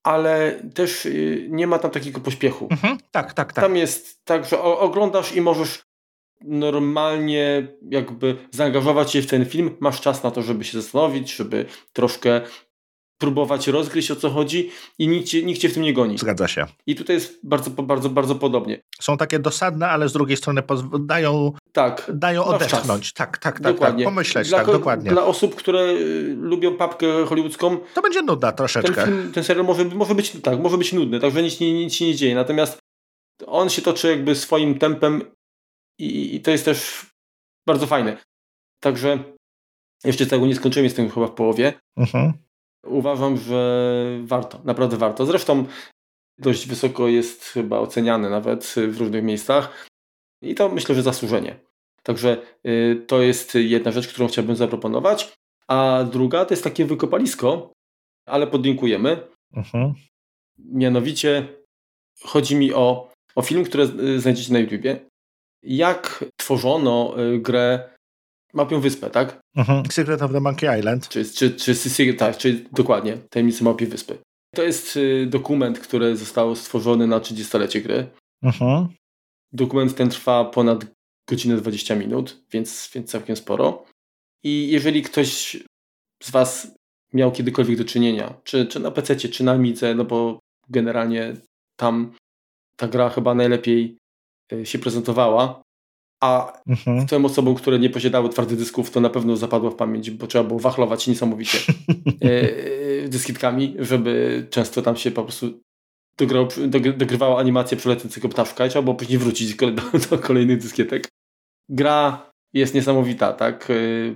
ale 0.04 0.62
też 0.74 1.06
y, 1.06 1.48
nie 1.50 1.68
ma 1.68 1.80
tam 1.80 1.92
takiego 1.92 2.20
pośpiechu. 2.20 2.68
Mhm. 2.72 2.98
Tak, 3.12 3.34
tak, 3.34 3.54
tak. 3.54 3.66
Tam 3.66 3.76
jest 3.78 4.26
tak, 4.26 4.46
że 4.46 4.62
oglądasz 4.62 5.36
i 5.36 5.42
możesz 5.42 5.84
normalnie 6.44 7.68
jakby 7.90 8.36
zaangażować 8.52 9.12
się 9.12 9.22
w 9.22 9.28
ten 9.28 9.46
film, 9.46 9.78
masz 9.80 10.02
czas 10.02 10.24
na 10.24 10.32
to, 10.32 10.42
żeby 10.42 10.64
się 10.64 10.82
zastanowić, 10.82 11.36
żeby 11.36 11.66
troszkę 11.94 12.42
próbować 13.18 13.68
rozgryźć 13.68 14.12
o 14.12 14.16
co 14.16 14.30
chodzi 14.30 14.72
i 15.00 15.08
nikt 15.08 15.28
cię, 15.28 15.44
nikt 15.44 15.62
cię 15.62 15.70
w 15.70 15.74
tym 15.74 15.84
nie 15.84 15.94
goni. 15.94 16.18
Zgadza 16.18 16.48
się. 16.48 16.66
I 16.88 16.96
tutaj 16.96 17.16
jest 17.16 17.40
bardzo, 17.44 17.70
bardzo, 17.70 18.10
bardzo 18.10 18.36
podobnie. 18.36 18.82
Są 19.02 19.18
takie 19.18 19.40
dosadne, 19.40 19.90
ale 19.90 20.10
z 20.10 20.14
drugiej 20.14 20.38
strony 20.38 20.64
dają, 21.00 21.52
tak, 21.72 22.12
dają 22.14 22.46
odetchnąć. 22.46 23.14
Tak, 23.14 23.38
tak, 23.38 23.40
tak, 23.40 23.54
tak, 23.54 23.74
dokładnie. 23.74 24.04
tak, 24.04 24.14
pomyśleć, 24.14 24.50
dla, 24.50 24.58
tak, 24.58 24.68
dokładnie. 24.68 25.12
Dla 25.12 25.26
osób, 25.26 25.56
które 25.56 25.80
y, 25.80 26.36
lubią 26.40 26.78
papkę 26.78 27.26
hollywoodzką, 27.26 27.78
to 27.94 28.02
będzie 28.02 28.22
nudna 28.22 28.52
troszeczkę. 28.52 28.94
Ten, 28.94 29.06
film, 29.06 29.32
ten 29.32 29.44
serial 29.44 29.66
może, 29.66 29.86
może, 29.86 30.16
być, 30.16 30.32
tak, 30.42 30.60
może 30.60 30.78
być 30.78 30.94
nudny, 30.94 31.20
także 31.20 31.44
nic, 31.44 31.60
nic, 31.60 31.76
nic 31.76 31.94
się 31.94 32.06
nie 32.06 32.16
dzieje. 32.16 32.36
Natomiast 32.36 32.80
on 33.48 33.70
się 33.70 33.82
toczy 33.82 34.08
jakby 34.08 34.36
swoim 34.36 34.80
tempem 34.80 35.22
i, 36.00 36.36
i 36.36 36.42
to 36.42 36.52
jest 36.52 36.66
też 36.66 37.06
bardzo 37.68 37.88
fajne. 37.88 38.18
Także 38.80 39.24
jeszcze 40.04 40.26
tego 40.26 40.46
nie 40.46 40.56
skończyłem, 40.56 40.84
jestem 40.84 41.10
chyba 41.10 41.28
w 41.28 41.34
połowie. 41.34 41.74
Mhm. 41.98 42.34
Uważam, 42.86 43.38
że 43.38 44.20
warto, 44.24 44.62
naprawdę 44.64 44.98
warto. 44.98 45.26
Zresztą 45.26 45.66
dość 46.38 46.68
wysoko 46.68 47.08
jest 47.08 47.44
chyba 47.44 47.80
oceniany 47.80 48.30
nawet 48.30 48.74
w 48.88 48.98
różnych 48.98 49.24
miejscach 49.24 49.88
i 50.42 50.56
to 50.56 50.70
myślę, 50.70 50.96
że 50.96 51.02
zasłużenie. 51.02 51.60
Także 52.04 52.42
y, 52.68 53.04
to 53.08 53.22
jest 53.22 53.56
jedna 53.56 53.92
rzecz, 53.92 54.08
którą 54.08 54.28
chciałbym 54.28 54.56
zaproponować. 54.56 55.34
A 55.68 56.04
druga 56.12 56.46
to 56.46 56.54
jest 56.54 56.64
takie 56.64 56.86
wykopalisko, 56.86 57.74
ale 58.26 58.48
podlinkujemy. 58.48 59.28
Mhm. 59.54 59.94
Mianowicie 60.58 61.48
chodzi 62.22 62.56
mi 62.56 62.74
o, 62.74 63.12
o 63.36 63.42
film, 63.42 63.64
który 63.64 63.84
y, 63.84 64.20
znajdziecie 64.20 64.54
na 64.54 64.60
YouTubie. 64.60 65.00
Jak 65.64 66.26
tworzono 66.38 67.16
y, 67.20 67.40
grę 67.40 67.90
Mapią 68.54 68.80
Wyspę, 68.80 69.10
tak? 69.10 69.40
Mhm. 69.56 69.86
Secret 69.92 70.22
of 70.22 70.32
the 70.32 70.40
Monkey 70.40 70.80
Island. 70.80 71.10
Czy, 71.10 71.26
czy, 71.26 71.52
czy, 71.52 71.76
czy 71.76 72.14
tak, 72.14 72.38
czy 72.38 72.66
dokładnie, 72.72 73.18
Tajemnicy 73.30 73.64
Małpiej 73.64 73.88
Wyspy. 73.88 74.18
To 74.56 74.64
jest 74.64 74.98
y, 74.98 75.28
dokument, 75.30 75.80
który 75.80 76.18
został 76.18 76.56
stworzony 76.56 77.08
na 77.08 77.20
30-lecie 77.20 77.82
gry. 77.82 78.08
Mhm. 78.44 78.88
Dokument 79.52 79.96
ten 79.96 80.10
trwa 80.10 80.46
ponad 80.46 80.86
godzinę 81.30 81.58
20 81.58 81.96
minut, 81.96 82.44
więc, 82.52 82.90
więc 82.94 83.12
całkiem 83.12 83.36
sporo. 83.36 83.86
I 84.44 84.68
jeżeli 84.72 85.02
ktoś 85.02 85.58
z 86.24 86.32
Was 86.32 86.76
miał 87.14 87.32
kiedykolwiek 87.32 87.78
do 87.78 87.86
czynienia, 87.86 88.34
czy, 88.44 88.66
czy 88.66 88.80
na 88.80 88.92
PC, 88.92 89.16
czy 89.16 89.44
na 89.44 89.52
Amidze, 89.52 89.96
no 89.96 90.06
bo 90.06 90.40
generalnie 90.70 91.34
tam 91.76 92.14
ta 92.76 92.88
gra 92.88 93.10
chyba 93.10 93.36
najlepiej 93.36 93.98
się 94.64 94.80
prezentowała, 94.80 95.64
a 96.24 96.54
mhm. 96.68 97.08
tym 97.08 97.26
osobom, 97.26 97.56
które 97.56 97.80
nie 97.80 97.90
posiadały 97.90 98.30
twardych 98.30 98.58
dysków, 98.58 98.92
to 98.92 99.00
na 99.00 99.10
pewno 99.10 99.36
zapadło 99.36 99.72
w 99.72 99.76
pamięć, 99.76 100.12
bo 100.12 100.28
trzeba 100.28 100.44
było 100.44 100.60
wachlować 100.60 101.08
niesamowicie 101.08 101.58
e, 102.24 102.28
e, 103.04 103.08
dyskitkami, 103.08 103.76
żeby 103.80 104.48
często 104.50 104.82
tam 104.82 104.96
się 104.96 105.12
po 105.12 105.24
prostu 105.24 105.60
dograł, 106.18 106.48
dogrywała 106.98 107.40
animację 107.40 107.78
przelecącego 107.78 108.30
ptaszka 108.30 108.66
i 108.66 108.70
trzeba 108.70 108.84
było 108.84 108.96
później 108.96 109.18
wrócić 109.18 109.56
do, 109.56 109.72
do 110.10 110.18
kolejnych 110.18 110.58
dyskietek. 110.58 111.08
Gra 111.70 112.32
jest 112.54 112.74
niesamowita, 112.74 113.34
tak? 113.34 113.72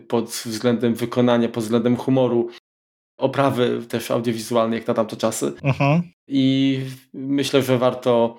Pod 0.08 0.26
względem 0.26 0.96
wykonania, 0.96 1.50
pod 1.50 1.64
względem 1.64 1.96
humoru, 1.96 2.50
oprawy 3.18 3.82
też 3.90 4.12
audiowizualnej 4.12 4.80
jak 4.80 4.88
na 4.88 4.94
tamte 4.94 5.16
czasy. 5.16 5.54
Mhm. 5.64 6.02
I 6.28 6.80
myślę, 7.14 7.62
że 7.62 7.78
warto, 7.78 8.38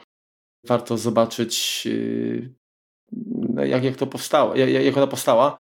warto 0.65 0.99
zobaczyć 0.99 1.89
jak, 3.57 3.85
jak 3.85 3.97
to 3.97 4.07
powstało, 4.07 4.57
jak, 4.57 4.85
jak 4.85 4.97
ona 4.97 5.07
powstała. 5.07 5.59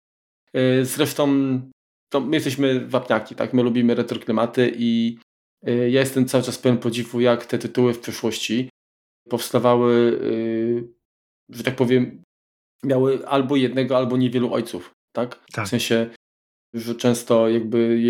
Y, 0.57 0.85
zresztą 0.85 1.27
to 2.09 2.19
my 2.21 2.35
jesteśmy 2.35 2.87
wapniaki, 2.87 3.35
tak? 3.35 3.53
My 3.53 3.63
lubimy 3.63 3.95
retroklimaty 3.95 4.71
i 4.77 5.17
y, 5.67 5.89
ja 5.89 5.99
jestem 5.99 6.25
cały 6.25 6.43
czas 6.43 6.57
pełen 6.57 6.77
podziwu, 6.77 7.21
jak 7.21 7.45
te 7.45 7.57
tytuły 7.57 7.93
w 7.93 7.99
przeszłości 7.99 8.69
powstawały, 9.29 10.19
że 11.49 11.63
tak 11.63 11.75
powiem, 11.75 12.23
miały 12.83 13.27
albo 13.27 13.55
jednego, 13.55 13.97
albo 13.97 14.17
niewielu 14.17 14.53
ojców, 14.53 14.93
tak? 15.15 15.45
tak. 15.51 15.65
W 15.65 15.69
sensie, 15.69 16.09
że 16.73 16.95
często 16.95 17.49
jakby 17.49 18.01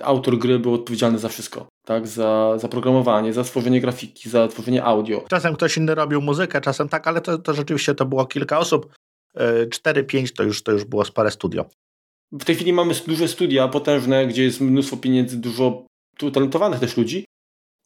autor 0.00 0.38
gry 0.38 0.58
był 0.58 0.74
odpowiedzialny 0.74 1.18
za 1.18 1.28
wszystko, 1.28 1.66
tak? 1.86 2.06
Za, 2.06 2.58
za 2.58 2.68
programowanie, 2.68 3.32
za 3.32 3.44
stworzenie 3.44 3.80
grafiki, 3.80 4.30
za 4.30 4.48
tworzenie 4.48 4.84
audio. 4.84 5.24
Czasem 5.28 5.54
ktoś 5.54 5.76
inny 5.76 5.94
robił 5.94 6.20
muzykę, 6.20 6.60
czasem 6.60 6.88
tak, 6.88 7.06
ale 7.06 7.20
to, 7.20 7.38
to 7.38 7.54
rzeczywiście 7.54 7.94
to 7.94 8.06
było 8.06 8.26
kilka 8.26 8.58
osób. 8.58 8.94
4-5 9.36 10.24
e, 10.24 10.28
to 10.28 10.42
już, 10.42 10.62
to 10.62 10.72
już 10.72 10.84
było 10.84 11.04
spore 11.04 11.30
studio. 11.30 11.64
W 12.32 12.44
tej 12.44 12.54
chwili 12.54 12.72
mamy 12.72 12.94
duże 13.06 13.28
studia 13.28 13.68
potężne, 13.68 14.26
gdzie 14.26 14.42
jest 14.44 14.60
mnóstwo 14.60 14.96
pieniędzy, 14.96 15.36
dużo 15.36 15.86
talentowanych 16.32 16.80
też 16.80 16.96
ludzi 16.96 17.24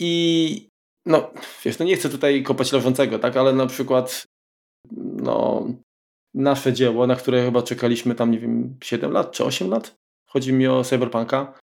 i 0.01 0.69
no, 1.07 1.31
wiesz, 1.65 1.79
no 1.79 1.85
nie 1.85 1.97
chcę 1.97 2.09
tutaj 2.09 2.43
kopać 2.43 2.73
leżącego, 2.73 3.19
tak, 3.19 3.37
ale 3.37 3.53
na 3.53 3.67
przykład 3.67 4.25
no, 4.97 5.67
nasze 6.35 6.73
dzieło, 6.73 7.07
na 7.07 7.17
które 7.17 7.45
chyba 7.45 7.63
czekaliśmy 7.63 8.15
tam, 8.15 8.31
nie 8.31 8.39
wiem, 8.39 8.77
7 8.85 9.13
lat 9.13 9.33
czy 9.33 9.45
8 9.45 9.71
lat, 9.71 9.95
chodzi 10.29 10.53
mi 10.53 10.67
o 10.67 10.85
Cyberpunka, 10.85 11.59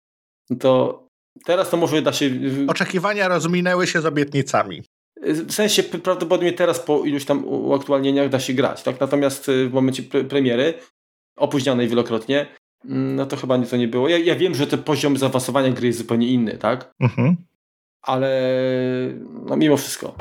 to 0.59 1.01
teraz 1.45 1.69
to 1.69 1.77
może 1.77 2.01
da 2.01 2.13
się... 2.13 2.29
Oczekiwania 2.67 3.27
rozminęły 3.27 3.87
się 3.87 4.01
z 4.01 4.05
obietnicami. 4.05 4.83
W 5.21 5.51
sensie 5.53 5.83
prawdopodobnie 5.83 6.53
teraz 6.53 6.79
po 6.79 7.03
iluś 7.05 7.25
tam 7.25 7.45
uaktualnieniach 7.45 8.29
da 8.29 8.39
się 8.39 8.53
grać, 8.53 8.83
tak? 8.83 8.99
Natomiast 8.99 9.49
y, 9.49 9.69
w 9.69 9.73
momencie 9.73 10.03
pre 10.03 10.23
premiery, 10.23 10.73
opóźnionej 11.35 11.87
wielokrotnie, 11.87 12.47
mm, 12.85 13.15
no 13.15 13.25
to 13.25 13.37
chyba 13.37 13.57
nic 13.57 13.69
to 13.69 13.77
nie 13.77 13.87
było. 13.87 14.09
Ja, 14.09 14.17
ja 14.17 14.35
wiem, 14.35 14.55
że 14.55 14.67
ten 14.67 14.83
poziom 14.83 15.17
zaawansowania 15.17 15.69
gry 15.69 15.87
jest 15.87 15.99
zupełnie 15.99 16.27
inny, 16.27 16.57
tak? 16.57 16.91
Mhm. 16.99 17.35
Ale 18.01 18.51
no 19.45 19.57
mimo 19.57 19.77
wszystko. 19.77 20.15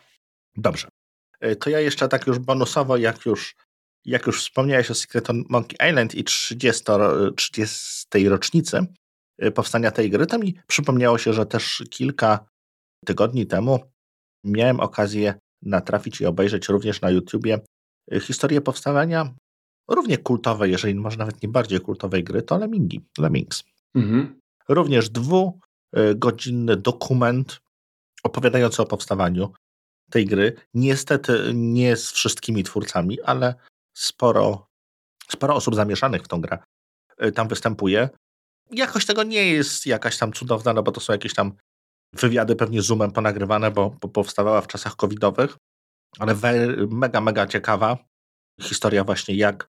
Dobrze. 0.56 0.88
Y, 1.44 1.56
to 1.56 1.70
ja 1.70 1.80
jeszcze 1.80 2.08
tak 2.08 2.26
już 2.26 2.38
bonusowo, 2.38 2.96
jak 2.96 3.26
już, 3.26 3.54
jak 4.04 4.26
już 4.26 4.42
wspomniałeś 4.42 4.90
o 4.90 4.94
Secret 4.94 5.30
on 5.30 5.44
Monkey 5.48 5.90
Island 5.90 6.14
i 6.14 6.24
30, 6.24 6.84
30 7.36 8.28
rocznicy 8.28 8.86
powstania 9.54 9.90
tej 9.90 10.10
gry, 10.10 10.26
to 10.26 10.38
mi 10.38 10.54
przypomniało 10.66 11.18
się, 11.18 11.32
że 11.32 11.46
też 11.46 11.84
kilka 11.90 12.46
tygodni 13.06 13.46
temu 13.46 13.80
miałem 14.44 14.80
okazję 14.80 15.34
natrafić 15.62 16.20
i 16.20 16.26
obejrzeć 16.26 16.68
również 16.68 17.00
na 17.00 17.10
YouTubie 17.10 17.60
y, 18.12 18.20
historię 18.20 18.60
powstawania 18.60 19.34
równie 19.88 20.18
kultowej, 20.18 20.70
jeżeli 20.70 20.94
może 20.94 21.16
nawet 21.16 21.42
nie 21.42 21.48
bardziej 21.48 21.80
kultowej 21.80 22.24
gry, 22.24 22.42
to 22.42 22.58
Lemmingi, 22.58 23.00
Lemmings. 23.18 23.64
Mhm. 23.94 24.40
Również 24.68 25.10
dwugodzinny 25.10 26.76
dokument 26.76 27.60
opowiadający 28.22 28.82
o 28.82 28.86
powstawaniu 28.86 29.52
tej 30.10 30.26
gry. 30.26 30.56
Niestety 30.74 31.52
nie 31.54 31.96
z 31.96 32.12
wszystkimi 32.12 32.64
twórcami, 32.64 33.20
ale 33.20 33.54
sporo, 33.94 34.66
sporo 35.30 35.54
osób 35.54 35.74
zamieszanych 35.74 36.22
w 36.22 36.28
tą 36.28 36.40
grę 36.40 36.58
y, 37.24 37.32
tam 37.32 37.48
występuje. 37.48 38.08
Jakość 38.70 39.06
tego 39.06 39.22
nie 39.22 39.46
jest 39.46 39.86
jakaś 39.86 40.18
tam 40.18 40.32
cudowna, 40.32 40.72
no 40.72 40.82
bo 40.82 40.92
to 40.92 41.00
są 41.00 41.12
jakieś 41.12 41.34
tam 41.34 41.52
wywiady 42.12 42.56
pewnie 42.56 42.82
Zoomem 42.82 43.12
ponagrywane, 43.12 43.70
bo, 43.70 43.96
bo 44.00 44.08
powstawała 44.08 44.60
w 44.60 44.66
czasach 44.66 44.96
covidowych, 44.96 45.56
ale 46.18 46.34
mega, 46.90 47.20
mega 47.20 47.46
ciekawa 47.46 47.98
historia 48.60 49.04
właśnie 49.04 49.34
jak 49.34 49.70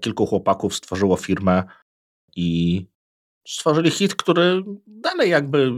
kilku 0.00 0.26
chłopaków 0.26 0.74
stworzyło 0.74 1.16
firmę 1.16 1.64
i 2.36 2.86
stworzyli 3.48 3.90
hit, 3.90 4.14
który 4.14 4.62
dalej 4.86 5.30
jakby 5.30 5.72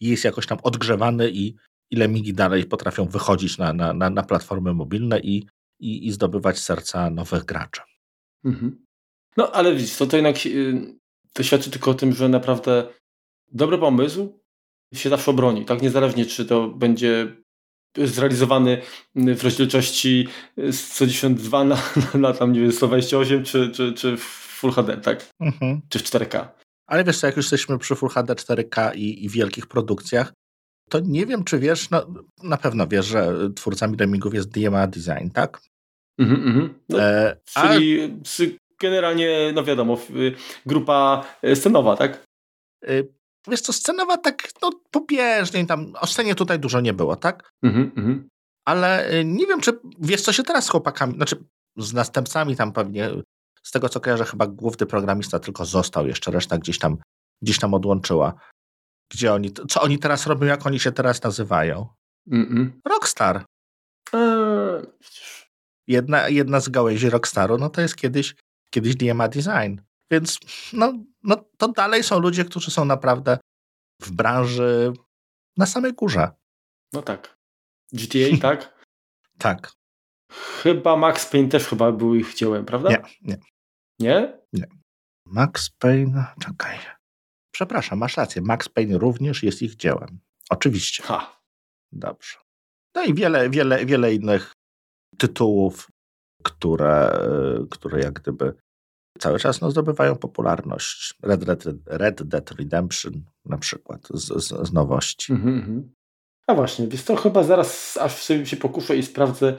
jest 0.00 0.24
jakoś 0.24 0.46
tam 0.46 0.58
odgrzewany 0.62 1.30
i 1.30 1.56
ile 1.90 2.08
migi 2.08 2.34
dalej 2.34 2.64
potrafią 2.64 3.04
wychodzić 3.04 3.58
na, 3.58 3.72
na, 3.72 3.92
na, 3.92 4.10
na 4.10 4.22
platformy 4.22 4.74
mobilne 4.74 5.20
i, 5.20 5.46
i, 5.80 6.06
i 6.06 6.12
zdobywać 6.12 6.58
serca 6.58 7.10
nowych 7.10 7.44
graczy. 7.44 7.80
Mhm. 8.44 8.84
No 9.36 9.52
ale 9.52 9.74
widzisz, 9.74 9.96
to, 9.96 10.06
to 10.06 10.16
jednak 10.16 10.46
y, 10.46 10.98
to 11.38 11.42
świadczy 11.42 11.70
tylko 11.70 11.90
o 11.90 11.94
tym, 11.94 12.12
że 12.12 12.28
naprawdę 12.28 12.88
dobry 13.52 13.78
pomysł, 13.78 14.40
się 14.94 15.10
zawsze 15.10 15.30
obroni, 15.30 15.64
tak? 15.64 15.82
Niezależnie 15.82 16.26
czy 16.26 16.46
to 16.46 16.68
będzie 16.68 17.36
zrealizowany 17.96 18.82
w 19.14 19.44
rozdzielczości 19.44 20.28
192 20.72 21.64
na, 21.64 21.74
na, 22.14 22.20
na 22.20 22.32
tam 22.32 22.52
nie 22.52 22.60
wiem 22.60 22.72
128 22.72 23.44
czy, 23.44 23.70
czy, 23.70 23.92
czy 23.92 24.16
w 24.16 24.22
Full 24.58 24.72
HD, 24.72 24.96
tak? 24.96 25.30
Mhm. 25.40 25.80
Czy 25.88 25.98
w 25.98 26.02
4K. 26.02 26.48
Ale 26.86 27.04
wiesz 27.04 27.18
co, 27.18 27.26
jak 27.26 27.36
już 27.36 27.44
jesteśmy 27.44 27.78
przy 27.78 27.94
Full 27.94 28.08
HD 28.08 28.34
4K 28.34 28.96
i, 28.96 29.24
i 29.24 29.28
wielkich 29.28 29.66
produkcjach, 29.66 30.32
to 30.90 31.00
nie 31.00 31.26
wiem, 31.26 31.44
czy 31.44 31.58
wiesz, 31.58 31.90
no, 31.90 32.06
na 32.42 32.56
pewno 32.56 32.86
wiesz, 32.86 33.06
że 33.06 33.50
twórcami 33.56 33.96
gamingów 33.96 34.34
jest 34.34 34.48
DMA 34.48 34.86
Design, 34.86 35.28
tak? 35.34 35.60
Mhm, 36.18 36.48
mhm. 36.48 36.74
No, 36.88 37.02
e, 37.02 37.36
czyli 37.44 38.02
a... 38.02 38.08
generalnie, 38.80 39.52
no 39.54 39.64
wiadomo, 39.64 39.98
grupa 40.66 41.24
e, 41.42 41.56
scenowa, 41.56 41.96
tak? 41.96 42.24
E, 42.84 43.02
wiesz 43.48 43.60
co, 43.60 43.72
scenowa 43.72 44.18
tak 44.18 44.48
no, 44.62 44.70
pobieżnie, 44.90 45.66
tam 45.66 45.92
o 46.00 46.06
scenie 46.06 46.34
tutaj 46.34 46.58
dużo 46.58 46.80
nie 46.80 46.92
było, 46.92 47.16
tak? 47.16 47.50
Mhm, 47.62 47.92
mhm. 47.96 48.28
Ale 48.64 49.10
nie 49.24 49.46
wiem, 49.46 49.60
czy 49.60 49.78
wiesz, 50.00 50.22
co 50.22 50.32
się 50.32 50.42
teraz 50.42 50.64
z 50.64 50.68
chłopakami, 50.68 51.14
znaczy 51.14 51.44
z 51.76 51.92
następcami 51.92 52.56
tam 52.56 52.72
pewnie, 52.72 53.10
z 53.62 53.70
tego 53.70 53.88
co 53.88 54.00
kojarzę, 54.00 54.24
chyba 54.24 54.46
główny 54.46 54.86
programista 54.86 55.38
tylko 55.38 55.64
został, 55.64 56.06
jeszcze 56.06 56.30
reszta 56.30 56.58
gdzieś 56.58 56.78
tam, 56.78 56.98
gdzieś 57.42 57.58
tam 57.58 57.74
odłączyła. 57.74 58.34
Gdzie 59.12 59.32
oni, 59.32 59.52
co 59.52 59.82
oni 59.82 59.98
teraz 59.98 60.26
robią, 60.26 60.46
jak 60.46 60.66
oni 60.66 60.80
się 60.80 60.92
teraz 60.92 61.22
nazywają? 61.22 61.86
Mm-mm. 62.32 62.70
Rockstar. 62.84 63.44
Eee, 64.12 64.82
jedna, 65.86 66.28
jedna 66.28 66.60
z 66.60 66.68
gałęzi 66.68 67.10
Rockstaru, 67.10 67.58
no 67.58 67.70
to 67.70 67.80
jest 67.80 67.96
kiedyś, 67.96 68.34
kiedyś 68.70 68.96
DMA 68.96 69.28
Design. 69.28 69.80
Więc 70.10 70.38
no, 70.72 70.92
no 71.22 71.36
to 71.58 71.68
dalej 71.68 72.02
są 72.02 72.18
ludzie, 72.18 72.44
którzy 72.44 72.70
są 72.70 72.84
naprawdę 72.84 73.38
w 74.02 74.10
branży 74.10 74.92
na 75.56 75.66
samej 75.66 75.92
górze. 75.92 76.30
No 76.92 77.02
tak. 77.02 77.38
GTA, 77.92 78.36
tak? 78.48 78.84
tak. 79.38 79.72
Chyba 80.62 80.96
Max 80.96 81.26
Payne 81.26 81.48
też 81.48 81.66
chyba 81.66 81.92
był 81.92 82.14
ich 82.14 82.34
dziełem, 82.34 82.64
prawda? 82.64 82.90
Nie, 82.90 83.02
nie. 83.22 83.38
Nie? 83.98 84.38
Nie. 84.52 84.66
Max 85.26 85.70
Payne, 85.70 86.26
czekaj. 86.40 86.78
Przepraszam, 87.50 87.98
masz 87.98 88.16
rację. 88.16 88.42
Max 88.42 88.68
Payne 88.68 88.98
również 88.98 89.42
jest 89.42 89.62
ich 89.62 89.76
dziełem. 89.76 90.20
Oczywiście. 90.50 91.02
Ha. 91.02 91.40
Dobrze. 91.92 92.36
No 92.94 93.04
i 93.04 93.14
wiele, 93.14 93.50
wiele, 93.50 93.86
wiele 93.86 94.14
innych 94.14 94.52
tytułów, 95.18 95.88
które, 96.48 97.20
które 97.70 98.00
jak 98.00 98.12
gdyby 98.12 98.54
cały 99.18 99.38
czas 99.38 99.60
no, 99.60 99.70
zdobywają 99.70 100.16
popularność. 100.16 101.14
Red, 101.22 101.42
Red, 101.42 101.64
Red 101.86 102.22
Dead 102.22 102.50
Redemption 102.50 103.12
na 103.44 103.58
przykład 103.58 104.08
z, 104.10 104.44
z, 104.44 104.68
z 104.68 104.72
nowości. 104.72 105.32
Mm 105.32 105.62
-hmm. 105.62 105.82
A 106.46 106.54
właśnie, 106.54 106.88
więc 106.88 107.04
to 107.04 107.16
chyba 107.16 107.42
zaraz 107.42 107.96
aż 107.96 108.22
sobie 108.22 108.46
się 108.46 108.56
pokuszę 108.56 108.96
i 108.96 109.02
sprawdzę, 109.02 109.58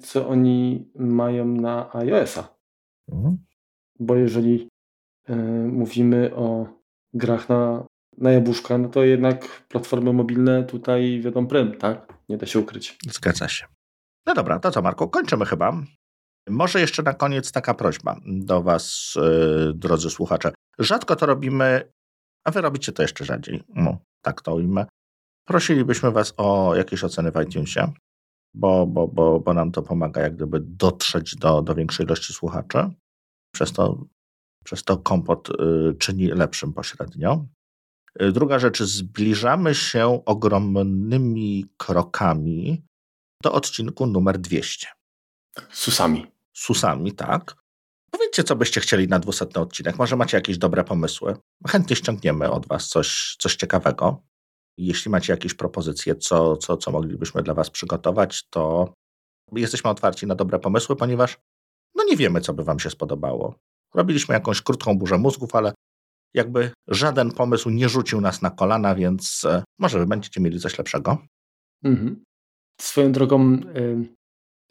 co 0.00 0.28
oni 0.28 0.90
mają 0.98 1.46
na 1.46 1.94
iOS-a. 1.94 2.56
Mm. 3.12 3.38
Bo 3.98 4.16
jeżeli 4.16 4.68
y, 5.30 5.34
mówimy 5.66 6.34
o 6.34 6.66
grach 7.14 7.48
na, 7.48 7.84
na 8.18 8.32
jabłuszka, 8.32 8.78
no 8.78 8.88
to 8.88 9.04
jednak 9.04 9.66
platformy 9.68 10.12
mobilne 10.12 10.64
tutaj 10.64 11.20
wiadomo 11.20 11.48
prym, 11.48 11.76
tak? 11.76 12.12
Nie 12.28 12.36
da 12.36 12.46
się 12.46 12.58
ukryć. 12.58 12.98
Zgadza 13.10 13.48
się. 13.48 13.66
No 14.26 14.34
dobra, 14.34 14.58
to 14.58 14.70
co 14.70 14.82
Marku, 14.82 15.08
kończymy 15.08 15.46
chyba. 15.46 15.82
Może 16.48 16.80
jeszcze 16.80 17.02
na 17.02 17.14
koniec 17.14 17.52
taka 17.52 17.74
prośba 17.74 18.20
do 18.26 18.62
Was, 18.62 19.14
yy, 19.16 19.72
drodzy 19.74 20.10
słuchacze. 20.10 20.52
Rzadko 20.78 21.16
to 21.16 21.26
robimy, 21.26 21.92
a 22.44 22.50
Wy 22.50 22.60
robicie 22.60 22.92
to 22.92 23.02
jeszcze 23.02 23.24
rzadziej. 23.24 23.62
No, 23.68 23.98
tak 24.22 24.42
to 24.42 24.54
ujmę. 24.54 24.86
Prosilibyśmy 25.46 26.10
Was 26.10 26.34
o 26.36 26.74
jakieś 26.76 27.04
oceny 27.04 27.32
w 27.32 27.42
iTunesie, 27.42 27.92
bo, 28.54 28.86
bo, 28.86 29.08
bo, 29.08 29.40
bo 29.40 29.54
nam 29.54 29.72
to 29.72 29.82
pomaga 29.82 30.20
jak 30.20 30.36
gdyby 30.36 30.60
dotrzeć 30.60 31.36
do, 31.36 31.62
do 31.62 31.74
większej 31.74 32.06
ilości 32.06 32.32
słuchaczy. 32.32 32.78
Przez 33.54 33.72
to, 33.72 34.04
przez 34.64 34.84
to 34.84 34.96
kompot 34.96 35.48
yy, 35.48 35.94
czyni 35.98 36.26
lepszym 36.26 36.72
pośrednio. 36.72 37.46
Yy, 38.20 38.32
druga 38.32 38.58
rzecz, 38.58 38.82
zbliżamy 38.82 39.74
się 39.74 40.24
ogromnymi 40.24 41.66
krokami 41.76 42.82
do 43.42 43.52
odcinku 43.52 44.06
numer 44.06 44.38
200. 44.38 44.86
Susami. 45.70 46.31
Susami, 46.52 47.12
tak. 47.12 47.56
Powiedzcie, 48.10 48.44
co 48.44 48.56
byście 48.56 48.80
chcieli 48.80 49.08
na 49.08 49.18
dwusetny 49.18 49.60
odcinek. 49.60 49.98
Może 49.98 50.16
macie 50.16 50.36
jakieś 50.36 50.58
dobre 50.58 50.84
pomysły. 50.84 51.36
Chętnie 51.68 51.96
ściągniemy 51.96 52.50
od 52.50 52.66
Was 52.66 52.88
coś, 52.88 53.36
coś 53.38 53.56
ciekawego. 53.56 54.22
Jeśli 54.78 55.10
macie 55.10 55.32
jakieś 55.32 55.54
propozycje, 55.54 56.14
co, 56.14 56.56
co, 56.56 56.76
co 56.76 56.90
moglibyśmy 56.90 57.42
dla 57.42 57.54
Was 57.54 57.70
przygotować, 57.70 58.48
to 58.50 58.92
jesteśmy 59.52 59.90
otwarci 59.90 60.26
na 60.26 60.34
dobre 60.34 60.58
pomysły, 60.58 60.96
ponieważ 60.96 61.38
no 61.94 62.04
nie 62.04 62.16
wiemy, 62.16 62.40
co 62.40 62.54
by 62.54 62.64
Wam 62.64 62.78
się 62.80 62.90
spodobało. 62.90 63.54
Robiliśmy 63.94 64.34
jakąś 64.34 64.62
krótką 64.62 64.98
burzę 64.98 65.18
mózgów, 65.18 65.54
ale 65.54 65.72
jakby 66.34 66.70
żaden 66.88 67.30
pomysł 67.30 67.70
nie 67.70 67.88
rzucił 67.88 68.20
nas 68.20 68.42
na 68.42 68.50
kolana, 68.50 68.94
więc 68.94 69.44
e, 69.44 69.64
może 69.78 69.98
Wy 69.98 70.06
będziecie 70.06 70.40
mieli 70.40 70.60
coś 70.60 70.78
lepszego. 70.78 71.18
Mhm. 71.84 72.24
Swoją 72.80 73.12
drogą 73.12 73.52
y, 73.76 74.14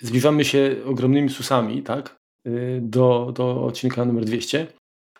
zbliżamy 0.01 0.45
się 0.45 0.75
ogromnymi 0.85 1.29
susami, 1.29 1.83
tak? 1.83 2.19
Y, 2.47 2.79
do, 2.81 3.31
do 3.35 3.65
odcinka 3.65 4.05
numer 4.05 4.25
200. 4.25 4.67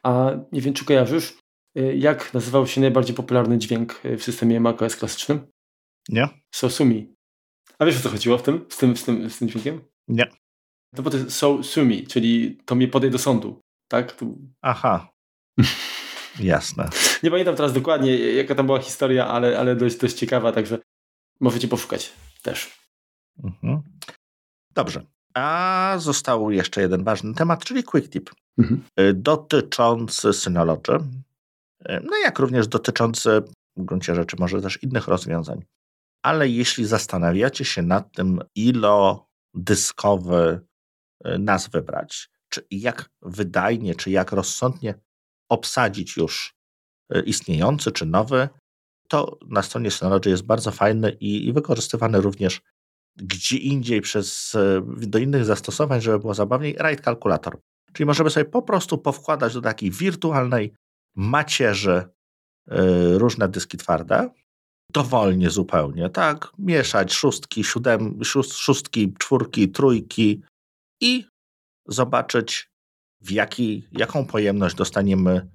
A 0.04 0.32
nie 0.52 0.62
wiem, 0.62 0.74
czy 0.74 0.86
kojarzysz, 0.86 1.38
y, 1.78 1.96
jak 1.98 2.34
nazywał 2.34 2.68
się 2.68 2.82
najbardziej 2.82 3.16
popularny 3.16 3.58
dźwięk 3.58 4.02
w 4.04 4.24
systemie 4.24 4.60
macOS 4.60 4.96
klasycznym? 4.96 5.48
Nie. 6.10 6.28
Sosumi. 6.56 7.14
A 7.80 7.86
wiesz 7.86 7.98
o 7.98 8.02
co 8.02 8.10
chodziło 8.10 8.38
w 8.38 8.44
tym, 8.44 8.66
z 8.70 8.78
tym, 8.78 8.98
z 8.98 9.04
tym, 9.04 9.30
z 9.30 9.38
tym 9.38 9.50
dźwiękiem? 9.50 9.82
Nie. 10.08 10.32
No 10.94 11.04
bo 11.04 11.10
to 11.10 11.18
jest 11.18 11.32
so 11.32 11.64
sumi, 11.64 12.08
czyli 12.08 12.58
to 12.66 12.76
mnie 12.76 12.88
podej 12.88 13.12
do 13.12 13.18
sądu, 13.18 13.62
tak? 13.88 14.12
Tu... 14.12 14.38
Aha. 14.62 15.12
Jasne. 16.40 16.90
Nie 17.24 17.32
pamiętam 17.32 17.56
teraz 17.56 17.74
dokładnie, 17.74 18.18
jaka 18.18 18.56
tam 18.56 18.66
była 18.66 18.80
historia, 18.80 19.28
ale, 19.28 19.60
ale 19.60 19.76
dość, 19.76 19.98
dość 19.98 20.16
ciekawa, 20.16 20.52
także 20.52 20.80
możecie 21.40 21.68
poszukać 21.68 22.14
też. 22.42 22.80
Mhm. 23.44 23.82
Dobrze. 24.74 25.06
A 25.34 25.96
został 25.98 26.52
jeszcze 26.52 26.82
jeden 26.82 27.04
ważny 27.04 27.34
temat, 27.34 27.64
czyli 27.64 27.84
quick 27.84 28.10
tip 28.10 28.30
mhm. 28.58 28.84
Y, 29.00 29.14
dotyczący 29.14 30.34
Synology. 30.34 30.94
Y, 31.90 32.02
no 32.04 32.18
jak 32.24 32.40
również 32.40 32.68
dotyczący 32.68 33.42
w 33.78 33.84
gruncie 33.86 34.16
rzeczy 34.16 34.36
może 34.40 34.62
też 34.62 34.84
innych 34.84 35.08
rozwiązań. 35.08 35.64
Ale 36.26 36.48
jeśli 36.48 36.86
zastanawiacie 36.86 37.66
się 37.66 37.82
nad 37.82 38.12
tym, 38.12 38.42
ilo 38.56 39.28
dyskowy 39.54 40.62
y, 41.28 41.40
nas 41.40 41.68
wybrać, 41.68 42.30
czy 42.50 42.66
jak 42.72 43.10
wydajnie, 43.22 43.96
czy 43.96 44.12
jak 44.12 44.32
rozsądnie 44.32 44.96
obsadzić 45.50 46.18
już 46.18 46.56
istniejący 47.26 47.92
czy 47.92 48.06
nowy, 48.06 48.50
to 49.08 49.38
na 49.48 49.62
stronie 49.62 49.92
Synology 49.92 50.30
jest 50.30 50.44
bardzo 50.44 50.72
fajny 50.72 51.12
i, 51.12 51.48
i 51.48 51.54
wykorzystywany 51.54 52.22
również 52.22 52.62
gdzie 53.16 53.58
indziej 53.58 54.02
przez, 54.02 54.56
e, 54.56 54.82
do 54.86 55.20
innych 55.20 55.46
zastosowań, 55.46 56.02
żeby 56.02 56.20
było 56.20 56.34
zabawniej, 56.34 56.76
RAID 56.80 57.02
kalkulator. 57.02 57.60
Czyli 57.94 58.08
możemy 58.08 58.30
sobie 58.30 58.46
po 58.46 58.62
prostu 58.62 58.98
powkładać 58.98 59.54
do 59.54 59.62
takiej 59.62 59.92
wirtualnej 59.92 60.74
macierzy 61.16 61.92
e, 61.92 62.08
różne 63.18 63.50
dyski 63.50 63.78
twarde, 63.78 64.30
dowolnie 64.90 65.50
zupełnie, 65.50 66.10
tak? 66.10 66.52
Mieszać 66.60 67.14
szóstki, 67.14 67.64
siódem, 67.64 68.20
szóstki, 68.54 69.14
czwórki, 69.20 69.70
trójki 69.70 70.42
i 71.02 71.26
zobaczyć, 71.88 72.72
w 73.22 73.32
jaki, 73.32 73.88
jaką 73.92 74.26
pojemność 74.26 74.76
dostaniemy 74.76 75.48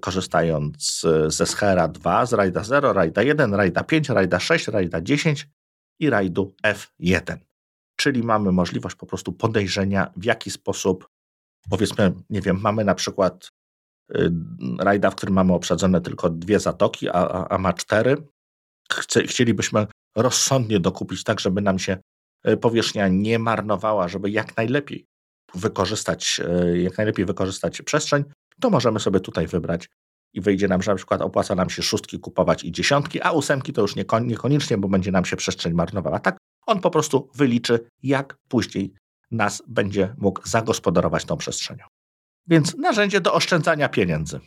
korzystając 0.00 1.06
ze 1.26 1.46
Schera 1.46 1.88
2, 1.88 2.26
z 2.26 2.32
RAIDa 2.32 2.64
0, 2.64 2.92
RAIDa 2.92 3.22
1, 3.22 3.54
RAIDa 3.54 3.84
5, 3.84 4.08
RAIDa 4.08 4.40
6, 4.40 4.68
RAIDa 4.68 5.00
10 5.00 5.48
i 6.00 6.10
rajdu 6.10 6.54
F1. 6.64 7.38
Czyli 7.96 8.22
mamy 8.22 8.52
możliwość 8.52 8.96
po 8.96 9.06
prostu 9.06 9.32
podejrzenia, 9.32 10.12
w 10.16 10.24
jaki 10.24 10.50
sposób, 10.50 11.08
powiedzmy, 11.70 12.12
nie 12.30 12.40
wiem, 12.40 12.60
mamy 12.60 12.84
na 12.84 12.94
przykład 12.94 13.50
y, 14.14 14.32
rajda, 14.78 15.10
w 15.10 15.14
którym 15.14 15.34
mamy 15.34 15.52
obsadzone 15.52 16.00
tylko 16.00 16.30
dwie 16.30 16.60
zatoki, 16.60 17.08
a, 17.08 17.48
a 17.48 17.58
ma 17.58 17.72
cztery. 17.72 18.16
Chce, 18.92 19.22
chcielibyśmy 19.22 19.86
rozsądnie 20.16 20.80
dokupić 20.80 21.24
tak, 21.24 21.40
żeby 21.40 21.60
nam 21.60 21.78
się 21.78 21.96
y, 22.48 22.56
powierzchnia 22.56 23.08
nie 23.08 23.38
marnowała, 23.38 24.08
żeby 24.08 24.30
jak 24.30 24.56
najlepiej 24.56 25.06
wykorzystać, 25.54 26.40
y, 26.72 26.80
jak 26.80 26.98
najlepiej 26.98 27.24
wykorzystać 27.24 27.82
przestrzeń, 27.82 28.24
to 28.60 28.70
możemy 28.70 29.00
sobie 29.00 29.20
tutaj 29.20 29.46
wybrać 29.46 29.88
i 30.32 30.40
wyjdzie 30.40 30.68
nam, 30.68 30.82
że 30.82 30.90
na 30.90 30.96
przykład 30.96 31.22
opłaca 31.22 31.54
nam 31.54 31.70
się 31.70 31.82
szóstki 31.82 32.18
kupować 32.18 32.64
i 32.64 32.72
dziesiątki, 32.72 33.22
a 33.22 33.32
ósemki 33.32 33.72
to 33.72 33.82
już 33.82 33.96
niekoniecznie, 33.96 34.78
bo 34.78 34.88
będzie 34.88 35.12
nam 35.12 35.24
się 35.24 35.36
przestrzeń 35.36 35.72
marnowała. 35.72 36.18
Tak, 36.18 36.36
on 36.66 36.80
po 36.80 36.90
prostu 36.90 37.30
wyliczy, 37.34 37.90
jak 38.02 38.36
później 38.48 38.94
nas 39.30 39.62
będzie 39.68 40.14
mógł 40.18 40.48
zagospodarować 40.48 41.24
tą 41.24 41.36
przestrzenią. 41.36 41.84
Więc 42.46 42.76
narzędzie 42.76 43.20
do 43.20 43.34
oszczędzania 43.34 43.88
pieniędzy. 43.88 44.40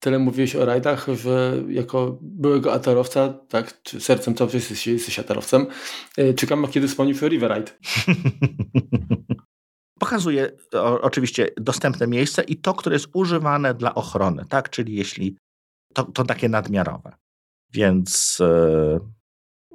tyle 0.00 0.18
mówiłeś 0.18 0.56
o 0.56 0.64
rajdach, 0.64 1.06
że 1.22 1.62
jako 1.68 2.18
byłego 2.20 2.72
atarowca, 2.72 3.28
tak, 3.48 3.80
sercem 3.98 4.34
cały 4.34 4.50
czas 4.50 4.54
jesteś, 4.54 4.86
jesteś 4.86 5.18
atarowcem, 5.18 5.66
e, 6.16 6.34
czekam, 6.34 6.68
kiedy 6.68 6.88
spełnisz 6.88 7.22
River 7.22 7.54
Ride. 7.54 7.72
Pokazuje 9.98 10.52
o, 10.74 11.00
oczywiście 11.00 11.48
dostępne 11.56 12.06
miejsce 12.06 12.42
i 12.42 12.56
to, 12.56 12.74
które 12.74 12.96
jest 12.96 13.08
używane 13.12 13.74
dla 13.74 13.94
ochrony, 13.94 14.44
tak? 14.48 14.70
Czyli 14.70 14.94
jeśli 14.94 15.36
to, 15.94 16.04
to 16.04 16.24
takie 16.24 16.48
nadmiarowe. 16.48 17.16
Więc, 17.72 18.38
yy, 18.40 19.00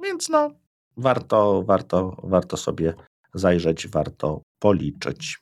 więc 0.02 0.28
no, 0.28 0.50
warto, 0.96 1.62
warto, 1.62 2.16
warto 2.22 2.56
sobie 2.56 2.94
zajrzeć, 3.34 3.88
warto 3.88 4.42
policzyć. 4.58 5.38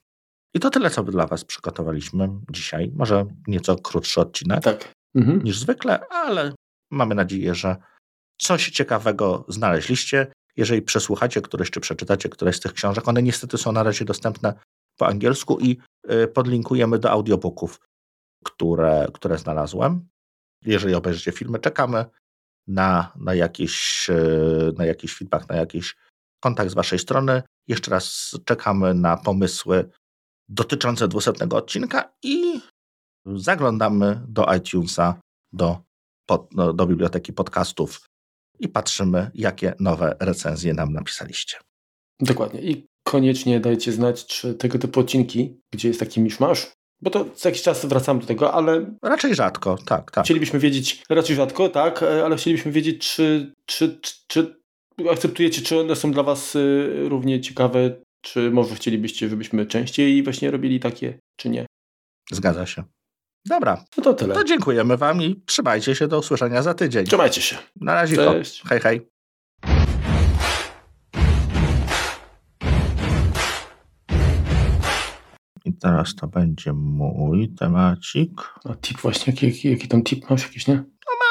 I 0.55 0.61
to 0.61 0.71
tyle, 0.71 0.91
co 0.91 1.03
dla 1.03 1.27
Was 1.27 1.45
przygotowaliśmy 1.45 2.29
dzisiaj. 2.51 2.93
Może 2.95 3.27
nieco 3.47 3.77
krótszy 3.77 4.21
odcinek 4.21 4.65
tak. 4.65 4.93
mhm. 5.15 5.43
niż 5.43 5.59
zwykle, 5.59 6.09
ale 6.09 6.53
mamy 6.91 7.15
nadzieję, 7.15 7.55
że 7.55 7.77
coś 8.39 8.71
ciekawego 8.71 9.45
znaleźliście. 9.49 10.33
Jeżeli 10.57 10.83
przesłuchacie 10.83 11.41
któreś, 11.43 11.71
czy 11.71 11.81
przeczytacie 11.81 12.29
któreś 12.29 12.57
z 12.57 12.61
tych 12.61 12.73
książek, 12.73 13.09
one 13.09 13.23
niestety 13.23 13.59
są 13.59 13.73
na 13.73 13.83
razie 13.83 14.05
dostępne 14.05 14.55
po 15.01 15.07
angielsku 15.07 15.59
i 15.61 15.79
y, 16.11 16.29
podlinkujemy 16.29 16.99
do 16.99 17.11
audiobooków, 17.11 17.81
które, 18.45 19.09
które 19.15 19.39
znalazłem. 19.39 20.09
Jeżeli 20.65 20.95
obejrzycie 20.95 21.33
filmy, 21.33 21.59
czekamy 21.59 22.05
na, 22.67 23.13
na, 23.17 23.35
jakiś, 23.35 24.07
y, 24.11 24.73
na 24.79 24.85
jakiś 24.85 25.15
feedback, 25.15 25.49
na 25.49 25.57
jakiś 25.57 25.97
kontakt 26.41 26.71
z 26.71 26.75
Waszej 26.75 26.99
strony. 26.99 27.43
Jeszcze 27.69 27.91
raz 27.91 28.37
czekamy 28.45 28.95
na 28.95 29.17
pomysły 29.17 29.91
dotyczące 30.49 31.09
dwusetnego 31.09 31.57
odcinka 31.57 32.13
i 32.23 32.61
zaglądamy 33.27 34.21
do 34.29 34.55
iTunesa, 34.55 35.21
do, 35.53 35.83
pod, 36.27 36.49
do, 36.53 36.73
do 36.73 36.87
biblioteki 36.87 37.33
podcastów 37.33 38.07
i 38.59 38.69
patrzymy, 38.69 39.31
jakie 39.35 39.75
nowe 39.79 40.17
recenzje 40.21 40.75
nam 40.75 40.93
napisaliście. 40.93 41.70
Dokładnie. 42.21 42.61
I 42.61 42.87
koniecznie 43.05 43.61
dajcie 43.61 43.93
znać, 43.93 44.27
czy 44.27 44.55
tego 44.55 44.79
typu 44.79 45.01
odcinki, 45.01 45.61
gdzie 45.73 45.89
jest 45.89 46.01
taki 46.01 46.21
miszmasz, 46.21 46.73
bo 47.03 47.11
to 47.11 47.25
co 47.35 47.49
jakiś 47.49 47.63
czas 47.63 47.87
wracamy 47.87 48.21
do 48.21 48.27
tego, 48.27 48.55
ale... 48.55 48.95
Raczej 49.03 49.35
rzadko, 49.35 49.79
tak, 49.87 50.11
tak. 50.11 50.25
Chcielibyśmy 50.25 50.59
wiedzieć, 50.59 51.03
raczej 51.11 51.37
rzadko, 51.37 51.69
tak, 51.69 52.03
ale 52.03 52.37
chcielibyśmy 52.37 52.73
wiedzieć, 52.73 53.15
czy, 53.15 53.55
czy, 53.67 53.99
czy, 54.01 54.15
czy 54.27 54.57
akceptujecie, 55.11 55.63
czy 55.63 55.81
one 55.81 55.97
są 55.97 56.13
dla 56.13 56.23
Was 56.23 56.57
y, 56.57 57.09
równie 57.09 57.41
ciekawe, 57.41 57.91
czy 58.21 58.51
może 58.51 58.75
chcielibyście, 58.75 59.29
żebyśmy 59.29 59.67
częściej 59.67 60.23
właśnie 60.23 60.51
robili 60.51 60.81
takie, 60.81 61.19
czy 61.37 61.49
nie? 61.49 61.67
Zgadza 62.33 62.67
się. 62.67 62.85
Dobra. 63.47 63.85
No 63.97 64.03
to 64.03 64.15
tyle. 64.15 64.35
To 64.35 64.45
dziękujemy 64.45 64.97
Wam 64.97 65.23
i 65.23 65.43
trzymajcie 65.47 65.95
się 65.95 66.09
do 66.09 66.19
usłyszenia 66.19 66.63
za 66.63 66.75
tydzień. 66.75 67.05
Trzymajcie 67.05 67.43
się. 67.43 67.57
Na 67.81 67.95
razie. 67.95 68.17
Cześć. 68.17 68.63
Hej, 68.69 68.81
hej. 68.81 69.01
Teraz 75.81 76.15
to 76.15 76.27
będzie 76.29 76.73
mój 76.73 77.55
temacik. 77.55 78.31
A 78.65 78.75
tip 78.75 79.01
właśnie, 79.01 79.33
jaki, 79.43 79.71
jaki, 79.71 79.89
tam 79.89 80.03
tip 80.03 80.31
masz 80.31 80.43
jakiś, 80.43 80.67
nie? 80.67 80.85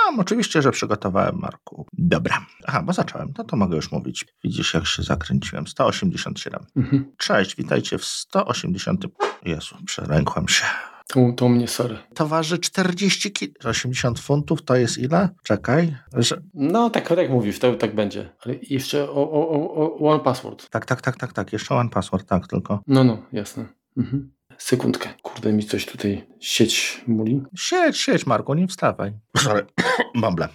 Mam, 0.06 0.20
oczywiście, 0.20 0.62
że 0.62 0.72
przygotowałem, 0.72 1.40
Marku. 1.40 1.86
Dobra. 1.94 2.46
Aha, 2.66 2.84
bo 2.86 2.94
zacząłem, 2.94 3.34
no 3.38 3.44
to 3.44 3.58
mogę 3.58 3.76
już 3.76 3.92
mówić. 3.92 4.26
Widzisz, 4.44 4.74
jak 4.74 4.86
się 4.86 5.04
zakręciłem. 5.04 5.68
187. 5.68 6.66
Mhm. 6.76 7.12
Cześć, 7.18 7.56
witajcie 7.56 7.98
w 7.98 8.06
180. 8.06 9.06
Jezu, 9.46 9.76
przerękłem 9.86 10.48
się. 10.48 10.66
To, 11.08 11.32
to 11.36 11.50
mnie, 11.50 11.68
sorry. 11.68 11.98
To 12.14 12.28
waży 12.28 12.58
40 12.58 13.32
kg. 13.32 13.70
80 13.70 14.20
funtów 14.20 14.62
to 14.62 14.76
jest 14.76 14.98
ile? 14.98 15.30
Czekaj. 15.44 15.96
Że... 16.14 16.42
No, 16.54 16.90
tak, 16.90 17.08
tak 17.08 17.18
jak 17.18 17.30
mówisz, 17.30 17.60
to 17.60 17.76
tak 17.76 17.96
będzie. 17.96 18.30
Ale 18.46 18.56
jeszcze 18.62 19.10
o, 19.10 19.32
o, 19.32 19.74
o 19.74 20.10
One 20.10 20.24
Password. 20.24 20.70
Tak, 20.70 20.86
tak, 20.86 21.02
tak, 21.02 21.18
tak, 21.18 21.34
tak. 21.34 21.54
Jeszcze 21.54 21.76
One 21.76 21.90
Password, 21.90 22.28
tak, 22.28 22.48
tylko. 22.48 22.82
No, 22.88 23.04
no, 23.04 23.24
jasne. 23.32 23.66
Mhm. 23.98 24.32
Sekundkę. 24.60 25.10
Kurde, 25.22 25.54
mi 25.54 25.64
coś 25.64 25.86
tutaj 25.86 26.26
sieć 26.40 27.02
muli. 27.08 27.42
Sieć, 27.58 27.98
sieć, 27.98 28.26
Marku, 28.26 28.54
nie 28.54 28.68
wstawaj. 28.68 29.12
Sorry, 29.38 29.66
bąble. 30.16 30.48